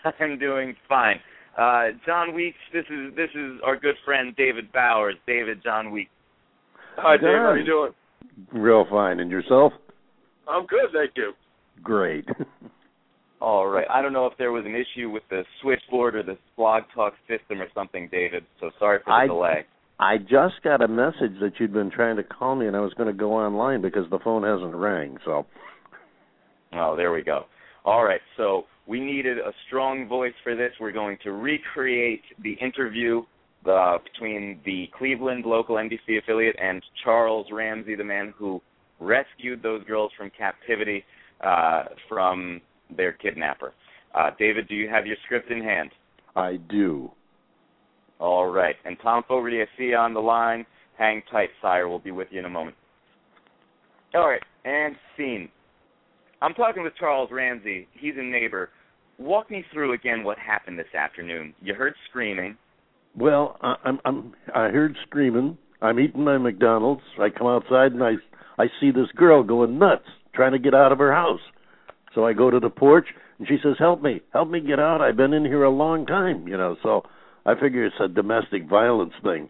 I'm 0.20 0.38
doing 0.38 0.74
fine. 0.88 1.16
Uh, 1.58 1.88
John 2.06 2.34
Weeks, 2.34 2.56
this 2.72 2.84
is 2.88 3.14
this 3.16 3.30
is 3.34 3.60
our 3.64 3.76
good 3.76 3.96
friend 4.04 4.34
David 4.36 4.72
Bowers. 4.72 5.16
David 5.26 5.62
John 5.62 5.90
Weeks. 5.90 6.10
Hi, 6.96 7.16
Dave. 7.16 7.24
How 7.24 7.50
Done. 7.50 7.58
you 7.58 7.64
doing? 7.66 7.92
Real 8.52 8.86
fine. 8.88 9.20
And 9.20 9.30
yourself? 9.30 9.72
I'm 10.48 10.66
good, 10.66 10.90
thank 10.92 11.12
you. 11.16 11.32
Great. 11.82 12.26
All 13.40 13.68
right. 13.68 13.86
I 13.88 14.02
don't 14.02 14.12
know 14.12 14.26
if 14.26 14.32
there 14.36 14.50
was 14.50 14.64
an 14.66 14.74
issue 14.74 15.10
with 15.10 15.22
the 15.30 15.44
switchboard 15.62 16.16
or 16.16 16.22
the 16.24 16.36
blog 16.56 16.82
talk 16.94 17.14
system 17.28 17.60
or 17.62 17.68
something, 17.72 18.08
David. 18.10 18.44
So 18.60 18.70
sorry 18.78 18.98
for 19.04 19.10
the 19.10 19.12
I- 19.12 19.26
delay. 19.26 19.66
I 20.00 20.16
just 20.16 20.62
got 20.62 20.80
a 20.80 20.86
message 20.86 21.40
that 21.40 21.54
you'd 21.58 21.72
been 21.72 21.90
trying 21.90 22.14
to 22.18 22.22
call 22.22 22.54
me, 22.54 22.68
and 22.68 22.76
I 22.76 22.80
was 22.80 22.94
going 22.94 23.08
to 23.08 23.12
go 23.12 23.32
online 23.32 23.82
because 23.82 24.08
the 24.10 24.20
phone 24.20 24.44
hasn't 24.44 24.72
rang. 24.76 25.18
So 25.24 25.44
Oh, 26.72 26.94
there 26.96 27.12
we 27.12 27.22
go. 27.22 27.46
All 27.84 28.04
right. 28.04 28.20
So 28.36 28.64
we 28.86 29.00
needed 29.00 29.38
a 29.38 29.52
strong 29.66 30.06
voice 30.06 30.34
for 30.44 30.54
this. 30.54 30.70
We're 30.80 30.92
going 30.92 31.18
to 31.24 31.32
recreate 31.32 32.22
the 32.42 32.52
interview 32.54 33.22
uh, 33.68 33.98
between 34.04 34.60
the 34.64 34.88
Cleveland 34.96 35.44
local 35.44 35.76
NBC 35.76 36.18
affiliate 36.22 36.56
and 36.62 36.82
Charles 37.02 37.46
Ramsey, 37.52 37.96
the 37.96 38.04
man 38.04 38.32
who 38.36 38.62
rescued 39.00 39.62
those 39.62 39.84
girls 39.84 40.10
from 40.16 40.30
captivity 40.36 41.04
uh, 41.44 41.84
from 42.08 42.60
their 42.96 43.12
kidnapper. 43.12 43.72
Uh, 44.14 44.30
David, 44.38 44.68
do 44.68 44.74
you 44.74 44.88
have 44.88 45.06
your 45.06 45.16
script 45.24 45.50
in 45.50 45.62
hand? 45.62 45.90
I 46.34 46.58
do. 46.68 47.10
All 48.18 48.46
right. 48.46 48.74
And 48.84 48.96
Tom 49.02 49.22
Fogarty, 49.28 49.60
I 49.62 49.66
see 49.76 49.84
you 49.84 49.96
on 49.96 50.14
the 50.14 50.20
line. 50.20 50.66
Hang 50.96 51.22
tight, 51.30 51.50
sire. 51.62 51.88
We'll 51.88 51.98
be 51.98 52.10
with 52.10 52.28
you 52.30 52.40
in 52.40 52.44
a 52.44 52.50
moment. 52.50 52.76
All 54.14 54.28
right. 54.28 54.42
And 54.64 54.96
scene. 55.16 55.48
I'm 56.40 56.54
talking 56.54 56.82
with 56.82 56.94
Charles 56.98 57.30
Ramsey. 57.32 57.88
He's 57.92 58.14
a 58.16 58.22
neighbor. 58.22 58.70
Walk 59.18 59.50
me 59.50 59.64
through 59.72 59.92
again 59.92 60.22
what 60.22 60.38
happened 60.38 60.78
this 60.78 60.94
afternoon. 60.96 61.54
You 61.60 61.74
heard 61.74 61.94
screaming. 62.08 62.56
Well, 63.16 63.56
I, 63.62 63.74
I'm 63.84 63.98
I'm 64.04 64.32
I 64.54 64.68
heard 64.68 64.96
screaming. 65.06 65.58
I'm 65.82 65.98
eating 65.98 66.24
my 66.24 66.38
McDonald's. 66.38 67.02
I 67.20 67.28
come 67.30 67.48
outside 67.48 67.92
and 67.92 68.02
I 68.02 68.12
I 68.58 68.66
see 68.80 68.90
this 68.90 69.10
girl 69.14 69.42
going 69.42 69.78
nuts 69.78 70.06
trying 70.34 70.52
to 70.52 70.58
get 70.58 70.74
out 70.74 70.92
of 70.92 70.98
her 70.98 71.12
house. 71.12 71.40
So 72.14 72.26
I 72.26 72.32
go 72.32 72.50
to 72.50 72.60
the 72.60 72.70
porch 72.70 73.06
and 73.38 73.46
she 73.46 73.58
says, 73.62 73.76
"Help 73.78 74.02
me, 74.02 74.20
help 74.32 74.48
me 74.48 74.60
get 74.60 74.80
out. 74.80 75.00
I've 75.00 75.16
been 75.16 75.32
in 75.32 75.44
here 75.44 75.62
a 75.62 75.70
long 75.70 76.06
time, 76.06 76.48
you 76.48 76.56
know." 76.56 76.76
So 76.82 77.04
I 77.46 77.54
figure 77.54 77.84
it's 77.84 78.00
a 78.00 78.08
domestic 78.08 78.64
violence 78.64 79.14
thing. 79.22 79.48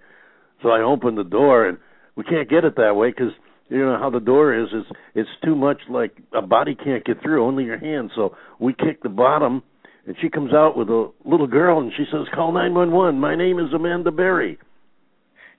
So 0.62 0.70
I 0.70 0.80
open 0.80 1.14
the 1.14 1.24
door 1.24 1.66
and 1.66 1.78
we 2.16 2.24
can't 2.24 2.48
get 2.48 2.64
it 2.64 2.76
that 2.76 2.96
way 2.96 3.10
because 3.10 3.32
you 3.68 3.78
know 3.78 3.98
how 3.98 4.10
the 4.10 4.20
door 4.20 4.54
is 4.54 4.68
is 4.72 4.84
it's 5.14 5.30
too 5.44 5.54
much 5.54 5.80
like 5.88 6.12
a 6.32 6.42
body 6.42 6.74
can't 6.74 7.04
get 7.04 7.22
through, 7.22 7.44
only 7.44 7.64
your 7.64 7.78
hand. 7.78 8.10
So 8.14 8.36
we 8.58 8.72
kick 8.72 9.02
the 9.02 9.08
bottom 9.08 9.62
and 10.06 10.16
she 10.20 10.28
comes 10.28 10.52
out 10.52 10.76
with 10.76 10.88
a 10.88 11.10
little 11.24 11.46
girl 11.46 11.80
and 11.80 11.92
she 11.96 12.04
says, 12.10 12.28
"Call 12.34 12.52
911. 12.52 13.20
My 13.20 13.34
name 13.34 13.58
is 13.58 13.72
Amanda 13.72 14.10
Berry." 14.10 14.58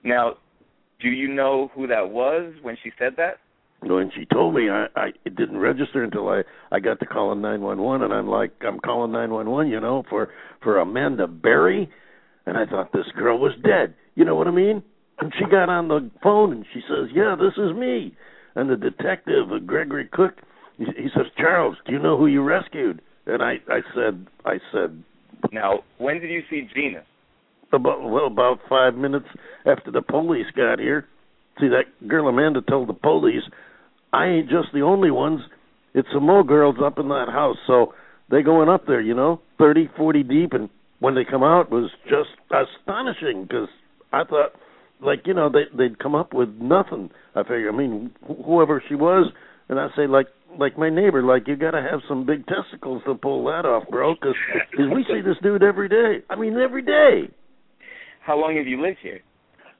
Now, 0.04 0.36
do 1.00 1.08
you 1.08 1.28
know 1.28 1.70
who 1.74 1.86
that 1.86 2.10
was 2.10 2.52
when 2.62 2.76
she 2.82 2.90
said 2.98 3.14
that? 3.16 3.38
When 3.82 4.10
she 4.14 4.26
told 4.26 4.54
me, 4.54 4.68
I, 4.68 4.86
I 4.94 5.06
it 5.24 5.36
didn't 5.36 5.58
register 5.58 6.02
until 6.02 6.28
I 6.28 6.42
I 6.70 6.80
got 6.80 7.00
to 7.00 7.06
calling 7.06 7.40
911, 7.40 8.04
and 8.04 8.12
I'm 8.12 8.28
like, 8.28 8.52
I'm 8.60 8.78
calling 8.78 9.12
911, 9.12 9.70
you 9.70 9.80
know, 9.80 10.04
for 10.10 10.28
for 10.62 10.78
Amanda 10.78 11.26
Berry, 11.26 11.88
and 12.46 12.58
I 12.58 12.66
thought 12.66 12.92
this 12.92 13.06
girl 13.16 13.38
was 13.38 13.52
dead. 13.62 13.94
You 14.14 14.24
know 14.24 14.34
what 14.34 14.48
I 14.48 14.50
mean? 14.50 14.82
And 15.20 15.32
she 15.38 15.44
got 15.44 15.68
on 15.68 15.88
the 15.88 16.10
phone 16.22 16.52
and 16.52 16.66
she 16.72 16.80
says, 16.80 17.08
"Yeah, 17.14 17.36
this 17.38 17.54
is 17.56 17.74
me." 17.76 18.14
And 18.54 18.68
the 18.68 18.76
detective, 18.76 19.52
uh, 19.52 19.58
Gregory 19.58 20.08
Cook, 20.12 20.34
he, 20.76 20.84
he 20.84 21.08
says, 21.14 21.26
"Charles, 21.38 21.76
do 21.86 21.92
you 21.92 21.98
know 21.98 22.16
who 22.16 22.26
you 22.26 22.42
rescued?" 22.42 23.00
And 23.26 23.42
I 23.42 23.60
I 23.68 23.80
said 23.94 24.26
I 24.44 24.58
said 24.72 25.02
Now, 25.52 25.80
when 25.98 26.20
did 26.20 26.30
you 26.30 26.42
see 26.50 26.68
Gina? 26.74 27.02
About 27.72 28.02
well 28.02 28.26
about 28.26 28.58
five 28.68 28.94
minutes 28.94 29.26
after 29.66 29.90
the 29.90 30.02
police 30.02 30.46
got 30.56 30.78
here. 30.78 31.06
See 31.60 31.68
that 31.68 32.08
girl 32.08 32.28
Amanda 32.28 32.60
told 32.62 32.88
the 32.88 32.94
police, 32.94 33.42
I 34.12 34.26
ain't 34.26 34.48
just 34.48 34.68
the 34.72 34.80
only 34.80 35.10
ones. 35.10 35.40
It's 35.94 36.08
some 36.12 36.24
more 36.24 36.44
girls 36.44 36.76
up 36.84 36.98
in 36.98 37.08
that 37.08 37.26
house, 37.28 37.56
so 37.66 37.94
they 38.30 38.42
going 38.42 38.68
up 38.68 38.86
there, 38.86 39.00
you 39.00 39.14
know, 39.14 39.40
thirty, 39.58 39.88
forty 39.96 40.22
deep, 40.22 40.52
and 40.52 40.68
when 41.00 41.14
they 41.14 41.24
come 41.24 41.42
out 41.42 41.70
was 41.70 41.90
just 42.04 42.30
astonishing 42.50 43.42
because 43.42 43.68
I 44.12 44.24
thought, 44.24 44.52
like 45.00 45.26
you 45.26 45.34
know, 45.34 45.50
they 45.50 45.64
they'd 45.76 45.98
come 45.98 46.14
up 46.14 46.32
with 46.32 46.48
nothing. 46.60 47.10
I 47.34 47.42
figure, 47.42 47.70
I 47.72 47.76
mean, 47.76 48.10
wh- 48.22 48.44
whoever 48.44 48.82
she 48.88 48.94
was, 48.94 49.32
and 49.68 49.80
I 49.80 49.88
say 49.96 50.06
like 50.06 50.26
like 50.58 50.78
my 50.78 50.90
neighbor, 50.90 51.22
like 51.22 51.46
you 51.46 51.56
got 51.56 51.72
to 51.72 51.82
have 51.82 52.00
some 52.08 52.26
big 52.26 52.44
testicles 52.46 53.02
to 53.06 53.14
pull 53.14 53.44
that 53.46 53.64
off, 53.66 53.84
bro, 53.88 54.14
because 54.14 54.34
we 54.76 55.04
see 55.08 55.20
this 55.20 55.36
dude 55.42 55.62
every 55.62 55.88
day. 55.88 56.24
I 56.28 56.36
mean, 56.36 56.56
every 56.56 56.82
day. 56.82 57.32
How 58.30 58.38
long 58.38 58.56
have 58.58 58.68
you 58.68 58.80
lived 58.80 58.98
here? 59.02 59.22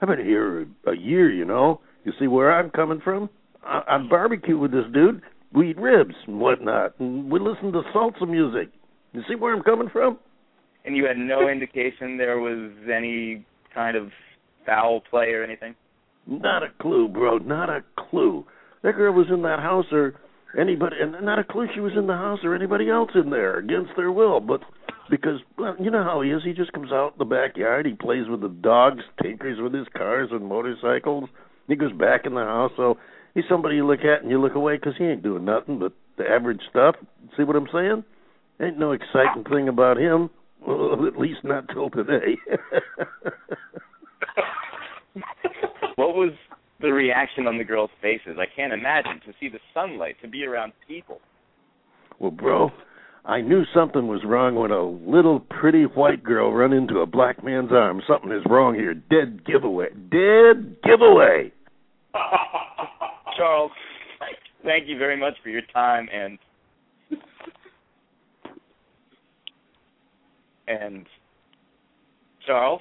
I've 0.03 0.09
been 0.09 0.27
here 0.27 0.67
a 0.85 0.97
year, 0.97 1.31
you 1.31 1.45
know. 1.45 1.81
You 2.03 2.13
see 2.19 2.27
where 2.27 2.53
I'm 2.53 2.69
coming 2.71 3.01
from? 3.01 3.31
I, 3.63 3.83
I 3.87 3.99
barbecue 3.99 4.59
with 4.59 4.73
this 4.73 4.87
dude. 4.93 5.23
We 5.53 5.71
eat 5.71 5.79
ribs 5.79 6.17
and 6.27 6.41
whatnot, 6.41 6.99
and 6.99 7.31
we 7.31 7.39
listen 7.39 7.71
to 7.71 7.83
salsa 7.95 8.29
music. 8.29 8.73
You 9.13 9.23
see 9.29 9.37
where 9.37 9.55
I'm 9.55 9.63
coming 9.63 9.89
from? 9.89 10.19
And 10.85 10.97
you 10.97 11.05
had 11.05 11.17
no 11.17 11.49
indication 11.53 12.17
there 12.17 12.41
was 12.41 12.73
any 12.93 13.47
kind 13.73 13.97
of 13.97 14.11
foul 14.67 15.01
play 15.09 15.29
or 15.29 15.45
anything? 15.45 15.77
Not 16.27 16.65
a 16.65 16.71
clue, 16.83 17.07
bro. 17.07 17.39
Not 17.39 17.71
a 17.71 17.85
clue. 18.11 18.45
That 18.83 18.97
girl 18.97 19.13
was 19.15 19.29
in 19.33 19.43
that 19.43 19.61
house, 19.61 19.87
or 19.93 20.15
anybody, 20.59 20.97
and 21.01 21.25
not 21.25 21.39
a 21.39 21.45
clue 21.45 21.69
she 21.73 21.81
was 21.81 21.93
in 21.97 22.09
the 22.09 22.15
house 22.15 22.41
or 22.43 22.57
anybody 22.57 22.91
else 22.91 23.11
in 23.15 23.31
there 23.31 23.59
against 23.59 23.93
their 23.97 24.11
will. 24.11 24.41
But 24.41 24.63
because, 25.11 25.41
well, 25.59 25.75
you 25.81 25.91
know 25.91 26.05
how 26.05 26.21
he 26.23 26.31
is. 26.31 26.43
He 26.45 26.53
just 26.53 26.73
comes 26.73 26.93
out 26.93 27.15
in 27.15 27.19
the 27.19 27.25
backyard. 27.25 27.87
He 27.87 27.93
plays 27.95 28.29
with 28.29 28.41
the 28.41 28.49
dogs, 28.49 29.03
tinkers 29.23 29.59
with 29.61 29.75
his 29.75 29.87
cars 29.97 30.29
and 30.33 30.47
motorcycles. 30.47 31.29
He 31.69 31.77
goes 31.77 31.93
back 31.93 32.23
in 32.25 32.35
the 32.35 32.41
house. 32.41 32.73
So 32.77 32.97
he's 33.35 33.45
somebody 33.49 33.77
you 33.77 33.87
look 33.87 34.01
at 34.01 34.23
and 34.23 34.31
you 34.31 34.41
look 34.41 34.55
away 34.55 34.77
because 34.77 34.95
he 34.97 35.05
ain't 35.05 35.23
doing 35.23 35.45
nothing 35.45 35.79
but 35.79 35.93
the 36.17 36.25
average 36.29 36.63
stuff. 36.71 36.97
See 37.37 37.43
what 37.43 37.57
I'm 37.57 37.69
saying? 37.73 38.05
Ain't 38.61 38.79
no 38.79 38.93
exciting 38.93 39.45
thing 39.51 39.69
about 39.69 39.99
him. 39.99 40.31
Well, 40.67 41.07
at 41.07 41.19
least 41.19 41.41
not 41.43 41.69
till 41.73 41.91
today. 41.91 42.37
what 45.97 46.15
was 46.15 46.33
the 46.81 46.93
reaction 46.93 47.47
on 47.47 47.59
the 47.59 47.65
girls' 47.65 47.91
faces. 48.01 48.39
I 48.39 48.47
can't 48.55 48.73
imagine 48.73 49.21
to 49.27 49.33
see 49.39 49.49
the 49.49 49.59
sunlight, 49.75 50.17
to 50.23 50.29
be 50.29 50.45
around 50.45 50.73
people. 50.89 51.21
Well, 52.19 52.31
bro, 52.31 52.71
I 53.25 53.43
knew 53.43 53.65
something 53.75 54.09
was 54.09 54.23
wrong 54.25 54.55
when 54.55 54.71
a 54.71 54.83
little 54.83 55.41
pretty 55.41 55.85
white 55.85 56.25
girl 56.25 56.53
run 56.53 56.73
into 56.73 57.01
a 57.01 57.07
black 57.07 57.45
man's 57.45 57.71
arms. 57.71 58.03
Something 58.09 58.33
is 58.33 58.43
wrong 58.49 58.75
here. 58.75 58.95
Dead 58.95 59.45
giveaway. 59.45 59.89
Dead 60.11 60.77
giveaway. 60.83 61.53
Charles, 63.37 63.71
thank 64.65 64.89
you 64.89 64.99
very 64.99 65.19
much 65.19 65.35
for 65.43 65.51
your 65.51 65.63
time 65.73 66.09
and 66.13 66.39
and 70.67 71.07
Charles. 72.47 72.81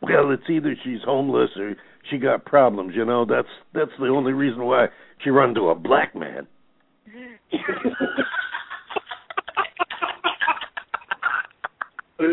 Well, 0.00 0.30
it's 0.30 0.48
either 0.48 0.74
she's 0.84 1.00
homeless 1.04 1.50
or 1.56 1.74
she 2.10 2.18
got 2.18 2.44
problems. 2.44 2.94
You 2.94 3.04
know, 3.04 3.24
that's 3.24 3.48
that's 3.74 3.90
the 3.98 4.06
only 4.06 4.32
reason 4.32 4.64
why 4.64 4.86
she 5.22 5.30
run 5.30 5.54
to 5.54 5.68
a 5.68 5.74
black 5.74 6.14
man. 6.14 6.46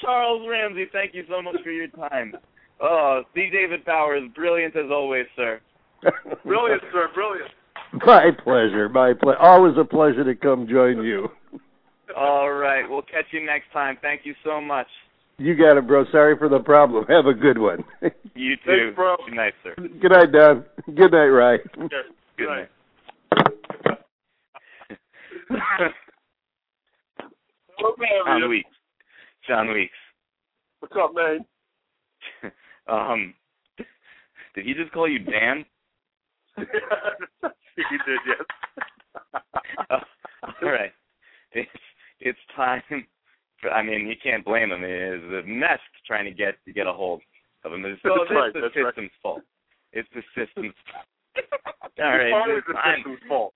Charles 0.00 0.46
Ramsey, 0.48 0.86
thank 0.92 1.14
you 1.14 1.24
so 1.28 1.40
much 1.42 1.56
for 1.62 1.70
your 1.70 1.88
time. 1.88 2.34
Oh, 2.80 3.22
C. 3.34 3.48
David 3.52 3.84
Bowers, 3.84 4.22
brilliant 4.34 4.74
as 4.76 4.90
always, 4.90 5.26
sir. 5.36 5.60
Brilliant, 6.44 6.82
sir. 6.92 7.08
Brilliant. 7.14 7.50
my 8.04 8.30
pleasure. 8.42 8.88
My 8.88 9.12
ple- 9.14 9.36
Always 9.40 9.74
a 9.78 9.84
pleasure 9.84 10.24
to 10.24 10.34
come 10.34 10.66
join 10.68 11.02
you. 11.04 11.28
All 12.16 12.50
right, 12.52 12.88
we'll 12.88 13.02
catch 13.02 13.26
you 13.32 13.44
next 13.44 13.70
time. 13.72 13.98
Thank 14.00 14.22
you 14.24 14.34
so 14.44 14.60
much. 14.60 14.86
You 15.38 15.54
got 15.56 15.76
it, 15.76 15.86
bro. 15.86 16.04
Sorry 16.10 16.36
for 16.36 16.48
the 16.48 16.58
problem. 16.60 17.04
Have 17.08 17.26
a 17.26 17.34
good 17.34 17.58
one. 17.58 17.84
You 18.34 18.56
too. 18.56 18.62
Thanks, 18.66 18.96
bro. 18.96 19.16
Good 19.24 19.34
night, 19.36 19.54
sir. 19.62 19.74
good 19.76 20.10
night, 20.12 20.32
Don. 20.32 20.64
Good 20.96 21.12
night, 21.12 21.26
Ryan. 21.26 21.60
Yes. 21.78 21.90
Good 22.36 22.46
Right. 22.46 22.68
night. 25.50 25.50
John. 27.78 28.48
Weeks. 28.48 28.70
John 29.46 29.72
Weeks. 29.72 29.92
What's 30.80 30.94
up, 30.96 31.14
man? 31.14 31.44
Um, 32.88 33.34
did 34.54 34.64
he 34.64 34.72
just 34.72 34.90
call 34.92 35.06
you 35.06 35.18
Dan? 35.18 35.62
he 36.56 36.62
did, 36.62 38.20
yes. 38.26 39.42
All 39.90 40.00
right. 40.62 40.90
It's 41.52 41.70
it's 42.20 42.38
time. 42.56 42.80
For, 43.60 43.70
I 43.70 43.82
mean, 43.82 44.06
you 44.06 44.14
can't 44.22 44.42
blame 44.42 44.72
him. 44.72 44.80
It's 44.82 45.44
a 45.44 45.46
mess 45.46 45.80
trying 46.06 46.24
to 46.24 46.30
get 46.30 46.54
to 46.64 46.72
get 46.72 46.86
a 46.86 46.92
hold 46.94 47.20
of 47.62 47.74
him. 47.74 47.84
It's, 47.84 48.00
it's 48.02 48.30
right, 48.30 48.54
the 48.54 48.60
that's 48.62 48.74
right. 48.74 48.86
system's 48.86 49.10
fault. 49.22 49.42
It's 49.92 50.08
the 50.14 50.22
system's. 50.34 50.72
fault. 50.90 51.92
All 52.00 52.16
right. 52.16 52.32
Always 52.32 52.58
It's 52.58 52.68
the 52.68 52.96
system's 52.96 53.20
fault. 53.28 53.52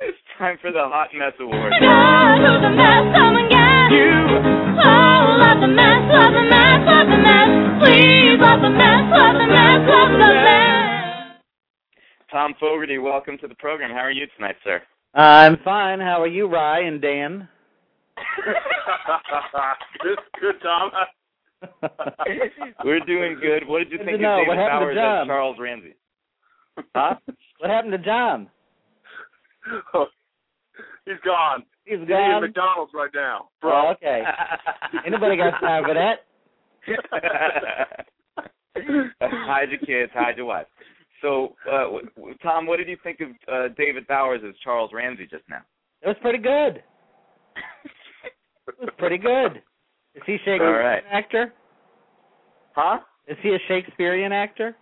It's 0.00 0.18
time 0.38 0.58
for 0.60 0.70
the 0.72 0.82
Hot 0.84 1.08
Mess 1.14 1.32
Award. 1.40 1.72
God, 1.80 2.38
who's 2.38 2.64
a 2.64 2.70
mess? 2.72 3.04
Come 3.16 3.36
and 3.36 3.48
get 3.50 3.88
you. 3.92 4.12
Oh, 4.76 5.36
love 5.40 5.60
the 5.60 5.68
mess, 5.72 6.02
love 6.12 6.32
the 6.32 6.44
mess, 6.44 6.78
love 6.84 7.08
the 7.08 7.20
mess. 7.20 7.50
Please 7.80 8.36
love 8.40 8.60
the 8.60 8.70
mess, 8.70 9.02
love 9.12 9.34
the 9.40 9.46
mess, 9.48 9.80
love 9.88 10.10
the 10.12 10.32
mess. 10.44 11.40
Tom 12.30 12.54
Fogarty, 12.60 12.98
welcome 12.98 13.38
to 13.38 13.48
the 13.48 13.54
program. 13.56 13.90
How 13.90 14.04
are 14.04 14.10
you 14.10 14.26
tonight, 14.36 14.56
sir? 14.64 14.82
I'm 15.14 15.56
fine. 15.64 16.00
How 16.00 16.20
are 16.20 16.26
you, 16.26 16.46
Rye 16.46 16.80
and 16.80 17.00
Dan? 17.00 17.48
good, 20.02 20.18
good, 20.40 20.54
Tom. 20.62 20.90
We're 22.84 23.00
doing 23.00 23.38
good. 23.40 23.66
What 23.66 23.78
did 23.78 23.92
you 23.92 23.98
Good 23.98 24.06
think 24.06 24.18
of 24.22 24.46
What 24.46 24.56
David 24.56 24.58
happened 24.58 24.80
to 24.80 24.94
Bowers 24.94 24.96
John? 24.96 25.20
as 25.22 25.26
Charles 25.26 25.56
Ramsey? 25.58 25.94
huh? 26.94 27.14
What 27.60 27.70
happened 27.70 27.92
to 27.92 27.98
John? 27.98 28.50
He's 31.06 31.14
gone. 31.24 31.62
He's 31.84 31.98
gone. 31.98 32.06
He's 32.08 32.10
at. 32.36 32.40
McDonald's 32.40 32.92
right 32.94 33.10
now, 33.14 33.48
Oh, 33.62 33.68
bro. 33.68 33.90
okay. 33.92 34.22
Anybody 35.06 35.36
got 35.36 35.58
time 35.60 35.84
for 35.84 35.94
that? 35.94 36.26
hide 39.20 39.70
your 39.70 39.78
kids, 39.80 40.12
hide 40.14 40.36
your 40.36 40.46
wife. 40.46 40.66
So, 41.22 41.54
uh, 41.70 41.84
w- 41.84 42.08
w- 42.16 42.36
Tom, 42.42 42.66
what 42.66 42.76
did 42.76 42.88
you 42.88 42.96
think 43.02 43.20
of 43.20 43.28
uh, 43.52 43.68
David 43.76 44.06
Bowers 44.06 44.42
as 44.46 44.54
Charles 44.62 44.90
Ramsey 44.92 45.26
just 45.30 45.44
now? 45.48 45.62
It 46.02 46.08
was 46.08 46.16
pretty 46.20 46.38
good. 46.38 46.82
It 48.68 48.74
was 48.80 48.90
pretty 48.98 49.18
good. 49.18 49.62
Is 50.14 50.22
he 50.26 50.36
Shakespearean 50.44 50.62
All 50.62 50.72
right. 50.78 51.02
actor? 51.10 51.52
Huh? 52.74 52.98
Is 53.28 53.36
he 53.42 53.50
a 53.50 53.58
Shakespearean 53.68 54.32
actor? 54.32 54.76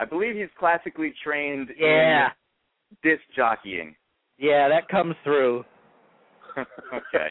I 0.00 0.04
believe 0.04 0.34
he's 0.34 0.48
classically 0.58 1.14
trained 1.22 1.68
Yeah. 1.78 2.30
Disc 3.02 3.22
jockeying. 3.34 3.94
Yeah, 4.38 4.68
that 4.68 4.88
comes 4.88 5.14
through. 5.24 5.64
okay. 6.58 7.30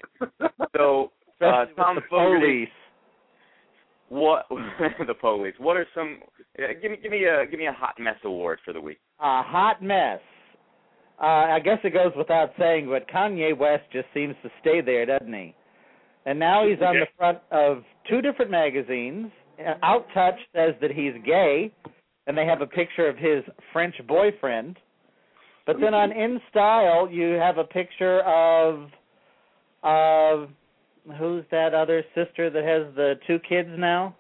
So, 0.76 1.12
uh, 1.42 1.66
Tom 1.76 1.96
the 1.96 2.02
Fogarty, 2.10 2.46
police. 2.46 2.70
what 4.10 4.46
the 5.08 5.14
police? 5.14 5.54
What 5.58 5.78
are 5.78 5.88
some? 5.94 6.20
Uh, 6.58 6.68
give 6.82 6.92
me, 6.92 6.98
give 7.02 7.12
me 7.12 7.26
a, 7.26 7.46
give 7.50 7.60
me 7.60 7.68
a 7.68 7.74
hot 7.74 7.96
mess 8.00 8.16
award 8.24 8.60
for 8.66 8.74
the 8.74 8.82
week. 8.82 9.00
A 9.20 9.42
hot 9.44 9.82
mess. 9.82 10.20
Uh, 11.22 11.26
I 11.26 11.60
guess 11.60 11.78
it 11.84 11.94
goes 11.94 12.12
without 12.18 12.52
saying, 12.58 12.88
but 12.90 13.08
Kanye 13.08 13.58
West 13.58 13.84
just 13.94 14.08
seems 14.14 14.36
to 14.44 14.50
stay 14.62 14.82
there, 14.82 15.06
doesn't 15.06 15.32
he? 15.34 15.56
And 16.26 16.40
now 16.40 16.68
he's 16.68 16.80
on 16.82 16.96
the 16.96 17.08
front 17.18 17.40
of 17.52 17.84
two 18.10 18.22
different 18.22 18.50
magazines. 18.50 19.28
Uh, 19.60 19.74
Out 19.84 20.06
Touch 20.14 20.36
says 20.56 20.74
that 20.82 20.92
he's 20.92 21.14
gay, 21.26 21.72
and 22.28 22.38
they 22.38 22.46
have 22.46 22.62
a 22.62 22.66
picture 22.66 23.08
of 23.08 23.18
his 23.18 23.44
French 23.72 23.96
boyfriend. 24.08 24.78
But 25.66 25.80
then 25.80 25.94
on 25.94 26.12
In 26.12 26.42
Style, 26.50 27.10
you 27.10 27.32
have 27.34 27.58
a 27.58 27.64
picture 27.64 28.20
of 28.22 28.90
of 29.84 30.50
who's 31.18 31.44
that 31.52 31.74
other 31.74 32.04
sister 32.16 32.50
that 32.50 32.64
has 32.64 32.94
the 32.96 33.16
two 33.28 33.40
kids 33.48 33.70
now? 33.78 34.16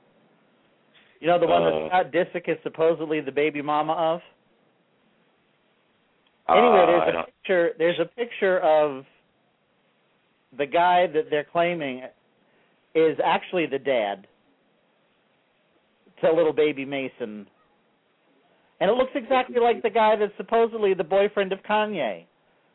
You 1.19 1.27
know 1.27 1.39
the 1.39 1.47
one 1.47 1.63
Uh, 1.63 1.69
that 1.69 1.87
Scott 1.87 2.11
Disick 2.11 2.49
is 2.49 2.57
supposedly 2.63 3.21
the 3.21 3.31
baby 3.31 3.61
mama 3.61 3.93
of. 3.93 4.21
Uh, 6.49 6.53
Anyway, 6.55 6.85
there's 6.85 7.15
a 7.15 7.25
picture. 7.25 7.73
There's 7.77 7.99
a 7.99 8.05
picture 8.05 8.59
of 8.59 9.05
the 10.57 10.65
guy 10.65 11.07
that 11.07 11.29
they're 11.29 11.45
claiming 11.45 12.03
is 12.93 13.17
actually 13.23 13.65
the 13.65 13.79
dad 13.79 14.27
to 16.21 16.31
little 16.31 16.53
baby 16.53 16.85
Mason, 16.85 17.47
and 18.83 18.91
it 18.91 18.95
looks 18.95 19.13
exactly 19.15 19.61
like 19.61 19.81
the 19.81 19.89
guy 19.89 20.17
that's 20.17 20.35
supposedly 20.35 20.93
the 20.93 21.05
boyfriend 21.05 21.53
of 21.53 21.59
Kanye. 21.63 22.25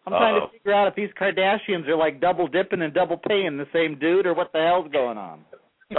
I'm 0.06 0.12
trying 0.12 0.36
Uh-oh. 0.36 0.46
to 0.46 0.52
figure 0.52 0.72
out 0.72 0.88
if 0.88 0.94
these 0.94 1.10
Kardashians 1.20 1.86
are 1.86 1.96
like 1.96 2.18
double 2.18 2.48
dipping 2.48 2.80
and 2.80 2.94
double 2.94 3.18
paying 3.28 3.58
the 3.58 3.66
same 3.74 3.98
dude, 3.98 4.24
or 4.26 4.32
what 4.32 4.50
the 4.54 4.58
hell's 4.58 4.90
going 4.90 5.18
on. 5.18 5.44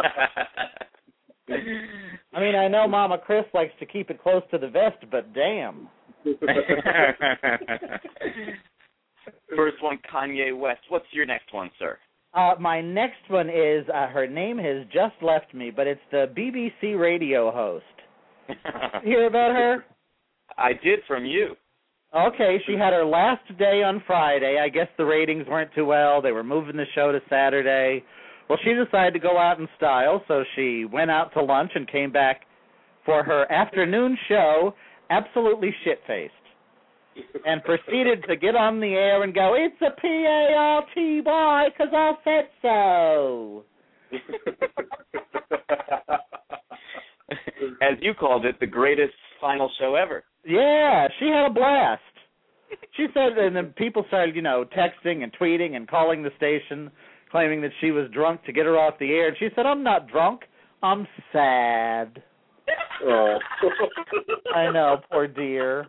I 2.34 2.40
mean, 2.40 2.56
I 2.56 2.68
know 2.68 2.88
Mama 2.88 3.20
Kris 3.20 3.46
likes 3.54 3.74
to 3.80 3.86
keep 3.86 4.10
it 4.10 4.20
close 4.20 4.42
to 4.50 4.58
the 4.58 4.70
vest, 4.70 4.98
but 5.12 5.32
damn. 5.36 5.88
First 9.56 9.78
one, 9.84 10.00
Kanye 10.12 10.58
West. 10.58 10.82
What's 10.90 11.06
your 11.12 11.28
next 11.28 11.54
one, 11.54 11.70
sir? 11.78 12.00
Uh, 12.34 12.56
my 12.60 12.82
next 12.82 13.30
one 13.30 13.48
is 13.48 13.88
uh, 13.94 14.08
her 14.08 14.26
name 14.26 14.58
has 14.58 14.88
just 14.88 15.22
left 15.22 15.54
me, 15.54 15.70
but 15.70 15.86
it's 15.86 16.02
the 16.10 16.26
BBC 16.36 17.00
radio 17.00 17.52
host. 17.52 17.86
Hear 19.04 19.28
about 19.28 19.52
her? 19.52 19.86
I 20.60 20.74
did 20.74 21.00
from 21.08 21.26
you. 21.26 21.56
Okay, 22.16 22.58
she 22.66 22.74
had 22.74 22.94
her 22.94 23.06
last 23.06 23.48
day 23.60 23.84
on 23.84 24.02
Friday. 24.08 24.60
I 24.60 24.70
guess 24.70 24.88
the 24.98 25.06
ratings 25.06 25.46
weren't 25.48 25.70
too 25.76 25.86
well. 25.86 26.22
They 26.22 26.32
were 26.32 26.44
moving 26.44 26.76
the 26.76 26.86
show 26.96 27.12
to 27.12 27.20
Saturday. 27.30 28.04
Well, 28.50 28.58
she 28.64 28.74
decided 28.74 29.14
to 29.14 29.20
go 29.20 29.38
out 29.38 29.60
in 29.60 29.68
style, 29.78 30.24
so 30.28 30.44
she 30.56 30.86
went 30.86 31.12
out 31.12 31.32
to 31.34 31.44
lunch 31.44 31.72
and 31.76 31.88
came 31.88 32.12
back 32.12 32.42
for 33.06 33.24
her 33.24 33.52
afternoon 33.52 34.18
show 34.28 34.74
absolutely 35.12 35.74
shit 35.84 36.00
faced. 36.08 36.34
And 37.46 37.64
proceeded 37.64 38.24
to 38.28 38.36
get 38.36 38.56
on 38.56 38.80
the 38.80 38.94
air 38.94 39.22
and 39.24 39.34
go, 39.34 39.56
It's 39.56 39.82
a 39.82 39.90
P 40.00 40.08
A 40.08 40.54
R 40.56 40.84
T 40.96 41.22
Y 41.26 41.70
because 41.70 41.92
I 41.94 42.14
said 42.24 42.48
so. 42.62 43.66
As 47.82 47.98
you 48.02 48.14
called 48.14 48.46
it, 48.46 48.60
the 48.60 48.68
greatest 48.68 49.14
final 49.42 49.70
show 49.80 49.96
ever. 49.96 50.24
Yeah, 50.46 51.08
she 51.20 51.26
had 51.26 51.48
a 51.48 51.54
blast. 51.54 52.02
She 52.96 53.08
said, 53.14 53.38
and 53.38 53.56
then 53.56 53.74
people 53.78 54.04
started, 54.10 54.36
you 54.36 54.44
know, 54.44 54.64
texting 54.78 55.24
and 55.24 55.32
tweeting 55.34 55.76
and 55.76 55.88
calling 55.88 56.22
the 56.22 56.30
station, 56.38 56.92
claiming 57.32 57.62
that 57.62 57.72
she 57.82 57.90
was 57.90 58.12
drunk 58.14 58.44
to 58.44 58.52
get 58.52 58.66
her 58.66 58.78
off 58.78 59.00
the 59.00 59.12
air. 59.12 59.30
And 59.30 59.38
she 59.40 59.48
said, 59.56 59.66
"I'm 59.66 59.84
not 59.84 60.08
drunk. 60.08 60.42
I'm 60.84 61.08
sad." 61.32 62.22
oh. 63.06 63.38
I 64.56 64.72
know, 64.72 64.98
poor 65.12 65.28
dear. 65.28 65.88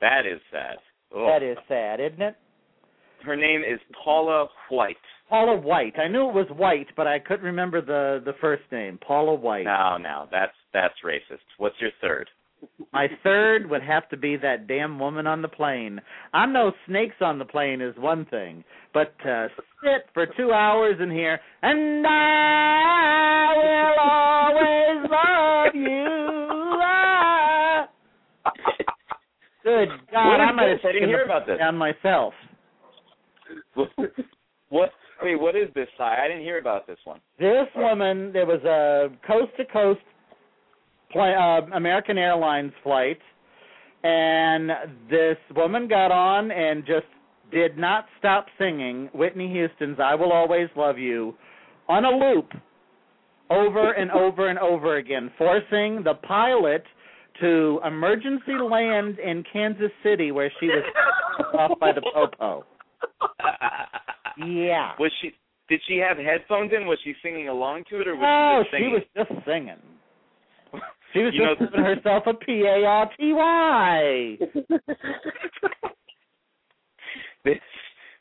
That 0.00 0.20
is 0.20 0.40
sad. 0.52 0.76
Oh. 1.12 1.26
That 1.26 1.42
is 1.42 1.56
sad, 1.66 1.98
isn't 2.00 2.22
it? 2.22 2.36
Her 3.24 3.36
name 3.36 3.62
is 3.62 3.80
Paula 4.04 4.48
White. 4.68 4.96
Paula 5.28 5.56
White. 5.56 5.98
I 5.98 6.08
knew 6.08 6.28
it 6.28 6.34
was 6.34 6.46
White, 6.56 6.88
but 6.96 7.06
I 7.06 7.18
couldn't 7.18 7.46
remember 7.46 7.80
the 7.80 8.22
the 8.24 8.34
first 8.40 8.64
name. 8.70 8.98
Paula 9.04 9.34
White. 9.34 9.64
No, 9.64 9.96
no, 9.96 10.28
that's 10.30 10.52
That's 10.72 10.94
racist. 11.04 11.46
What's 11.58 11.80
your 11.80 11.90
third? 12.00 12.28
My 12.92 13.08
third 13.22 13.68
would 13.70 13.82
have 13.82 14.08
to 14.10 14.16
be 14.16 14.36
that 14.36 14.66
damn 14.66 14.98
woman 14.98 15.26
on 15.26 15.42
the 15.42 15.48
plane. 15.48 16.00
I 16.32 16.46
know 16.46 16.72
snakes 16.86 17.16
on 17.20 17.38
the 17.38 17.44
plane 17.44 17.80
is 17.80 17.94
one 17.96 18.24
thing, 18.26 18.64
but 18.92 19.16
to 19.24 19.48
sit 19.82 20.06
for 20.12 20.26
two 20.36 20.52
hours 20.52 20.96
in 21.00 21.10
here 21.10 21.40
and 21.62 22.06
I 22.06 23.54
will 23.56 24.00
always 24.00 25.10
love 25.10 25.74
you. 25.74 26.78
Ah. 26.82 27.88
Good 29.64 29.88
God, 30.12 30.40
I 30.40 30.52
might 30.52 30.68
have 30.68 30.78
I 30.84 30.92
didn't 30.92 31.08
hear 31.08 31.24
about 31.24 31.46
this. 31.46 31.58
on 31.62 31.76
myself. 31.76 32.34
what? 34.68 34.90
Wait, 35.22 35.40
what 35.40 35.56
is 35.56 35.68
this, 35.74 35.88
Cy? 35.96 36.18
I 36.22 36.28
didn't 36.28 36.42
hear 36.42 36.58
about 36.58 36.86
this 36.86 36.98
one. 37.04 37.20
This 37.38 37.66
woman, 37.76 38.30
there 38.32 38.46
was 38.46 38.62
a 38.64 39.08
coast 39.26 39.52
to 39.56 39.64
coast 39.64 40.00
uh, 41.20 41.66
American 41.74 42.18
Airlines 42.18 42.72
flight, 42.82 43.18
and 44.02 44.70
this 45.10 45.36
woman 45.56 45.88
got 45.88 46.10
on 46.10 46.50
and 46.50 46.84
just 46.84 47.06
did 47.50 47.78
not 47.78 48.06
stop 48.18 48.46
singing 48.58 49.08
Whitney 49.14 49.48
Houston's 49.52 49.98
"I 50.02 50.14
Will 50.14 50.32
Always 50.32 50.68
Love 50.76 50.98
You" 50.98 51.34
on 51.88 52.04
a 52.04 52.10
loop 52.10 52.50
over 53.50 53.92
and 53.92 54.10
over 54.10 54.48
and 54.48 54.58
over 54.58 54.96
again, 54.96 55.30
forcing 55.36 56.02
the 56.02 56.14
pilot 56.26 56.82
to 57.40 57.80
emergency 57.86 58.54
land 58.62 59.18
in 59.18 59.44
Kansas 59.52 59.90
City, 60.02 60.32
where 60.32 60.52
she 60.60 60.66
was 60.66 60.84
off 61.58 61.78
by 61.78 61.92
the 61.92 62.02
popo. 62.12 62.64
Yeah. 64.38 64.92
Was 64.98 65.12
she? 65.20 65.32
Did 65.68 65.80
she 65.88 65.96
have 65.96 66.18
headphones 66.18 66.72
in? 66.76 66.86
Was 66.86 66.98
she 67.04 67.14
singing 67.22 67.48
along 67.48 67.84
to 67.90 68.00
it, 68.00 68.08
or 68.08 68.16
was 68.16 68.24
Oh, 68.26 68.64
she 68.70 68.76
just 68.76 68.82
she 68.82 68.88
was 68.88 69.02
just 69.16 69.46
singing. 69.46 69.80
She 71.14 71.20
was 71.20 71.32
You 71.34 71.46
just 71.46 71.60
know- 71.60 71.66
giving 71.68 71.84
herself 71.96 72.24
a 72.26 72.34
P 72.34 72.64
A 72.66 72.84
R 72.84 73.10
T 73.18 73.32
Y. 73.32 74.38
This 77.44 77.58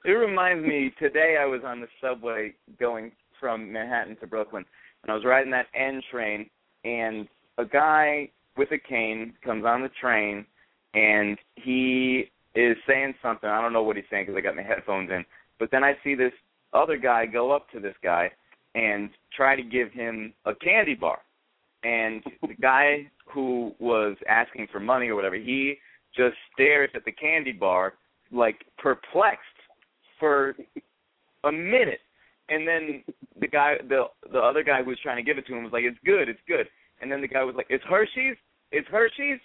it 0.05 0.11
reminds 0.11 0.67
me. 0.67 0.91
Today 0.99 1.37
I 1.39 1.45
was 1.45 1.61
on 1.65 1.79
the 1.79 1.87
subway 2.01 2.53
going 2.77 3.13
from 3.39 3.71
Manhattan 3.71 4.17
to 4.17 4.27
Brooklyn, 4.27 4.65
and 5.01 5.09
I 5.11 5.15
was 5.15 5.23
riding 5.23 5.51
that 5.51 5.67
N 5.73 6.01
train, 6.11 6.49
and 6.83 7.27
a 7.57 7.63
guy 7.63 8.29
with 8.57 8.69
a 8.73 8.77
cane 8.77 9.33
comes 9.43 9.63
on 9.65 9.81
the 9.81 9.89
train, 10.01 10.45
and 10.93 11.37
he 11.55 12.25
is 12.53 12.75
saying 12.85 13.13
something. 13.21 13.49
I 13.49 13.61
don't 13.61 13.71
know 13.71 13.83
what 13.83 13.95
he's 13.95 14.03
saying 14.11 14.25
because 14.25 14.37
I 14.37 14.41
got 14.41 14.57
my 14.57 14.61
headphones 14.61 15.09
in. 15.09 15.23
But 15.57 15.71
then 15.71 15.85
I 15.85 15.93
see 16.03 16.15
this 16.15 16.33
other 16.73 16.97
guy 16.97 17.25
go 17.25 17.51
up 17.51 17.69
to 17.71 17.79
this 17.79 17.95
guy 18.03 18.29
and 18.75 19.09
try 19.35 19.55
to 19.55 19.63
give 19.63 19.89
him 19.93 20.33
a 20.45 20.53
candy 20.53 20.95
bar. 20.95 21.19
And 21.83 22.23
the 22.41 22.55
guy 22.61 23.09
who 23.31 23.73
was 23.79 24.15
asking 24.27 24.67
for 24.71 24.79
money 24.79 25.07
or 25.07 25.15
whatever, 25.15 25.35
he 25.35 25.75
just 26.15 26.35
stares 26.53 26.89
at 26.95 27.05
the 27.05 27.11
candy 27.11 27.51
bar 27.51 27.93
like 28.31 28.63
perplexed 28.77 29.41
for 30.19 30.55
a 31.43 31.51
minute. 31.51 31.99
And 32.49 32.67
then 32.67 33.03
the 33.39 33.47
guy 33.47 33.75
the 33.87 34.05
the 34.31 34.39
other 34.39 34.63
guy 34.63 34.83
who 34.83 34.89
was 34.89 34.99
trying 35.01 35.17
to 35.17 35.23
give 35.23 35.37
it 35.37 35.45
to 35.47 35.55
him 35.55 35.63
was 35.63 35.73
like, 35.73 35.83
It's 35.83 35.97
good, 36.05 36.29
it's 36.29 36.39
good. 36.47 36.67
And 37.01 37.11
then 37.11 37.21
the 37.21 37.27
guy 37.27 37.43
was 37.43 37.55
like, 37.55 37.67
It's 37.69 37.83
Hershey's? 37.85 38.37
It's 38.71 38.87
Hershey's? 38.87 39.39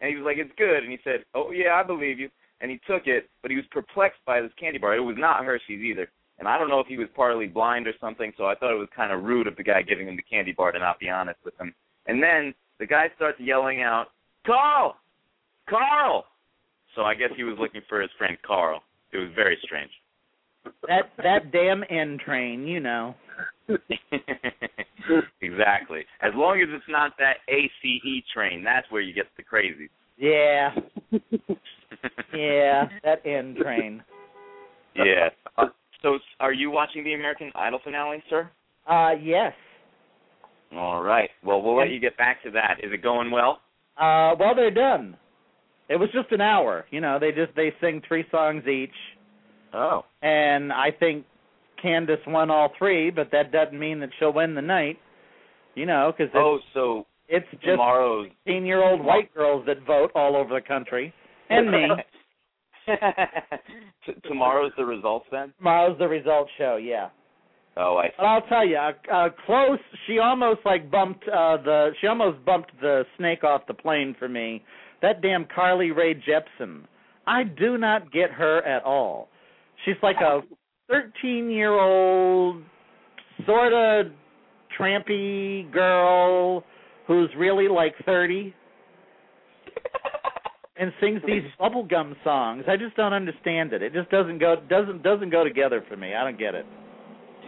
And 0.00 0.10
he 0.10 0.16
was 0.16 0.24
like, 0.24 0.38
It's 0.38 0.52
good 0.56 0.82
and 0.82 0.90
he 0.90 0.98
said, 1.04 1.24
Oh 1.34 1.50
yeah, 1.50 1.74
I 1.74 1.82
believe 1.82 2.18
you 2.18 2.30
and 2.60 2.70
he 2.70 2.80
took 2.86 3.06
it, 3.06 3.30
but 3.42 3.50
he 3.50 3.56
was 3.56 3.66
perplexed 3.70 4.20
by 4.26 4.40
this 4.40 4.50
candy 4.58 4.78
bar. 4.78 4.96
It 4.96 5.00
was 5.00 5.16
not 5.18 5.44
Hershey's 5.44 5.82
either. 5.82 6.10
And 6.38 6.46
I 6.46 6.56
don't 6.58 6.68
know 6.68 6.80
if 6.80 6.86
he 6.86 6.96
was 6.98 7.08
partly 7.16 7.46
blind 7.46 7.86
or 7.88 7.92
something, 8.00 8.32
so 8.36 8.46
I 8.46 8.54
thought 8.54 8.72
it 8.72 8.78
was 8.78 8.88
kind 8.94 9.12
of 9.12 9.24
rude 9.24 9.46
of 9.46 9.56
the 9.56 9.62
guy 9.62 9.82
giving 9.82 10.06
him 10.08 10.16
the 10.16 10.22
candy 10.22 10.52
bar 10.52 10.72
to 10.72 10.78
not 10.78 11.00
be 11.00 11.08
honest 11.08 11.38
with 11.44 11.58
him. 11.58 11.74
And 12.06 12.22
then 12.22 12.54
the 12.78 12.86
guy 12.86 13.06
starts 13.16 13.40
yelling 13.40 13.82
out, 13.82 14.06
Carl! 14.46 14.96
Carl! 15.68 16.24
So 16.94 17.02
I 17.02 17.14
guess 17.14 17.30
he 17.36 17.44
was 17.44 17.56
looking 17.58 17.82
for 17.88 18.00
his 18.00 18.10
friend 18.16 18.36
Carl. 18.46 18.82
It 19.12 19.18
was 19.18 19.28
very 19.34 19.58
strange. 19.62 19.90
That 20.86 21.10
that 21.18 21.50
damn 21.52 21.82
N 21.88 22.18
train, 22.24 22.66
you 22.66 22.80
know. 22.80 23.14
exactly. 25.40 26.04
As 26.20 26.32
long 26.34 26.60
as 26.60 26.68
it's 26.70 26.84
not 26.88 27.12
that 27.18 27.38
ACE 27.48 28.24
train, 28.34 28.64
that's 28.64 28.90
where 28.90 29.02
you 29.02 29.14
get 29.14 29.26
the 29.36 29.42
crazies. 29.42 29.88
Yeah. 30.16 30.74
Yeah, 32.32 32.88
that 33.02 33.22
N 33.24 33.56
train. 33.60 34.02
yeah. 34.94 35.30
So, 36.02 36.18
are 36.40 36.52
you 36.52 36.70
watching 36.70 37.02
the 37.04 37.14
American 37.14 37.50
Idol 37.54 37.80
finale, 37.82 38.22
sir? 38.30 38.50
Uh 38.86 39.10
yes. 39.20 39.52
All 40.74 41.02
right. 41.02 41.30
Well, 41.44 41.62
we'll 41.62 41.76
let 41.76 41.90
you 41.90 41.98
get 42.00 42.16
back 42.16 42.42
to 42.44 42.50
that. 42.52 42.76
Is 42.82 42.92
it 42.92 43.02
going 43.02 43.30
well? 43.30 43.60
Uh 43.96 44.34
well 44.38 44.54
they're 44.54 44.70
done. 44.70 45.16
It 45.88 45.96
was 45.96 46.10
just 46.12 46.30
an 46.32 46.40
hour. 46.40 46.84
You 46.90 47.00
know, 47.00 47.18
they 47.18 47.30
just 47.32 47.54
they 47.56 47.72
sing 47.80 48.02
three 48.06 48.24
songs 48.30 48.66
each. 48.66 48.90
Oh. 49.74 50.04
And 50.22 50.72
I 50.72 50.90
think 50.98 51.24
Candice 51.84 52.26
won 52.26 52.50
all 52.50 52.70
three, 52.78 53.10
but 53.10 53.30
that 53.32 53.52
doesn't 53.52 53.78
mean 53.78 54.00
that 54.00 54.10
she'll 54.18 54.32
win 54.32 54.54
the 54.54 54.62
night. 54.62 54.98
You 55.74 55.86
know, 55.86 56.12
because 56.16 56.30
it's, 56.32 56.36
Oh, 56.36 56.58
so 56.74 57.06
it's 57.28 57.46
just 57.52 57.64
tomorrow's. 57.66 58.28
sixteen-year-old 58.44 59.04
white 59.04 59.32
girls 59.34 59.64
that 59.66 59.76
vote 59.86 60.10
all 60.14 60.36
over 60.36 60.54
the 60.54 60.66
country, 60.66 61.12
and 61.50 61.70
me. 61.70 61.86
T- 64.06 64.12
tomorrow's 64.28 64.72
the 64.76 64.84
results 64.84 65.26
then? 65.30 65.52
Tomorrow's 65.58 65.98
the 65.98 66.08
results 66.08 66.50
show. 66.58 66.76
Yeah. 66.76 67.08
Oh, 67.76 67.96
I 67.96 68.08
see. 68.08 68.14
But 68.18 68.24
I'll 68.24 68.42
tell 68.42 68.66
you, 68.66 68.76
uh, 68.76 68.92
uh, 69.12 69.28
close. 69.46 69.78
She 70.06 70.18
almost 70.18 70.60
like 70.64 70.90
bumped 70.90 71.24
uh 71.28 71.58
the. 71.62 71.90
She 72.00 72.06
almost 72.06 72.44
bumped 72.44 72.72
the 72.80 73.04
snake 73.16 73.44
off 73.44 73.62
the 73.68 73.74
plane 73.74 74.16
for 74.18 74.28
me. 74.28 74.62
That 75.02 75.22
damn 75.22 75.46
Carly 75.54 75.92
Rae 75.92 76.14
Jepsen. 76.14 76.82
I 77.26 77.44
do 77.44 77.78
not 77.78 78.10
get 78.12 78.30
her 78.30 78.64
at 78.64 78.82
all. 78.84 79.28
She's 79.84 79.94
like 80.02 80.16
a 80.16 80.40
thirteen-year-old 80.88 82.62
sort 83.46 83.72
of 83.72 84.12
trampy 84.78 85.70
girl 85.72 86.64
who's 87.06 87.30
really 87.38 87.68
like 87.68 87.94
thirty 88.04 88.54
and 90.78 90.92
sings 91.00 91.20
these 91.26 91.42
bubblegum 91.60 92.14
songs. 92.24 92.64
I 92.68 92.76
just 92.76 92.96
don't 92.96 93.12
understand 93.12 93.72
it. 93.72 93.82
It 93.82 93.92
just 93.92 94.10
doesn't 94.10 94.38
go 94.38 94.56
doesn't 94.68 95.02
doesn't 95.02 95.30
go 95.30 95.44
together 95.44 95.84
for 95.88 95.96
me. 95.96 96.14
I 96.14 96.24
don't 96.24 96.38
get 96.38 96.54
it. 96.54 96.66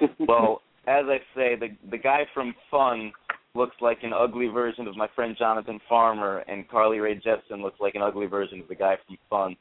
well, 0.18 0.62
as 0.86 1.04
I 1.06 1.18
say, 1.34 1.56
the 1.56 1.68
the 1.90 1.98
guy 1.98 2.22
from 2.34 2.54
Fun 2.70 3.12
looks 3.54 3.76
like 3.80 3.98
an 4.02 4.12
ugly 4.12 4.48
version 4.48 4.86
of 4.86 4.96
my 4.96 5.08
friend 5.14 5.36
Jonathan 5.38 5.80
Farmer, 5.88 6.38
and 6.48 6.68
Carly 6.68 6.98
Rae 6.98 7.16
Jepsen 7.16 7.62
looks 7.62 7.80
like 7.80 7.94
an 7.94 8.02
ugly 8.02 8.26
version 8.26 8.60
of 8.60 8.68
the 8.68 8.74
guy 8.74 8.96
from 9.06 9.18
Fun. 9.28 9.56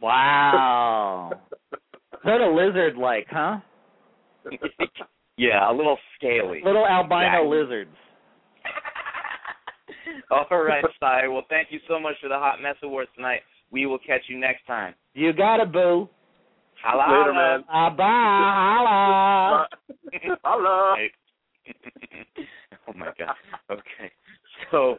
Wow. 0.00 1.32
sort 2.24 2.40
of 2.40 2.54
lizard 2.54 2.96
like, 2.96 3.26
huh? 3.30 3.58
yeah, 5.36 5.70
a 5.70 5.72
little 5.72 5.98
scaly. 6.16 6.60
Little 6.64 6.86
albino 6.86 7.26
Exactly. 7.26 7.58
lizards. 7.58 7.96
All 10.30 10.46
right, 10.64 10.84
Sai. 11.00 11.28
Well, 11.28 11.44
thank 11.48 11.68
you 11.70 11.78
so 11.88 11.98
much 12.00 12.14
for 12.20 12.28
the 12.28 12.38
Hot 12.38 12.60
Mess 12.62 12.76
Awards 12.82 13.10
tonight. 13.16 13.40
We 13.70 13.86
will 13.86 13.98
catch 13.98 14.22
you 14.28 14.38
next 14.38 14.66
time. 14.66 14.94
You 15.14 15.32
got 15.32 15.60
it, 15.60 15.72
boo. 15.72 16.08
Holla, 16.82 17.02
Later, 17.02 17.32
holla. 17.32 17.58
man. 17.58 17.64
Ah, 17.70 17.90
bye. 17.90 18.06
Holla. 18.54 19.68
Hello. 20.44 20.94
oh 22.88 22.92
my 22.94 23.10
god. 23.18 23.34
Okay. 23.70 24.12
So, 24.70 24.98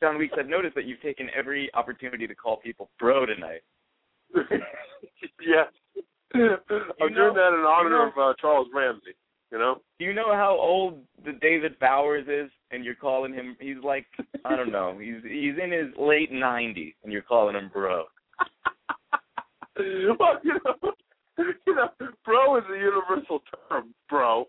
John 0.00 0.18
Weeks, 0.18 0.34
I've 0.38 0.48
noticed 0.48 0.74
that 0.74 0.84
you've 0.86 1.00
taken 1.02 1.28
every 1.36 1.70
opportunity 1.74 2.26
to 2.26 2.34
call 2.34 2.56
people 2.56 2.90
bro 2.98 3.26
tonight. 3.26 3.60
yes. 5.40 5.68
I'm 6.34 6.40
know- 6.40 6.58
doing 7.14 7.34
that 7.34 7.54
in 7.54 7.64
honor 7.66 7.84
you 7.84 7.90
know- 7.90 8.12
of 8.14 8.18
uh, 8.18 8.34
Charles 8.40 8.68
Ramsey. 8.74 9.14
You 9.50 9.58
know. 9.58 9.80
Do 9.98 10.04
you 10.04 10.14
know 10.14 10.34
how 10.34 10.56
old 10.60 10.98
the 11.24 11.32
David 11.32 11.78
Bowers 11.78 12.26
is? 12.28 12.50
And 12.70 12.84
you're 12.84 12.94
calling 12.94 13.32
him? 13.32 13.56
He's 13.60 13.82
like, 13.82 14.06
I 14.44 14.56
don't 14.56 14.70
know. 14.70 14.98
He's 15.02 15.22
he's 15.22 15.54
in 15.62 15.72
his 15.72 15.88
late 15.98 16.30
90s, 16.30 16.94
and 17.02 17.12
you're 17.12 17.22
calling 17.22 17.56
him 17.56 17.70
bro. 17.72 18.04
well, 20.18 20.38
you 20.42 20.54
know, 20.64 20.92
you 21.66 21.74
know, 21.74 21.88
bro 22.24 22.58
is 22.58 22.64
a 22.70 22.76
universal 22.76 23.40
term, 23.68 23.94
bro, 24.08 24.44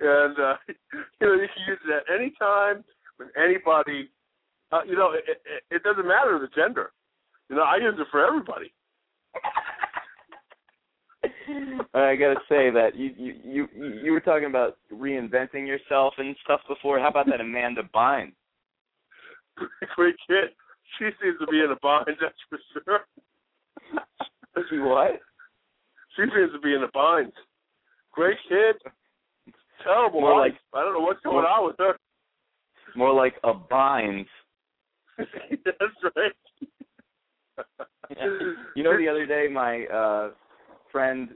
and 0.00 0.38
uh, 0.38 0.54
you 0.68 1.26
know 1.26 1.34
you 1.34 1.48
can 1.48 1.64
use 1.66 1.78
it 1.88 2.04
at 2.08 2.14
any 2.14 2.32
time 2.38 2.84
with 3.18 3.28
anybody. 3.36 4.10
Uh, 4.70 4.82
you 4.86 4.96
know, 4.96 5.12
it, 5.12 5.24
it, 5.28 5.76
it 5.76 5.82
doesn't 5.82 6.06
matter 6.06 6.38
the 6.38 6.48
gender. 6.54 6.92
You 7.48 7.56
know, 7.56 7.62
I 7.62 7.76
use 7.76 7.94
it 7.98 8.06
for 8.10 8.24
everybody. 8.24 8.72
I 11.94 12.16
gotta 12.16 12.40
say 12.48 12.70
that 12.70 12.90
you 12.94 13.10
you 13.16 13.34
you 13.44 13.68
you 14.04 14.12
were 14.12 14.20
talking 14.20 14.46
about 14.46 14.78
reinventing 14.92 15.66
yourself 15.66 16.14
and 16.18 16.36
stuff 16.44 16.60
before. 16.68 16.98
How 16.98 17.08
about 17.08 17.26
that 17.26 17.40
Amanda 17.40 17.82
Bynes? 17.94 18.32
Great 19.96 20.16
kid. 20.26 20.50
She 20.98 21.04
seems 21.22 21.38
to 21.40 21.46
be 21.46 21.58
in 21.60 21.70
a 21.70 21.76
bind, 21.82 22.06
that's 22.20 22.34
for 22.48 22.58
sure. 22.72 23.00
She 24.70 24.78
what? 24.78 25.20
She 26.16 26.22
seems 26.22 26.52
to 26.52 26.60
be 26.62 26.74
in 26.74 26.82
a 26.82 26.88
bind. 26.94 27.32
Great 28.12 28.38
kid. 28.48 28.76
Terrible 29.84 30.20
More 30.20 30.40
life. 30.40 30.52
like- 30.52 30.80
I 30.80 30.84
don't 30.84 30.94
know 30.94 31.00
what's 31.00 31.20
going 31.20 31.44
on 31.44 31.66
with 31.66 31.76
her. 31.78 31.96
More 32.94 33.12
like 33.12 33.34
a 33.44 33.52
binds. 33.52 34.28
That's 35.18 36.14
right. 36.16 36.32
You 38.74 38.82
know, 38.82 38.96
the 38.96 39.08
other 39.08 39.26
day 39.26 39.48
my 39.50 39.84
uh 39.86 40.30
friend 40.96 41.28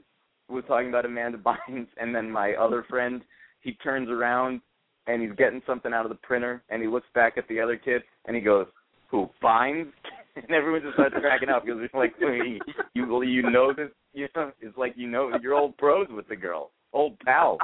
was 0.49 0.63
talking 0.67 0.89
about 0.89 1.05
Amanda 1.05 1.37
Bynes, 1.37 1.87
and 2.01 2.15
then 2.15 2.31
my 2.31 2.53
other 2.53 2.83
friend, 2.89 3.21
he 3.61 3.73
turns 3.73 4.09
around 4.09 4.59
and 5.05 5.21
he's 5.21 5.31
getting 5.37 5.61
something 5.67 5.93
out 5.93 6.05
of 6.05 6.09
the 6.09 6.17
printer, 6.23 6.63
and 6.69 6.81
he 6.81 6.87
looks 6.87 7.07
back 7.13 7.37
at 7.37 7.47
the 7.47 7.59
other 7.59 7.75
kid, 7.77 8.01
and 8.25 8.35
he 8.35 8.41
goes, 8.41 8.65
"Who 9.09 9.29
Bynes?" 9.41 9.91
And 10.33 10.49
everyone 10.51 10.81
just 10.81 10.93
starts 10.93 11.13
cracking 11.19 11.49
up 11.49 11.65
because 11.65 11.81
it's 11.83 11.93
like 11.93 12.13
you 12.21 12.57
you 12.95 13.51
know 13.51 13.73
this, 13.75 13.89
you 14.13 14.29
know, 14.33 14.53
it's 14.61 14.77
like 14.77 14.93
you 14.95 15.09
know 15.09 15.29
you're 15.41 15.53
old 15.53 15.75
pros 15.77 16.07
with 16.09 16.25
the 16.29 16.37
girl, 16.37 16.71
old 16.93 17.19
pals. 17.19 17.59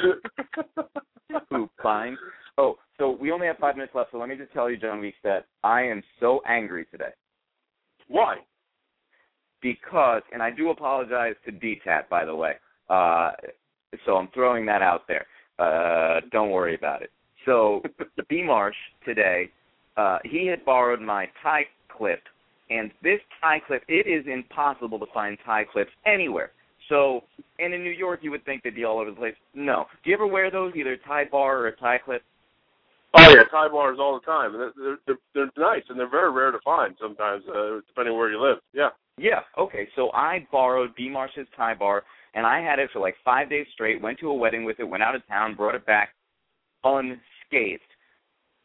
Who 1.50 1.68
Bynes? 1.84 2.14
Oh, 2.56 2.76
so 2.98 3.10
we 3.20 3.32
only 3.32 3.48
have 3.48 3.56
five 3.58 3.74
minutes 3.74 3.96
left, 3.96 4.12
so 4.12 4.18
let 4.18 4.28
me 4.28 4.36
just 4.36 4.52
tell 4.52 4.70
you, 4.70 4.76
John 4.76 5.00
Weeks, 5.00 5.18
that 5.24 5.46
I 5.64 5.82
am 5.82 6.04
so 6.20 6.40
angry 6.46 6.86
today 6.92 7.10
Why? 8.06 8.36
Because, 9.62 10.22
and 10.32 10.42
I 10.42 10.50
do 10.50 10.70
apologize 10.70 11.34
to 11.46 11.52
DTAT, 11.52 12.08
by 12.10 12.24
the 12.24 12.34
way. 12.34 12.54
Uh, 12.90 13.30
so 14.04 14.16
I'm 14.16 14.28
throwing 14.34 14.66
that 14.66 14.82
out 14.82 15.02
there. 15.08 15.26
Uh, 15.58 16.20
don't 16.30 16.50
worry 16.50 16.74
about 16.74 17.02
it. 17.02 17.10
So 17.46 17.82
B 18.28 18.42
Marsh 18.42 18.76
today, 19.04 19.50
uh, 19.96 20.18
he 20.24 20.46
had 20.46 20.64
borrowed 20.64 21.00
my 21.00 21.28
tie 21.42 21.66
clip, 21.88 22.22
and 22.70 22.90
this 23.02 23.20
tie 23.40 23.60
clip, 23.66 23.82
it 23.88 24.06
is 24.06 24.26
impossible 24.30 24.98
to 24.98 25.06
find 25.12 25.38
tie 25.44 25.64
clips 25.64 25.90
anywhere. 26.06 26.50
So, 26.88 27.22
and 27.58 27.72
in 27.72 27.84
New 27.84 27.90
York, 27.90 28.20
you 28.22 28.30
would 28.30 28.44
think 28.44 28.62
they'd 28.62 28.74
be 28.74 28.84
all 28.84 28.98
over 28.98 29.10
the 29.10 29.16
place. 29.16 29.34
No. 29.54 29.86
Do 30.02 30.10
you 30.10 30.16
ever 30.16 30.26
wear 30.26 30.50
those, 30.50 30.72
either 30.74 30.96
tie 30.96 31.24
bar 31.30 31.58
or 31.58 31.68
a 31.68 31.76
tie 31.76 31.98
clip? 31.98 32.22
Oh 33.14 33.28
yeah, 33.28 33.44
tie 33.50 33.68
bars 33.68 33.98
all 34.00 34.18
the 34.18 34.24
time. 34.24 34.52
They're, 34.52 34.72
they're 34.76 34.98
they're 35.34 35.50
they're 35.54 35.64
nice 35.64 35.82
and 35.90 35.98
they're 35.98 36.08
very 36.08 36.32
rare 36.32 36.50
to 36.50 36.58
find 36.64 36.94
sometimes, 37.00 37.44
uh, 37.46 37.80
depending 37.86 38.16
where 38.16 38.30
you 38.30 38.40
live. 38.40 38.56
Yeah. 38.72 38.88
Yeah. 39.18 39.40
Okay. 39.58 39.88
So 39.96 40.10
I 40.12 40.46
borrowed 40.50 40.94
B 40.94 41.08
Marsh's 41.08 41.46
tie 41.56 41.74
bar, 41.74 42.02
and 42.34 42.46
I 42.46 42.60
had 42.60 42.78
it 42.78 42.90
for 42.92 43.00
like 43.00 43.14
five 43.24 43.50
days 43.50 43.66
straight. 43.74 44.00
Went 44.00 44.18
to 44.20 44.30
a 44.30 44.34
wedding 44.34 44.64
with 44.64 44.80
it. 44.80 44.84
Went 44.84 45.02
out 45.02 45.14
of 45.14 45.26
town. 45.26 45.54
Brought 45.54 45.74
it 45.74 45.86
back 45.86 46.10
unscathed. 46.84 47.82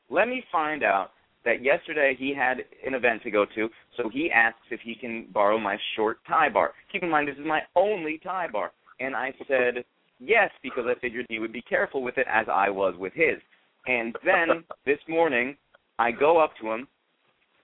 Let 0.09 0.27
me 0.27 0.43
find 0.51 0.83
out 0.83 1.11
that 1.45 1.63
yesterday 1.63 2.15
he 2.17 2.33
had 2.33 2.57
an 2.85 2.93
event 2.93 3.23
to 3.23 3.31
go 3.31 3.45
to, 3.55 3.69
so 3.95 4.09
he 4.09 4.31
asks 4.31 4.59
if 4.71 4.79
he 4.83 4.95
can 4.95 5.27
borrow 5.33 5.57
my 5.57 5.77
short 5.95 6.17
tie 6.27 6.49
bar. 6.49 6.73
Keep 6.91 7.03
in 7.03 7.09
mind 7.09 7.27
this 7.27 7.37
is 7.37 7.45
my 7.45 7.61
only 7.75 8.19
tie 8.23 8.47
bar, 8.47 8.71
and 8.99 9.15
I 9.15 9.33
said 9.47 9.85
yes 10.19 10.49
because 10.63 10.85
I 10.87 10.99
figured 10.99 11.25
he 11.29 11.39
would 11.39 11.53
be 11.53 11.61
careful 11.61 12.01
with 12.01 12.17
it 12.17 12.27
as 12.29 12.47
I 12.51 12.69
was 12.69 12.95
with 12.97 13.13
his. 13.13 13.37
And 13.85 14.15
then 14.25 14.63
this 14.85 14.99
morning, 15.07 15.55
I 15.99 16.11
go 16.11 16.37
up 16.37 16.51
to 16.61 16.71
him 16.71 16.87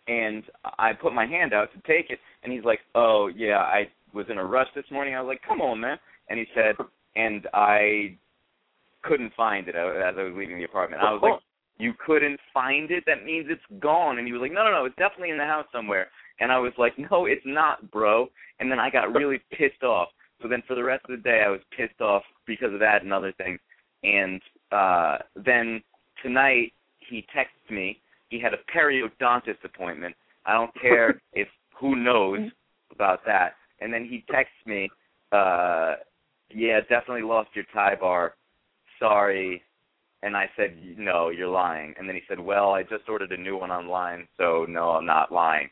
and 0.08 0.44
I 0.78 0.94
put 0.94 1.14
my 1.14 1.26
hand 1.26 1.54
out 1.54 1.70
to 1.74 1.80
take 1.88 2.10
it, 2.10 2.20
and 2.44 2.52
he's 2.52 2.64
like, 2.64 2.80
"Oh 2.96 3.28
yeah, 3.28 3.60
I 3.60 3.90
was 4.14 4.26
in 4.30 4.38
a 4.38 4.46
rush 4.46 4.68
this 4.76 4.90
morning." 4.92 5.16
I 5.16 5.22
was 5.22 5.28
like, 5.28 5.42
"Come 5.48 5.62
on, 5.62 5.80
man," 5.80 5.98
and 6.30 6.40
he 6.40 6.46
said, 6.54 6.76
and 7.16 7.48
I 7.54 8.18
couldn't 9.04 9.34
find 9.36 9.68
it 9.68 9.76
as 9.76 10.16
I 10.18 10.24
was 10.24 10.34
leaving 10.36 10.58
the 10.58 10.64
apartment. 10.64 11.02
I 11.02 11.12
was 11.12 11.22
like, 11.22 11.40
"You 11.78 11.94
couldn't 12.06 12.40
find 12.54 12.90
it? 12.92 13.04
That 13.06 13.24
means 13.26 13.48
it's 13.50 13.82
gone." 13.82 14.18
And 14.18 14.28
he 14.28 14.34
was 14.34 14.42
like, 14.42 14.52
"No, 14.52 14.64
no, 14.64 14.72
no, 14.72 14.86
it's 14.86 14.96
definitely 14.96 15.32
in 15.32 15.38
the 15.38 15.46
house 15.46 15.68
somewhere." 15.72 16.10
And 16.40 16.52
I 16.52 16.60
was 16.60 16.74
like, 16.78 16.98
"No, 16.98 17.26
it's 17.26 17.46
not, 17.46 17.92
bro." 17.92 18.30
And 18.60 18.72
then 18.72 18.80
I 18.80 18.90
got 18.90 19.14
really 19.14 19.40
pissed 19.52 19.84
off. 19.84 20.10
So 20.42 20.48
then 20.48 20.64
for 20.68 20.76
the 20.76 20.84
rest 20.84 21.06
of 21.06 21.12
the 21.12 21.24
day, 21.24 21.44
I 21.46 21.50
was 21.50 21.62
pissed 21.76 22.02
off 22.02 22.24
because 22.46 22.74
of 22.74 22.80
that 22.80 23.04
and 23.04 23.14
other 23.14 23.32
things. 23.34 23.60
And 24.04 24.42
uh 24.72 25.18
then 25.36 25.82
tonight 26.22 26.74
he 27.00 27.26
texted 27.36 27.74
me 27.74 28.02
he 28.34 28.40
had 28.40 28.54
a 28.54 28.58
periodontist 28.76 29.64
appointment. 29.64 30.16
I 30.46 30.54
don't 30.54 30.72
care 30.82 31.22
if 31.34 31.48
who 31.80 31.96
knows 31.96 32.50
about 32.92 33.20
that. 33.26 33.54
And 33.80 33.94
then 33.94 34.06
he 34.06 34.26
texts 34.32 34.56
me, 34.66 34.90
uh, 35.32 35.96
yeah, 36.50 36.80
definitely 36.82 37.22
lost 37.22 37.50
your 37.54 37.66
tie 37.74 37.96
bar. 37.96 38.34
Sorry. 39.00 39.62
And 40.24 40.36
I 40.36 40.50
said, 40.56 40.76
no, 40.98 41.30
you're 41.30 41.50
lying. 41.50 41.94
And 42.00 42.08
then 42.08 42.16
he 42.16 42.22
said, 42.28 42.40
well, 42.40 42.72
I 42.72 42.82
just 42.84 43.08
ordered 43.08 43.32
a 43.32 43.38
new 43.38 43.58
one 43.58 43.72
online, 43.72 44.28
so 44.38 44.66
no, 44.68 44.92
I'm 44.92 45.06
not 45.06 45.32
lying. 45.32 45.70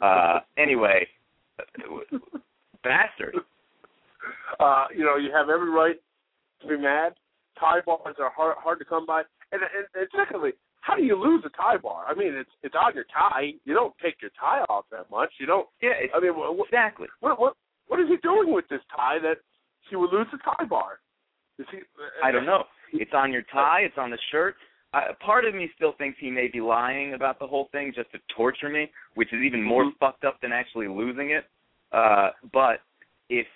Uh, 0.00 0.40
anyway, 0.58 1.06
bastard. 2.82 3.36
Uh, 4.58 4.86
you 4.96 5.04
know, 5.04 5.16
you 5.16 5.30
have 5.32 5.50
every 5.50 5.70
right 5.70 5.96
to 6.62 6.68
be 6.68 6.78
mad. 6.78 7.12
Tie 7.60 7.80
bars 7.84 8.16
are 8.18 8.32
hard 8.34 8.56
hard 8.58 8.78
to 8.78 8.84
come 8.84 9.04
by. 9.04 9.22
And, 9.52 9.60
and, 9.62 9.86
and 9.94 10.08
secondly, 10.16 10.52
how 10.82 10.94
do 10.96 11.02
you 11.02 11.16
lose 11.16 11.42
a 11.46 11.50
tie 11.56 11.78
bar? 11.78 12.04
I 12.08 12.14
mean, 12.14 12.34
it's 12.34 12.50
it's 12.62 12.74
on 12.74 12.94
your 12.94 13.04
tie. 13.04 13.54
You 13.64 13.72
don't 13.72 13.94
take 14.02 14.20
your 14.20 14.32
tie 14.38 14.60
off 14.68 14.84
that 14.90 15.10
much. 15.10 15.30
You 15.38 15.46
don't. 15.46 15.66
Yeah, 15.80 15.94
it's, 15.98 16.12
I 16.14 16.20
mean, 16.20 16.36
what, 16.36 16.66
exactly. 16.66 17.08
what 17.20 17.40
what 17.40 17.54
what 17.88 17.98
is 18.00 18.06
he 18.08 18.16
doing 18.18 18.52
with 18.52 18.68
this 18.68 18.80
tie 18.94 19.18
that 19.22 19.38
he 19.88 19.96
would 19.96 20.12
lose 20.12 20.26
the 20.30 20.38
tie 20.38 20.64
bar? 20.64 20.98
Is 21.58 21.66
he? 21.70 21.78
I 22.22 22.30
don't 22.30 22.46
know. 22.46 22.64
It's 22.92 23.12
on 23.14 23.32
your 23.32 23.42
tie. 23.52 23.80
It's 23.82 23.96
on 23.96 24.10
the 24.10 24.18
shirt. 24.30 24.56
Uh, 24.92 25.14
part 25.24 25.46
of 25.46 25.54
me 25.54 25.70
still 25.74 25.92
thinks 25.96 26.18
he 26.20 26.30
may 26.30 26.48
be 26.52 26.60
lying 26.60 27.14
about 27.14 27.38
the 27.38 27.46
whole 27.46 27.68
thing 27.72 27.92
just 27.94 28.10
to 28.12 28.18
torture 28.36 28.68
me, 28.68 28.90
which 29.14 29.32
is 29.32 29.40
even 29.42 29.62
more 29.62 29.84
Mhm. 29.84 29.96
fucked 29.98 30.24
up 30.24 30.38
than 30.42 30.52
actually 30.52 30.86
losing 30.88 31.30
it. 31.30 31.46
Uh, 31.92 32.30
but 32.52 32.82
if 33.30 33.46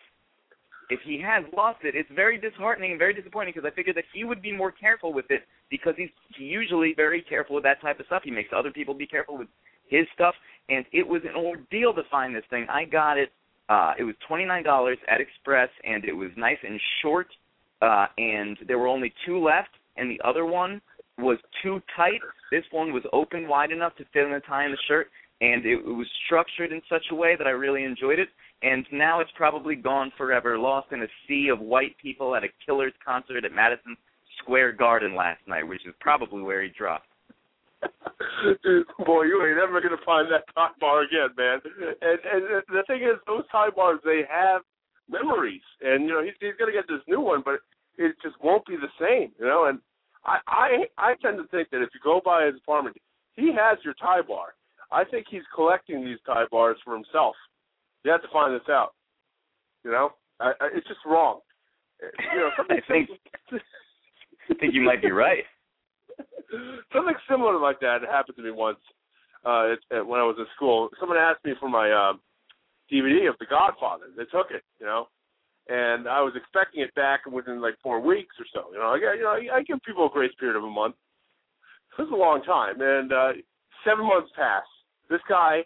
if 0.91 1.01
he 1.05 1.21
has 1.21 1.45
lost 1.57 1.79
it, 1.85 1.95
it's 1.95 2.09
very 2.15 2.39
disheartening 2.39 2.91
and 2.93 2.99
very 2.99 3.15
disappointing 3.15 3.53
because 3.55 3.69
I 3.71 3.75
figured 3.75 3.97
that 3.97 4.05
he 4.15 4.25
would 4.25 4.41
be 4.41 4.53
more 4.53 4.71
careful 4.71 5.13
with 5.13 5.27
it 5.31 5.43
because 5.71 5.95
he's 5.97 6.11
usually 6.39 6.95
very 6.95 7.23
careful 7.23 7.55
with 7.57 7.65
that 7.65 7.81
type 7.81 7.99
of 7.99 8.07
stuff. 8.07 8.23
He 8.25 8.31
makes 8.31 8.51
other 8.57 8.71
people 8.71 8.95
be 8.95 9.07
careful 9.07 9.37
with 9.39 9.49
his 9.89 10.07
stuff, 10.15 10.35
and 10.69 10.85
it 10.93 11.07
was 11.07 11.23
an 11.25 11.37
ordeal 11.37 11.93
to 11.95 12.03
find 12.11 12.35
this 12.35 12.45
thing. 12.51 12.67
I 12.71 12.85
got 12.85 13.19
it. 13.19 13.31
Uh, 13.69 13.95
it 13.99 14.05
was 14.05 14.15
twenty 14.29 14.45
nine 14.45 14.63
dollars 14.63 14.99
at 15.09 15.21
Express, 15.21 15.71
and 15.85 16.05
it 16.05 16.13
was 16.13 16.31
nice 16.37 16.59
and 16.67 16.81
short. 17.03 17.27
Uh, 17.83 18.07
and 18.17 18.57
there 18.67 18.79
were 18.79 18.89
only 18.89 19.13
two 19.27 19.43
left, 19.43 19.71
and 19.97 20.11
the 20.11 20.21
other 20.25 20.47
one 20.47 20.81
was 21.19 21.39
too 21.63 21.81
tight. 21.97 22.21
This 22.51 22.65
one 22.71 22.93
was 22.93 23.03
open 23.13 23.49
wide 23.49 23.71
enough 23.71 23.97
to 23.97 24.05
fit 24.13 24.25
in 24.25 24.33
the 24.33 24.41
tie 24.41 24.65
in 24.65 24.71
the 24.71 24.79
shirt, 24.87 25.09
and 25.41 25.65
it, 25.67 25.79
it 25.79 25.93
was 25.93 26.07
structured 26.27 26.73
in 26.73 26.81
such 26.89 27.05
a 27.11 27.15
way 27.15 27.37
that 27.37 27.47
I 27.47 27.51
really 27.51 27.85
enjoyed 27.85 28.19
it. 28.19 28.29
And 28.63 28.87
now 28.91 29.21
it's 29.21 29.31
probably 29.37 29.75
gone 29.75 30.13
forever, 30.17 30.59
lost 30.59 30.91
in 30.93 31.03
a 31.03 31.07
sea 31.29 31.49
of 31.53 31.61
white 31.61 31.97
people 32.01 32.35
at 32.35 32.45
a 32.45 32.49
Killers 32.65 32.95
concert 33.05 33.45
at 33.45 33.53
Madison 33.53 33.97
Square 34.39 34.73
Garden 34.73 35.15
last 35.15 35.41
night, 35.47 35.67
which 35.67 35.87
is 35.87 35.95
probably 36.01 36.43
where 36.43 36.63
he 36.63 36.71
dropped. 36.71 37.07
Boy, 39.07 39.25
you 39.25 39.45
ain't 39.47 39.59
ever 39.59 39.81
gonna 39.81 40.01
find 40.05 40.29
that 40.33 40.45
tie 40.55 40.71
bar 40.81 41.03
again, 41.03 41.29
man. 41.37 41.61
And 42.01 42.19
and 42.25 42.63
the 42.69 42.83
thing 42.87 43.03
is, 43.03 43.21
those 43.27 43.45
tie 43.53 43.71
bars 43.71 44.01
they 44.05 44.23
have 44.31 44.63
memories, 45.11 45.63
and 45.83 46.05
you 46.05 46.11
know 46.11 46.23
he's 46.23 46.33
he's 46.41 46.57
gonna 46.59 46.73
get 46.73 46.89
this 46.89 47.03
new 47.07 47.21
one, 47.21 47.43
but 47.45 47.61
it 47.99 48.17
just 48.23 48.37
won't 48.43 48.67
be 48.67 48.77
the 48.77 48.89
same, 48.99 49.33
you 49.39 49.45
know. 49.45 49.67
And 49.67 49.79
I 50.25 50.39
I 50.47 50.69
I 50.97 51.15
tend 51.21 51.39
to 51.39 51.47
think 51.49 51.71
that 51.71 51.83
if 51.83 51.91
you 51.95 52.01
go 52.03 52.21
by 52.25 52.47
his 52.47 52.57
apartment, 52.57 52.97
he 53.37 53.53
has 53.53 53.79
your 53.85 53.95
tie 53.95 54.23
bar. 54.23 54.55
I 54.91 55.05
think 55.05 55.27
he's 55.31 55.43
collecting 55.55 56.05
these 56.05 56.19
tie 56.27 56.47
bars 56.51 56.79
for 56.85 56.95
himself. 56.95 57.35
You 58.07 58.13
have 58.13 58.23
to 58.23 58.29
find 58.33 58.55
this 58.55 58.69
out. 58.71 58.91
You 59.85 59.91
know, 59.91 60.11
I, 60.39 60.53
I, 60.61 60.69
it's 60.77 60.87
just 60.87 61.01
wrong. 61.05 61.41
You 62.01 62.39
know, 62.39 62.51
I 62.71 62.79
think 62.87 63.11
I 63.51 64.55
think 64.61 64.75
you 64.75 64.83
might 64.83 65.03
be 65.03 65.11
right. 65.11 65.43
something 66.95 67.17
similar 67.29 67.59
like 67.59 67.81
that 67.81 68.03
happened 68.09 68.37
to 68.37 68.45
me 68.45 68.53
once 68.53 68.79
uh 69.45 69.75
it, 69.75 69.81
it, 69.91 70.07
when 70.07 70.21
I 70.21 70.23
was 70.23 70.37
in 70.39 70.47
school. 70.55 70.89
Someone 71.01 71.19
asked 71.19 71.45
me 71.45 71.55
for 71.59 71.69
my 71.69 71.91
um 71.91 72.21
DVD 72.93 73.29
of 73.29 73.35
The 73.41 73.47
Godfather. 73.47 74.05
They 74.17 74.23
took 74.31 74.53
it, 74.55 74.63
you 74.79 74.87
know, 74.87 75.09
and 75.69 76.07
I 76.07 76.23
was 76.23 76.35
expecting 76.37 76.83
it 76.83 76.95
back 76.95 77.27
within 77.27 77.61
like 77.61 77.75
four 77.83 77.99
weeks 77.99 78.37
or 78.39 78.47
so. 78.55 78.73
You 78.73 78.79
know, 78.79 78.95
I 78.95 79.15
you 79.17 79.23
know, 79.23 79.53
I, 79.53 79.57
I 79.57 79.63
give 79.63 79.83
people 79.85 80.07
a 80.07 80.11
grace 80.11 80.33
period 80.39 80.57
of 80.57 80.63
a 80.63 80.71
month. 80.71 80.95
This 81.99 82.07
is 82.07 82.13
a 82.13 82.17
long 82.17 82.41
time, 82.45 82.81
and 82.81 83.13
uh 83.13 83.33
seven 83.85 84.07
months 84.07 84.31
pass. 84.37 84.63
This 85.11 85.21
guy 85.29 85.65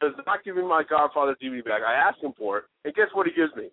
does 0.00 0.12
not 0.26 0.44
give 0.44 0.56
me 0.56 0.62
my 0.62 0.82
Godfather 0.88 1.36
DVD 1.42 1.64
back. 1.64 1.82
I 1.86 1.94
asked 1.94 2.22
him 2.22 2.32
for 2.36 2.58
it, 2.58 2.64
and 2.84 2.94
guess 2.94 3.08
what 3.12 3.26
he 3.26 3.32
gives 3.32 3.54
me? 3.56 3.68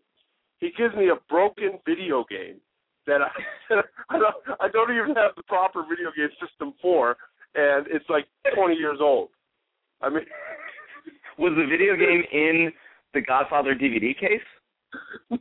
He 0.59 0.71
gives 0.77 0.95
me 0.95 1.09
a 1.09 1.15
broken 1.29 1.79
video 1.85 2.25
game 2.29 2.59
that 3.05 3.21
I 3.21 3.29
I 4.09 4.19
don't 4.19 4.35
I 4.59 4.67
don't 4.69 4.91
even 4.91 5.15
have 5.15 5.31
the 5.35 5.43
proper 5.43 5.83
video 5.87 6.11
game 6.15 6.29
system 6.41 6.73
for, 6.81 7.17
and 7.55 7.87
it's 7.89 8.09
like 8.09 8.25
20 8.55 8.75
years 8.75 8.99
old. 9.01 9.29
I 10.01 10.09
mean, 10.09 10.25
Was 11.37 11.53
the 11.55 11.65
video 11.69 11.95
game 11.95 12.23
in 12.31 12.71
the 13.13 13.21
Godfather 13.21 13.75
DVD 13.75 14.17
case? 14.17 14.41
no, 15.29 15.37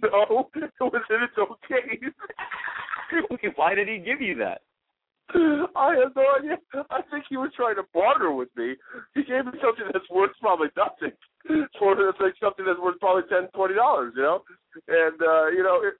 it 0.55 0.73
was 0.81 1.03
in 1.11 1.23
its 1.23 1.33
own 1.39 1.57
case. 1.67 2.13
Why 3.55 3.75
did 3.75 3.89
he 3.89 3.99
give 3.99 4.21
you 4.21 4.35
that? 4.37 4.63
I 5.77 5.97
have 5.99 6.15
no 6.15 6.27
idea. 6.39 6.59
I 6.91 7.03
think 7.11 7.25
he 7.29 7.37
was 7.37 7.51
trying 7.57 7.77
to 7.77 7.85
barter 7.93 8.33
with 8.33 8.49
me. 8.57 8.75
He 9.15 9.25
gave 9.25 9.45
me 9.47 9.59
something 9.63 9.87
that's 9.93 10.09
worth 10.11 10.31
probably 10.41 10.69
nothing 10.77 11.17
for 11.79 11.97
like 12.21 12.35
something 12.41 12.65
that's 12.65 12.79
worth 12.79 13.01
probably 13.01 13.25
ten, 13.29 13.49
twenty 13.55 13.75
dollars. 13.75 14.15
You 14.17 14.23
know, 14.23 14.43
and 14.89 15.19
uh, 15.21 15.47
you 15.49 15.63
know 15.63 15.83
it, 15.83 15.95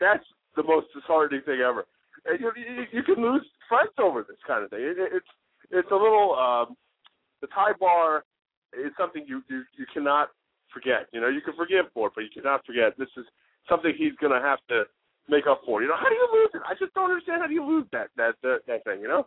that's 0.00 0.24
the 0.56 0.62
most 0.62 0.86
disheartening 0.94 1.42
thing 1.42 1.60
ever. 1.60 1.84
And 2.24 2.40
you, 2.40 2.52
you, 2.56 2.84
you 2.92 3.02
can 3.02 3.22
lose 3.22 3.44
friends 3.68 3.92
over 3.98 4.24
this 4.26 4.40
kind 4.46 4.64
of 4.64 4.70
thing. 4.70 4.80
It, 4.80 4.98
it, 4.98 5.10
it's 5.12 5.32
it's 5.70 5.90
a 5.90 5.94
little 5.94 6.34
um, 6.34 6.76
the 7.40 7.48
tie 7.48 7.76
bar 7.78 8.24
is 8.72 8.92
something 8.98 9.24
you, 9.26 9.42
you 9.48 9.62
you 9.76 9.86
cannot 9.92 10.30
forget. 10.72 11.06
You 11.12 11.20
know, 11.20 11.28
you 11.28 11.40
can 11.40 11.54
forgive 11.54 11.86
for 11.92 12.08
it, 12.08 12.12
but 12.14 12.24
you 12.24 12.30
cannot 12.32 12.64
forget. 12.64 12.96
This 12.98 13.12
is 13.16 13.24
something 13.68 13.92
he's 13.96 14.16
going 14.20 14.32
to 14.32 14.40
have 14.40 14.58
to 14.68 14.84
make 15.28 15.46
up 15.46 15.62
for. 15.64 15.80
It. 15.80 15.84
You 15.84 15.90
know, 15.90 15.96
how 15.98 16.08
do 16.08 16.14
you 16.14 16.28
lose 16.32 16.50
it? 16.54 16.62
I 16.66 16.74
just 16.74 16.94
don't 16.94 17.10
understand 17.10 17.42
how 17.42 17.48
do 17.48 17.54
you 17.54 17.64
lose 17.64 17.86
that 17.92 18.08
that 18.16 18.34
that, 18.42 18.60
that 18.66 18.84
thing. 18.84 19.00
You 19.00 19.08
know. 19.08 19.26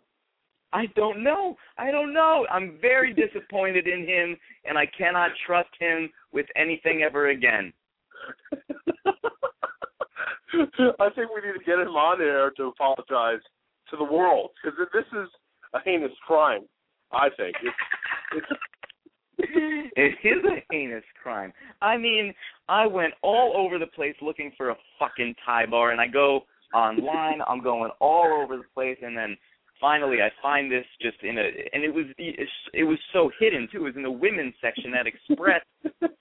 I 0.72 0.86
don't 0.96 1.22
know. 1.22 1.56
I 1.78 1.92
don't 1.92 2.12
know. 2.12 2.46
I'm 2.50 2.78
very 2.80 3.14
disappointed 3.24 3.86
in 3.86 4.06
him, 4.06 4.36
and 4.64 4.76
I 4.76 4.86
cannot 4.86 5.30
trust 5.46 5.70
him 5.78 6.10
with 6.32 6.46
anything 6.56 7.02
ever 7.02 7.28
again. 7.28 7.72
I 10.54 11.08
think 11.14 11.30
we 11.34 11.42
need 11.46 11.58
to 11.58 11.64
get 11.64 11.78
him 11.78 11.88
on 11.88 12.20
air 12.20 12.50
to 12.56 12.64
apologize 12.64 13.40
to 13.90 13.96
the 13.96 14.04
world 14.04 14.50
because 14.62 14.78
this 14.92 15.04
is 15.12 15.28
a 15.74 15.80
heinous 15.84 16.12
crime. 16.26 16.62
I 17.12 17.28
think 17.36 17.56
it's, 17.62 17.76
it's 18.36 18.46
it 19.96 20.14
is 20.22 20.44
a 20.44 20.64
heinous 20.70 21.04
crime. 21.22 21.52
I 21.82 21.96
mean, 21.96 22.34
I 22.68 22.86
went 22.86 23.14
all 23.22 23.54
over 23.56 23.78
the 23.78 23.86
place 23.86 24.14
looking 24.20 24.52
for 24.56 24.70
a 24.70 24.76
fucking 24.98 25.34
tie 25.44 25.66
bar, 25.66 25.90
and 25.90 26.00
I 26.00 26.06
go 26.06 26.44
online. 26.74 27.40
I'm 27.46 27.62
going 27.62 27.90
all 28.00 28.42
over 28.42 28.56
the 28.56 28.64
place, 28.74 28.98
and 29.02 29.16
then 29.16 29.36
finally 29.80 30.18
I 30.22 30.30
find 30.42 30.70
this 30.70 30.84
just 31.00 31.22
in 31.22 31.38
a, 31.38 31.42
and 31.72 31.84
it 31.84 31.94
was 31.94 32.06
it 32.18 32.84
was 32.84 32.98
so 33.12 33.30
hidden 33.38 33.68
too. 33.70 33.78
It 33.78 33.84
was 33.84 33.96
in 33.96 34.02
the 34.02 34.10
women's 34.10 34.54
section 34.60 34.92
at 34.94 35.06
Express 35.06 35.62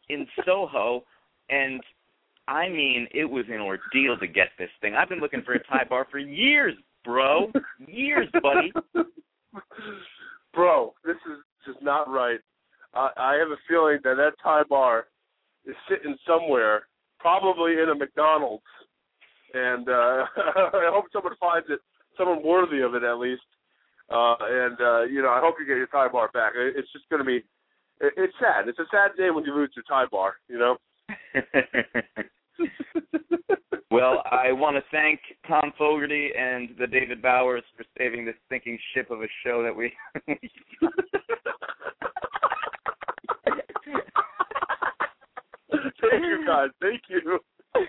in 0.10 0.28
Soho, 0.46 1.04
and 1.50 1.82
I 2.48 2.68
mean, 2.70 3.08
it 3.14 3.26
was 3.26 3.46
an 3.50 3.62
ordeal 3.62 4.18
to 4.20 4.28
get 4.28 4.50
this 4.58 4.70
thing. 4.82 4.96
I've 4.96 5.10
been 5.10 5.20
looking 5.20 5.44
for 5.44 5.54
a 5.54 5.64
tie 5.64 5.86
bar 5.90 6.08
for 6.12 6.20
years, 6.20 6.76
bro. 7.06 7.52
Years, 7.88 8.28
buddy. 8.42 8.74
Bro, 10.54 10.94
this 11.04 11.16
is 11.16 11.40
just 11.66 11.82
not 11.84 12.10
right. 12.10 12.40
Uh, 12.94 13.10
I 13.18 13.36
have 13.36 13.50
a 13.50 13.58
feeling 13.68 14.00
that 14.04 14.16
that 14.16 14.34
tie 14.42 14.64
bar 14.70 15.06
is 15.66 15.76
sitting 15.90 16.16
somewhere, 16.28 16.88
probably 17.20 17.74
in 17.74 17.90
a 17.90 17.96
McDonald's, 17.96 18.64
and 19.54 19.88
uh, 19.90 20.26
I 20.38 20.90
hope 20.94 21.06
someone 21.12 21.36
finds 21.40 21.68
it, 21.70 21.80
someone 22.18 22.44
worthy 22.44 22.82
of 22.82 22.96
it 22.96 23.04
at 23.04 23.18
least. 23.18 23.42
Uh, 24.10 24.36
and 24.42 24.78
uh, 24.80 25.04
you 25.04 25.22
know, 25.22 25.30
I 25.30 25.40
hope 25.42 25.56
you 25.60 25.66
get 25.66 25.78
your 25.78 25.88
tie 25.88 26.10
bar 26.10 26.30
back. 26.34 26.54
It's 26.56 26.92
just 26.92 27.10
going 27.10 27.22
to 27.22 27.26
be, 27.26 27.38
it, 28.02 28.14
it's 28.18 28.34
sad. 28.40 28.68
It's 28.68 28.80
a 28.80 28.86
sad 28.92 29.12
day 29.18 29.32
when 29.32 29.46
you 29.46 29.56
lose 29.56 29.72
your 29.76 29.86
tie 29.88 30.06
bar. 30.12 30.36
You 30.48 30.60
know. 30.60 30.78
well, 33.92 34.24
I 34.30 34.52
want 34.52 34.76
to 34.76 34.84
thank 34.92 35.20
Tom 35.48 35.74
Fogarty 35.78 36.30
and 36.38 36.70
the 36.78 36.88
David 36.88 37.22
Bowers 37.22 37.64
for 37.76 37.86
saving 37.98 38.26
this 38.26 38.36
sinking 38.50 38.78
ship 38.94 39.10
of 39.10 39.22
a 39.22 39.28
show 39.44 39.64
that 39.64 39.76
we. 39.76 39.92
Thank 46.10 46.24
you, 46.24 46.46
guys. 46.46 46.70
Thank 46.82 47.02
you. 47.10 47.40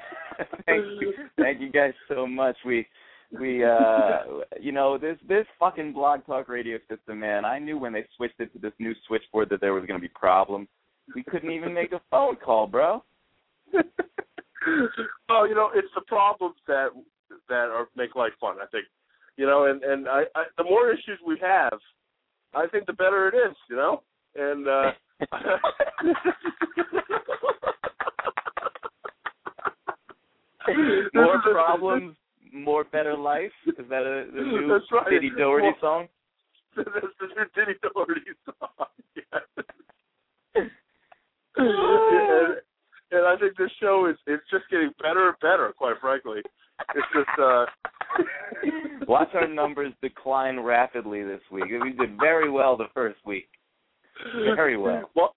thank 0.67 0.85
you. 1.01 1.13
Thank 1.37 1.61
you 1.61 1.71
guys 1.71 1.93
so 2.09 2.27
much. 2.27 2.57
We 2.65 2.87
we 3.41 3.65
uh 3.65 4.21
you 4.61 4.73
know 4.73 4.99
this 4.99 5.17
this 5.29 5.47
fucking 5.59 5.93
blog 5.93 6.25
talk 6.27 6.49
radio 6.49 6.79
system 6.89 7.21
man 7.21 7.45
i 7.45 7.59
knew 7.59 7.79
when 7.79 7.93
they 7.93 8.05
switched 8.17 8.39
it 8.39 8.53
to 8.53 8.59
this 8.59 8.73
new 8.79 8.95
switchboard 9.07 9.49
that 9.49 9.61
there 9.61 9.73
was 9.73 9.85
going 9.87 9.99
to 9.99 10.03
be 10.03 10.13
problems 10.15 10.69
we 11.15 11.23
couldn't 11.25 11.51
even 11.51 11.75
make 11.75 11.93
a 11.93 12.01
phone 12.11 12.37
call 12.37 12.67
bro 12.67 13.03
well 15.29 15.49
you 15.49 15.55
know 15.55 15.71
it's 15.75 15.89
the 15.95 16.03
problems 16.07 16.57
that 16.67 16.89
that 17.49 17.71
are 17.71 17.89
make 17.97 18.15
life 18.15 18.33
fun 18.41 18.57
i 18.63 18.67
think 18.67 18.85
you 19.37 19.47
know 19.47 19.67
and 19.67 19.83
and 19.83 20.09
i, 20.09 20.23
I 20.35 20.45
the 20.57 20.65
more 20.65 20.91
issues 20.91 21.19
we 21.27 21.39
have 21.43 21.79
i 22.55 22.67
think 22.67 22.87
the 22.87 22.93
better 22.93 23.29
it 23.29 23.35
is 23.35 23.57
you 23.69 23.77
know 23.77 24.03
and 24.37 24.69
uh 24.69 24.93
more 31.15 31.41
problems 31.43 32.17
more 32.55 32.85
better 32.85 33.14
life? 33.25 33.51
Is 33.67 33.75
that 33.89 34.03
a 34.03 34.27
the 34.33 34.43
new 34.45 34.69
That's 34.69 34.85
right. 34.93 35.09
Diddy 35.11 35.31
Doherty 35.31 35.67
Well, 35.67 35.77
song? 35.81 36.09
That's 36.77 36.89
the 37.21 37.27
new 37.27 37.47
Diddy 37.57 37.79
Doherty 37.83 38.21
song. 38.45 38.69
Yes. 40.57 40.67
And, 41.57 42.57
and 43.13 43.27
I 43.27 43.37
think 43.39 43.57
this 43.57 43.71
show 43.81 44.07
is 44.11 44.17
it's 44.27 44.43
just 44.51 44.65
getting 44.71 44.91
better 45.01 45.29
and 45.29 45.37
better, 45.41 45.73
quite 45.77 45.97
frankly. 46.01 46.41
It's 46.95 47.07
just 47.15 47.39
uh 47.41 47.65
Watch 49.07 49.29
our 49.35 49.47
numbers 49.47 49.93
decline 50.03 50.59
rapidly 50.61 51.23
this 51.23 51.41
week. 51.53 51.65
We 51.83 51.93
did 51.93 52.17
very 52.19 52.51
well 52.51 52.77
the 52.77 52.87
first 52.95 53.19
week. 53.25 53.49
Very 54.57 54.77
well. 54.77 55.11
Wa- 55.15 55.31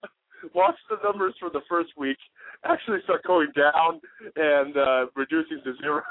Watch 0.54 0.76
the 0.90 0.96
numbers 1.04 1.34
for 1.40 1.50
the 1.50 1.60
first 1.68 1.90
week 1.96 2.18
actually 2.64 2.98
start 3.04 3.22
going 3.24 3.48
down 3.56 4.00
and 4.36 4.76
uh 4.76 5.06
reducing 5.14 5.60
to 5.64 5.74
zero. 5.80 6.02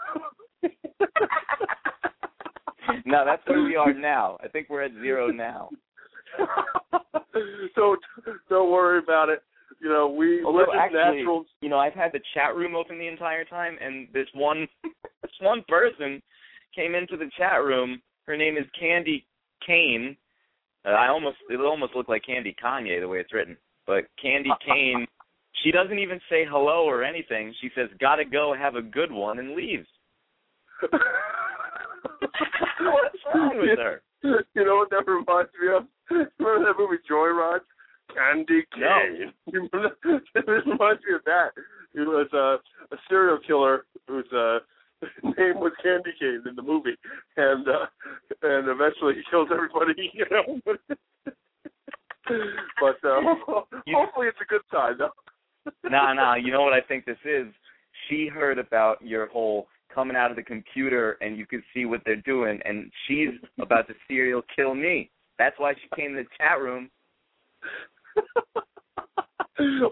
no, 3.05 3.25
that's 3.25 3.45
where 3.47 3.61
we 3.63 3.66
are 3.77 3.93
now. 3.93 4.37
I 4.43 4.47
think 4.47 4.69
we're 4.69 4.83
at 4.83 4.91
zero 5.01 5.29
now. 5.29 5.69
so 7.75 7.95
don't 8.49 8.71
worry 8.71 8.99
about 8.99 9.29
it. 9.29 9.41
You 9.81 9.89
know, 9.89 10.07
we 10.07 10.43
Although 10.43 10.59
we're 10.59 10.65
just 10.65 10.77
actually, 10.77 11.17
naturals. 11.17 11.45
you 11.61 11.69
know, 11.69 11.77
I've 11.77 11.93
had 11.93 12.11
the 12.11 12.19
chat 12.33 12.55
room 12.55 12.75
open 12.75 12.97
the 12.97 13.07
entire 13.07 13.45
time, 13.45 13.77
and 13.79 14.07
this 14.13 14.27
one, 14.33 14.67
this 14.83 15.31
one 15.39 15.63
person 15.67 16.21
came 16.75 16.95
into 16.95 17.15
the 17.15 17.29
chat 17.37 17.63
room. 17.63 18.01
Her 18.25 18.35
name 18.35 18.57
is 18.57 18.65
Candy 18.79 19.25
Kane. 19.65 20.17
Uh, 20.85 20.89
I 20.89 21.09
almost, 21.09 21.37
it 21.49 21.59
almost 21.59 21.95
looked 21.95 22.09
like 22.09 22.25
Candy 22.25 22.55
Kanye 22.63 22.99
the 22.99 23.07
way 23.07 23.19
it's 23.19 23.33
written, 23.33 23.57
but 23.85 24.05
Candy 24.21 24.49
Kane. 24.65 25.05
She 25.63 25.71
doesn't 25.71 25.97
even 25.97 26.19
say 26.29 26.45
hello 26.47 26.85
or 26.85 27.03
anything. 27.03 27.53
She 27.61 27.69
says, 27.75 27.89
"Gotta 27.99 28.25
go, 28.25 28.53
have 28.57 28.75
a 28.75 28.81
good 28.81 29.11
one," 29.11 29.39
and 29.39 29.55
leaves. 29.55 29.87
What's 32.81 33.17
wrong 33.33 33.57
with 33.57 33.79
her? 33.79 34.01
You 34.23 34.65
know 34.65 34.77
what 34.77 34.89
that 34.89 35.07
reminds 35.07 35.51
me 35.61 35.67
of? 35.75 35.85
Remember 36.09 36.65
that 36.65 36.79
movie 36.79 37.01
Joyride? 37.09 37.61
Candy 38.13 38.63
Cane. 38.73 39.33
Remember 39.51 39.95
this 40.01 40.45
reminds 40.65 41.01
me 41.07 41.15
of 41.15 41.23
that. 41.25 41.49
He 41.93 41.99
was 41.99 42.27
a, 42.33 42.57
a 42.93 42.97
serial 43.09 43.39
killer 43.45 43.85
whose 44.07 44.25
uh, 44.33 44.59
name 45.23 45.59
was 45.59 45.73
Candy 45.83 46.11
Cane 46.19 46.43
in 46.47 46.55
the 46.55 46.61
movie, 46.61 46.95
and 47.35 47.67
uh, 47.67 47.85
and 48.41 48.67
eventually 48.67 49.15
he 49.15 49.21
kills 49.29 49.49
everybody. 49.51 50.11
You 50.13 50.25
know. 50.31 50.61
but 52.79 52.97
uh, 53.07 53.21
hopefully 53.93 54.27
it's 54.27 54.41
a 54.41 54.45
good 54.49 54.61
sign, 54.71 54.97
though. 54.97 55.11
no, 55.89 56.13
no. 56.13 56.33
You 56.35 56.51
know 56.51 56.61
what 56.61 56.73
I 56.73 56.81
think 56.81 57.05
this 57.05 57.17
is? 57.25 57.47
She 58.09 58.27
heard 58.27 58.57
about 58.59 59.01
your 59.01 59.27
whole 59.27 59.67
coming 59.93 60.15
out 60.15 60.31
of 60.31 60.37
the 60.37 60.43
computer 60.43 61.17
and 61.21 61.37
you 61.37 61.45
can 61.45 61.63
see 61.73 61.85
what 61.85 62.01
they're 62.05 62.15
doing, 62.17 62.59
and 62.65 62.91
she's 63.07 63.29
about 63.61 63.87
to 63.87 63.93
serial 64.07 64.41
kill 64.55 64.75
me. 64.75 65.09
That's 65.37 65.59
why 65.59 65.73
she 65.73 65.87
came 65.95 66.15
to 66.15 66.23
the 66.23 66.29
chat 66.37 66.59
room. 66.59 66.89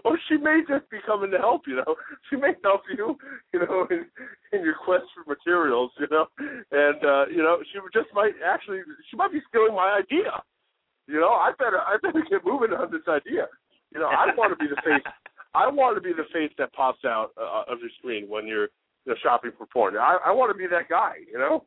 or 0.04 0.18
she 0.28 0.36
may 0.36 0.60
just 0.68 0.88
be 0.90 0.98
coming 1.06 1.30
to 1.30 1.38
help, 1.38 1.62
you 1.66 1.76
know. 1.76 1.94
She 2.30 2.36
may 2.36 2.52
help 2.62 2.82
you, 2.96 3.16
you 3.52 3.60
know, 3.60 3.86
in, 3.90 4.06
in 4.52 4.64
your 4.64 4.74
quest 4.84 5.04
for 5.14 5.24
materials, 5.32 5.90
you 5.98 6.06
know. 6.10 6.26
And 6.38 7.04
uh, 7.04 7.26
you 7.30 7.42
know, 7.42 7.58
she 7.72 7.78
just 7.92 8.12
might 8.14 8.32
actually 8.44 8.80
she 9.10 9.16
might 9.16 9.32
be 9.32 9.40
stealing 9.48 9.74
my 9.74 9.98
idea. 9.98 10.42
You 11.06 11.20
know, 11.20 11.30
I 11.30 11.52
better 11.58 11.78
I 11.78 11.96
better 12.02 12.24
get 12.28 12.44
moving 12.44 12.72
on 12.72 12.90
this 12.90 13.06
idea. 13.08 13.46
You 13.92 14.00
know, 14.00 14.06
I 14.06 14.26
want 14.36 14.52
to 14.52 14.56
be 14.56 14.68
the 14.68 14.80
face 14.82 15.02
I 15.56 15.68
want 15.68 15.96
to 15.96 16.02
be 16.02 16.12
the 16.12 16.28
face 16.32 16.52
that 16.58 16.72
pops 16.74 17.04
out 17.04 17.30
uh, 17.40 17.72
of 17.72 17.80
your 17.80 17.90
screen 17.98 18.28
when 18.28 18.46
you're 18.46 18.68
you 19.06 19.12
know, 19.12 19.18
shopping 19.22 19.52
for 19.56 19.66
porn. 19.66 19.96
I 19.96 20.18
I 20.26 20.32
want 20.32 20.52
to 20.52 20.58
be 20.58 20.66
that 20.66 20.88
guy, 20.88 21.14
you 21.30 21.38
know. 21.38 21.64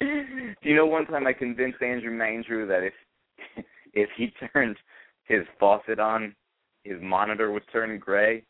Do 0.00 0.54
you 0.62 0.76
know 0.76 0.86
one 0.86 1.06
time 1.06 1.26
I 1.26 1.32
convinced 1.32 1.82
Andrew 1.82 2.16
Mandrew 2.16 2.68
that 2.68 2.84
if 2.84 2.94
if 3.92 4.08
he 4.16 4.32
turned 4.52 4.76
his 5.24 5.42
faucet 5.58 5.98
on, 5.98 6.34
his 6.84 6.96
monitor 7.02 7.50
would 7.50 7.64
turn 7.72 7.98
gray? 7.98 8.44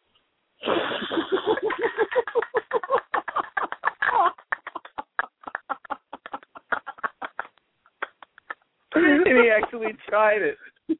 and 8.94 9.26
he 9.26 9.50
actually 9.50 9.92
tried 10.08 10.42
it. 10.42 10.56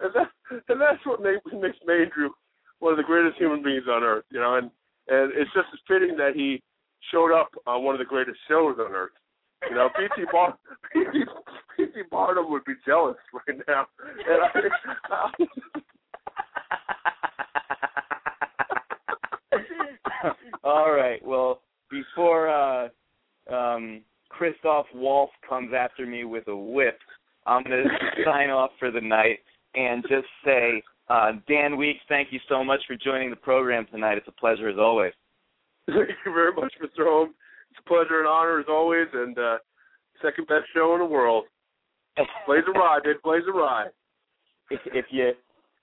and 0.00 0.14
that 0.14 0.29
and 0.50 0.80
that's 0.80 1.04
what 1.04 1.22
makes 1.22 1.44
makes 1.52 1.78
Andrew 1.88 2.30
one 2.80 2.92
of 2.92 2.96
the 2.96 3.04
greatest 3.04 3.38
human 3.38 3.62
beings 3.62 3.84
on 3.88 4.02
earth, 4.02 4.24
you 4.30 4.40
know, 4.40 4.56
and 4.56 4.70
and 5.08 5.32
it's 5.34 5.52
just 5.54 5.68
fitting 5.86 6.16
that 6.16 6.32
he 6.34 6.62
showed 7.12 7.32
up 7.32 7.50
on 7.66 7.84
one 7.84 7.94
of 7.94 7.98
the 7.98 8.04
greatest 8.04 8.38
shows 8.48 8.76
on 8.78 8.92
earth. 8.92 9.12
You 9.68 9.76
know, 9.76 9.88
PT 9.96 10.30
Bar 10.32 10.56
Barnum 12.10 12.50
would 12.50 12.64
be 12.64 12.74
jealous 12.86 13.16
right 13.32 13.58
now. 13.68 13.86
And 14.28 14.42
I, 14.42 14.48
I 15.14 15.30
All 20.64 20.92
right. 20.92 21.24
Well, 21.24 21.62
before 21.90 22.48
uh 22.48 22.88
um 23.52 24.02
Christoph 24.28 24.86
Waltz 24.94 25.32
comes 25.46 25.72
after 25.76 26.06
me 26.06 26.24
with 26.24 26.48
a 26.48 26.56
whip, 26.56 26.98
I'm 27.46 27.64
going 27.64 27.84
to 27.84 27.90
sign 28.24 28.50
off 28.50 28.70
for 28.78 28.90
the 28.90 29.00
night 29.00 29.40
and 29.74 30.02
just 30.08 30.26
say, 30.44 30.82
uh, 31.08 31.32
Dan 31.48 31.76
Weeks, 31.76 32.00
thank 32.08 32.28
you 32.32 32.40
so 32.48 32.62
much 32.62 32.80
for 32.86 32.96
joining 32.96 33.30
the 33.30 33.36
program 33.36 33.86
tonight. 33.90 34.18
It's 34.18 34.28
a 34.28 34.32
pleasure 34.32 34.68
as 34.68 34.78
always. 34.78 35.12
Thank 35.86 36.10
you 36.24 36.32
very 36.32 36.52
much, 36.52 36.72
Mr. 36.80 37.04
Holmes. 37.04 37.34
It's 37.70 37.80
a 37.84 37.88
pleasure 37.88 38.20
and 38.20 38.28
honor 38.28 38.60
as 38.60 38.66
always, 38.68 39.08
and 39.12 39.36
uh, 39.36 39.58
second 40.22 40.46
best 40.46 40.66
show 40.72 40.92
in 40.94 41.00
the 41.00 41.06
world. 41.06 41.44
BlazinRy, 42.48 43.02
dude. 43.02 43.22
BlazinRy. 43.24 43.86
if, 44.70 44.80
if 44.86 45.06
you 45.10 45.32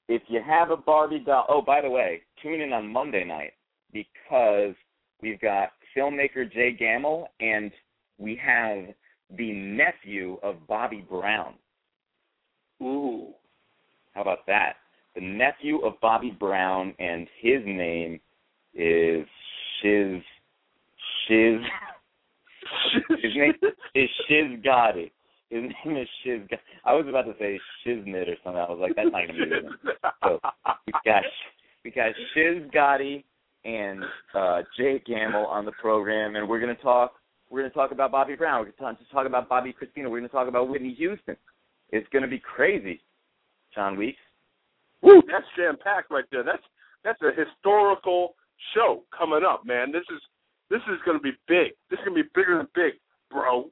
if 0.08 0.22
you 0.28 0.42
have 0.46 0.72
a 0.72 0.78
Barbie 0.78 1.20
doll, 1.20 1.46
oh 1.50 1.62
by 1.62 1.82
the 1.82 1.90
way, 1.90 2.22
tune 2.42 2.62
in 2.62 2.72
on 2.72 2.88
Monday 2.88 3.26
night 3.26 3.54
because 3.92 4.76
we've 5.22 5.40
got 5.42 5.70
filmmaker 5.96 6.52
Jay 6.52 6.72
Gamble 6.72 7.28
and 7.40 7.72
we 8.18 8.40
have 8.42 8.86
the 9.38 9.52
nephew 9.52 10.38
of 10.44 10.66
Bobby 10.68 11.06
Brown. 11.10 11.56
Ooh. 12.82 13.34
How 14.18 14.24
about 14.24 14.48
that? 14.48 14.78
The 15.14 15.22
nephew 15.22 15.78
of 15.86 15.94
Bobby 16.02 16.32
Brown 16.32 16.96
and 16.98 17.28
his 17.40 17.62
name 17.68 18.20
is 18.74 19.28
Shiz 19.80 20.24
Shiz 21.28 21.60
his 23.22 23.36
name 23.36 23.54
is 23.94 24.10
Shiz 24.28 24.60
Gotti. 24.66 25.12
His 25.52 25.62
name 25.86 25.98
is 25.98 26.08
Shiz. 26.24 26.42
Gotti. 26.52 26.58
I 26.84 26.94
was 26.94 27.06
about 27.08 27.26
to 27.26 27.36
say 27.38 27.60
Shiznit 27.86 28.28
or 28.28 28.36
something. 28.44 28.60
I 28.60 28.68
was 28.68 28.80
like, 28.82 28.96
that's 28.96 29.12
not 29.12 29.28
gonna 29.28 29.34
be 29.34 29.50
good. 29.50 29.66
So 30.24 30.40
we 30.88 30.94
got 31.06 31.24
we 31.86 31.92
got 31.92 32.12
Shiz 32.34 32.64
Gotti 32.74 33.24
and 33.66 34.04
uh 34.34 34.64
Jay 34.80 35.00
Gamble 35.06 35.46
on 35.46 35.64
the 35.64 35.74
program, 35.74 36.36
and 36.38 36.50
we're 36.50 36.60
gonna 36.60 36.74
talk. 36.74 37.14
We're 37.52 37.62
gonna 37.62 37.70
talk 37.70 37.92
about 37.92 38.12
Bobby 38.12 38.36
Brown. 38.36 38.62
We're 38.62 38.72
gonna 38.80 38.98
talk, 38.98 39.12
talk 39.12 39.28
about 39.28 39.48
Bobbi 39.48 39.76
Kristina. 39.76 40.10
We're 40.10 40.22
gonna 40.22 40.30
talk 40.30 40.48
about 40.48 40.70
Whitney 40.70 40.96
Houston. 40.96 41.38
It's 41.92 42.08
gonna 42.12 42.28
be 42.28 42.40
crazy, 42.40 43.00
John 43.74 43.98
Weeks. 43.98 44.20
Woo, 45.02 45.22
that's 45.28 45.46
jam 45.56 45.78
packed 45.84 46.12
right 46.12 46.26
there. 46.32 46.44
That's 46.44 46.64
that's 47.04 47.22
a 47.22 47.32
historical 47.32 48.36
show 48.74 49.04
coming 49.18 49.44
up, 49.48 49.66
man. 49.66 49.92
This 49.92 50.06
is 50.12 50.22
this 50.70 50.82
is 50.92 51.00
gonna 51.06 51.20
be 51.20 51.34
big. 51.48 51.74
This 51.90 52.00
is 52.00 52.06
gonna 52.06 52.24
be 52.24 52.30
bigger 52.34 52.58
than 52.58 52.68
big, 52.74 53.00
bro. 53.32 53.70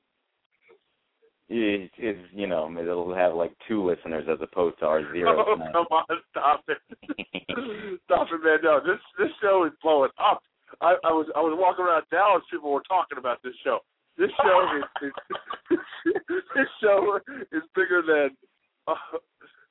It, 1.47 1.91
it's 1.97 2.19
you 2.33 2.47
know 2.47 2.71
it'll 2.79 3.13
have 3.13 3.33
like 3.33 3.53
two 3.67 3.85
listeners 3.85 4.25
as 4.29 4.39
opposed 4.41 4.79
to 4.79 4.85
our 4.85 5.01
zero. 5.13 5.45
Oh, 5.47 5.55
tonight. 5.55 5.73
come 5.73 5.87
on, 5.91 6.05
stop 6.31 6.63
it. 6.67 6.77
stop 8.05 8.27
it, 8.31 8.43
man. 8.43 8.59
No, 8.63 8.79
this 8.79 9.01
this 9.17 9.31
show 9.41 9.65
is 9.65 9.73
blowing 9.81 10.11
up. 10.19 10.41
I, 10.81 10.95
I 11.03 11.11
was 11.11 11.27
I 11.35 11.39
was 11.39 11.55
walking 11.57 11.85
around 11.85 12.03
Dallas, 12.11 12.43
people 12.51 12.71
were 12.71 12.83
talking 12.87 13.17
about 13.17 13.41
this 13.43 13.53
show. 13.63 13.79
This 14.17 14.31
show 14.41 14.79
is, 15.01 15.11
is 15.71 16.43
this 16.55 16.67
show 16.81 17.19
is 17.51 17.63
bigger 17.75 18.01
than 18.01 18.35
uh, 18.87 18.95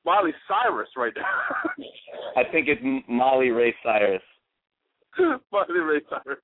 Miley 0.05 0.33
Cyrus 0.49 0.89
right 0.97 1.13
now. 1.17 1.85
I 2.37 2.45
think 2.51 2.69
it's 2.69 2.81
Molly 3.09 3.51
Ray 3.51 3.75
Cyrus. 3.83 4.23
Miley 5.53 5.79
Ray 5.81 6.01
Cyrus. 6.11 6.39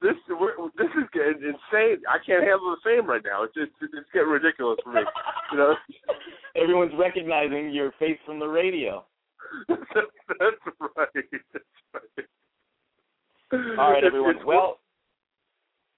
This 0.00 0.14
we're, 0.28 0.52
this 0.76 0.90
is 0.98 1.08
getting 1.12 1.38
insane. 1.42 2.02
I 2.08 2.18
can't 2.24 2.42
handle 2.42 2.74
the 2.74 2.78
fame 2.82 3.06
right 3.08 3.22
now. 3.24 3.44
It's 3.44 3.52
it's, 3.56 3.72
it's 3.82 4.08
getting 4.12 4.28
ridiculous 4.28 4.78
for 4.82 4.92
me. 4.92 5.00
You 5.52 5.58
know. 5.58 5.74
Everyone's 6.56 6.92
recognizing 6.98 7.70
your 7.72 7.92
face 7.98 8.18
from 8.26 8.38
the 8.38 8.46
radio. 8.48 9.04
that's 9.68 9.80
right. 10.96 11.08
That's 11.52 11.64
right. 11.94 12.26
All 13.78 13.92
right, 13.92 14.04
everyone. 14.04 14.30
it's- 14.30 14.46
well, 14.46 14.78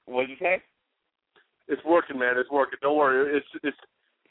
what 0.06 0.22
did 0.22 0.30
you 0.30 0.36
say? 0.40 0.60
it's 1.68 1.82
working, 1.84 2.18
man. 2.18 2.34
It's 2.36 2.50
working. 2.50 2.78
Don't 2.82 2.96
worry. 2.96 3.36
It's 3.36 3.46
it's 3.62 3.76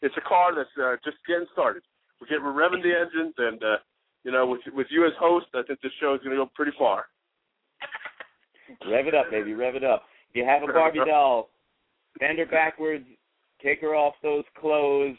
it's 0.01 0.15
a 0.17 0.21
car 0.27 0.53
that's 0.55 0.69
uh, 0.81 0.95
just 1.03 1.17
getting 1.27 1.47
started. 1.53 1.81
We're 2.23 2.37
getting 2.37 2.45
we're 2.45 2.53
revving 2.53 2.81
the 2.81 2.93
engines, 2.97 3.33
and 3.37 3.61
uh, 3.61 3.77
you 4.23 4.31
know, 4.31 4.47
with 4.47 4.61
with 4.73 4.87
you 4.89 5.05
as 5.05 5.11
host, 5.19 5.47
I 5.53 5.63
think 5.67 5.81
this 5.81 5.91
show 5.99 6.13
is 6.13 6.21
going 6.23 6.31
to 6.31 6.45
go 6.45 6.49
pretty 6.55 6.71
far. 6.79 7.05
Rev 8.89 9.07
it 9.07 9.15
up, 9.15 9.25
baby. 9.29 9.53
Rev 9.53 9.75
it 9.75 9.83
up. 9.83 10.03
If 10.29 10.37
you 10.37 10.45
have 10.45 10.63
a 10.63 10.71
Barbie 10.71 10.99
doll, 11.05 11.49
bend 12.19 12.39
her 12.39 12.45
backwards, 12.45 13.03
take 13.61 13.81
her 13.81 13.93
off 13.93 14.13
those 14.23 14.45
clothes, 14.57 15.17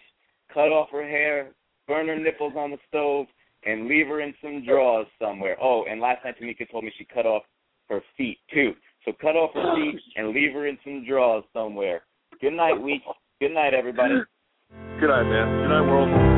cut 0.53 0.73
off 0.73 0.89
her 0.93 1.07
hair, 1.07 1.51
burn 1.87 2.09
her 2.09 2.19
nipples 2.19 2.55
on 2.57 2.71
the 2.71 2.79
stove, 2.89 3.27
and 3.67 3.87
leave 3.87 4.07
her 4.07 4.23
in 4.23 4.33
some 4.43 4.65
drawers 4.65 5.07
somewhere. 5.21 5.59
Oh, 5.61 5.85
and 5.89 6.01
last 6.01 6.25
night 6.25 6.37
Tamika 6.41 6.71
told 6.71 6.85
me 6.85 6.93
she 6.97 7.05
cut 7.05 7.27
off 7.27 7.43
her 7.91 8.01
feet 8.17 8.39
too. 8.53 8.73
So 9.05 9.13
cut 9.21 9.37
off 9.37 9.51
her 9.53 9.77
feet 9.77 10.01
and 10.17 10.31
leave 10.31 10.55
her 10.55 10.67
in 10.67 10.79
some 10.83 11.05
drawers 11.07 11.45
somewhere. 11.53 12.05
Good 12.41 12.55
night, 12.55 12.81
week. 12.81 13.03
Good 13.43 13.53
night, 13.53 13.75
everybody. 13.75 14.15
Good 15.01 15.09
night, 15.09 15.25
man. 15.25 15.61
Good 15.61 15.69
night, 15.69 15.91
world. 15.91 16.34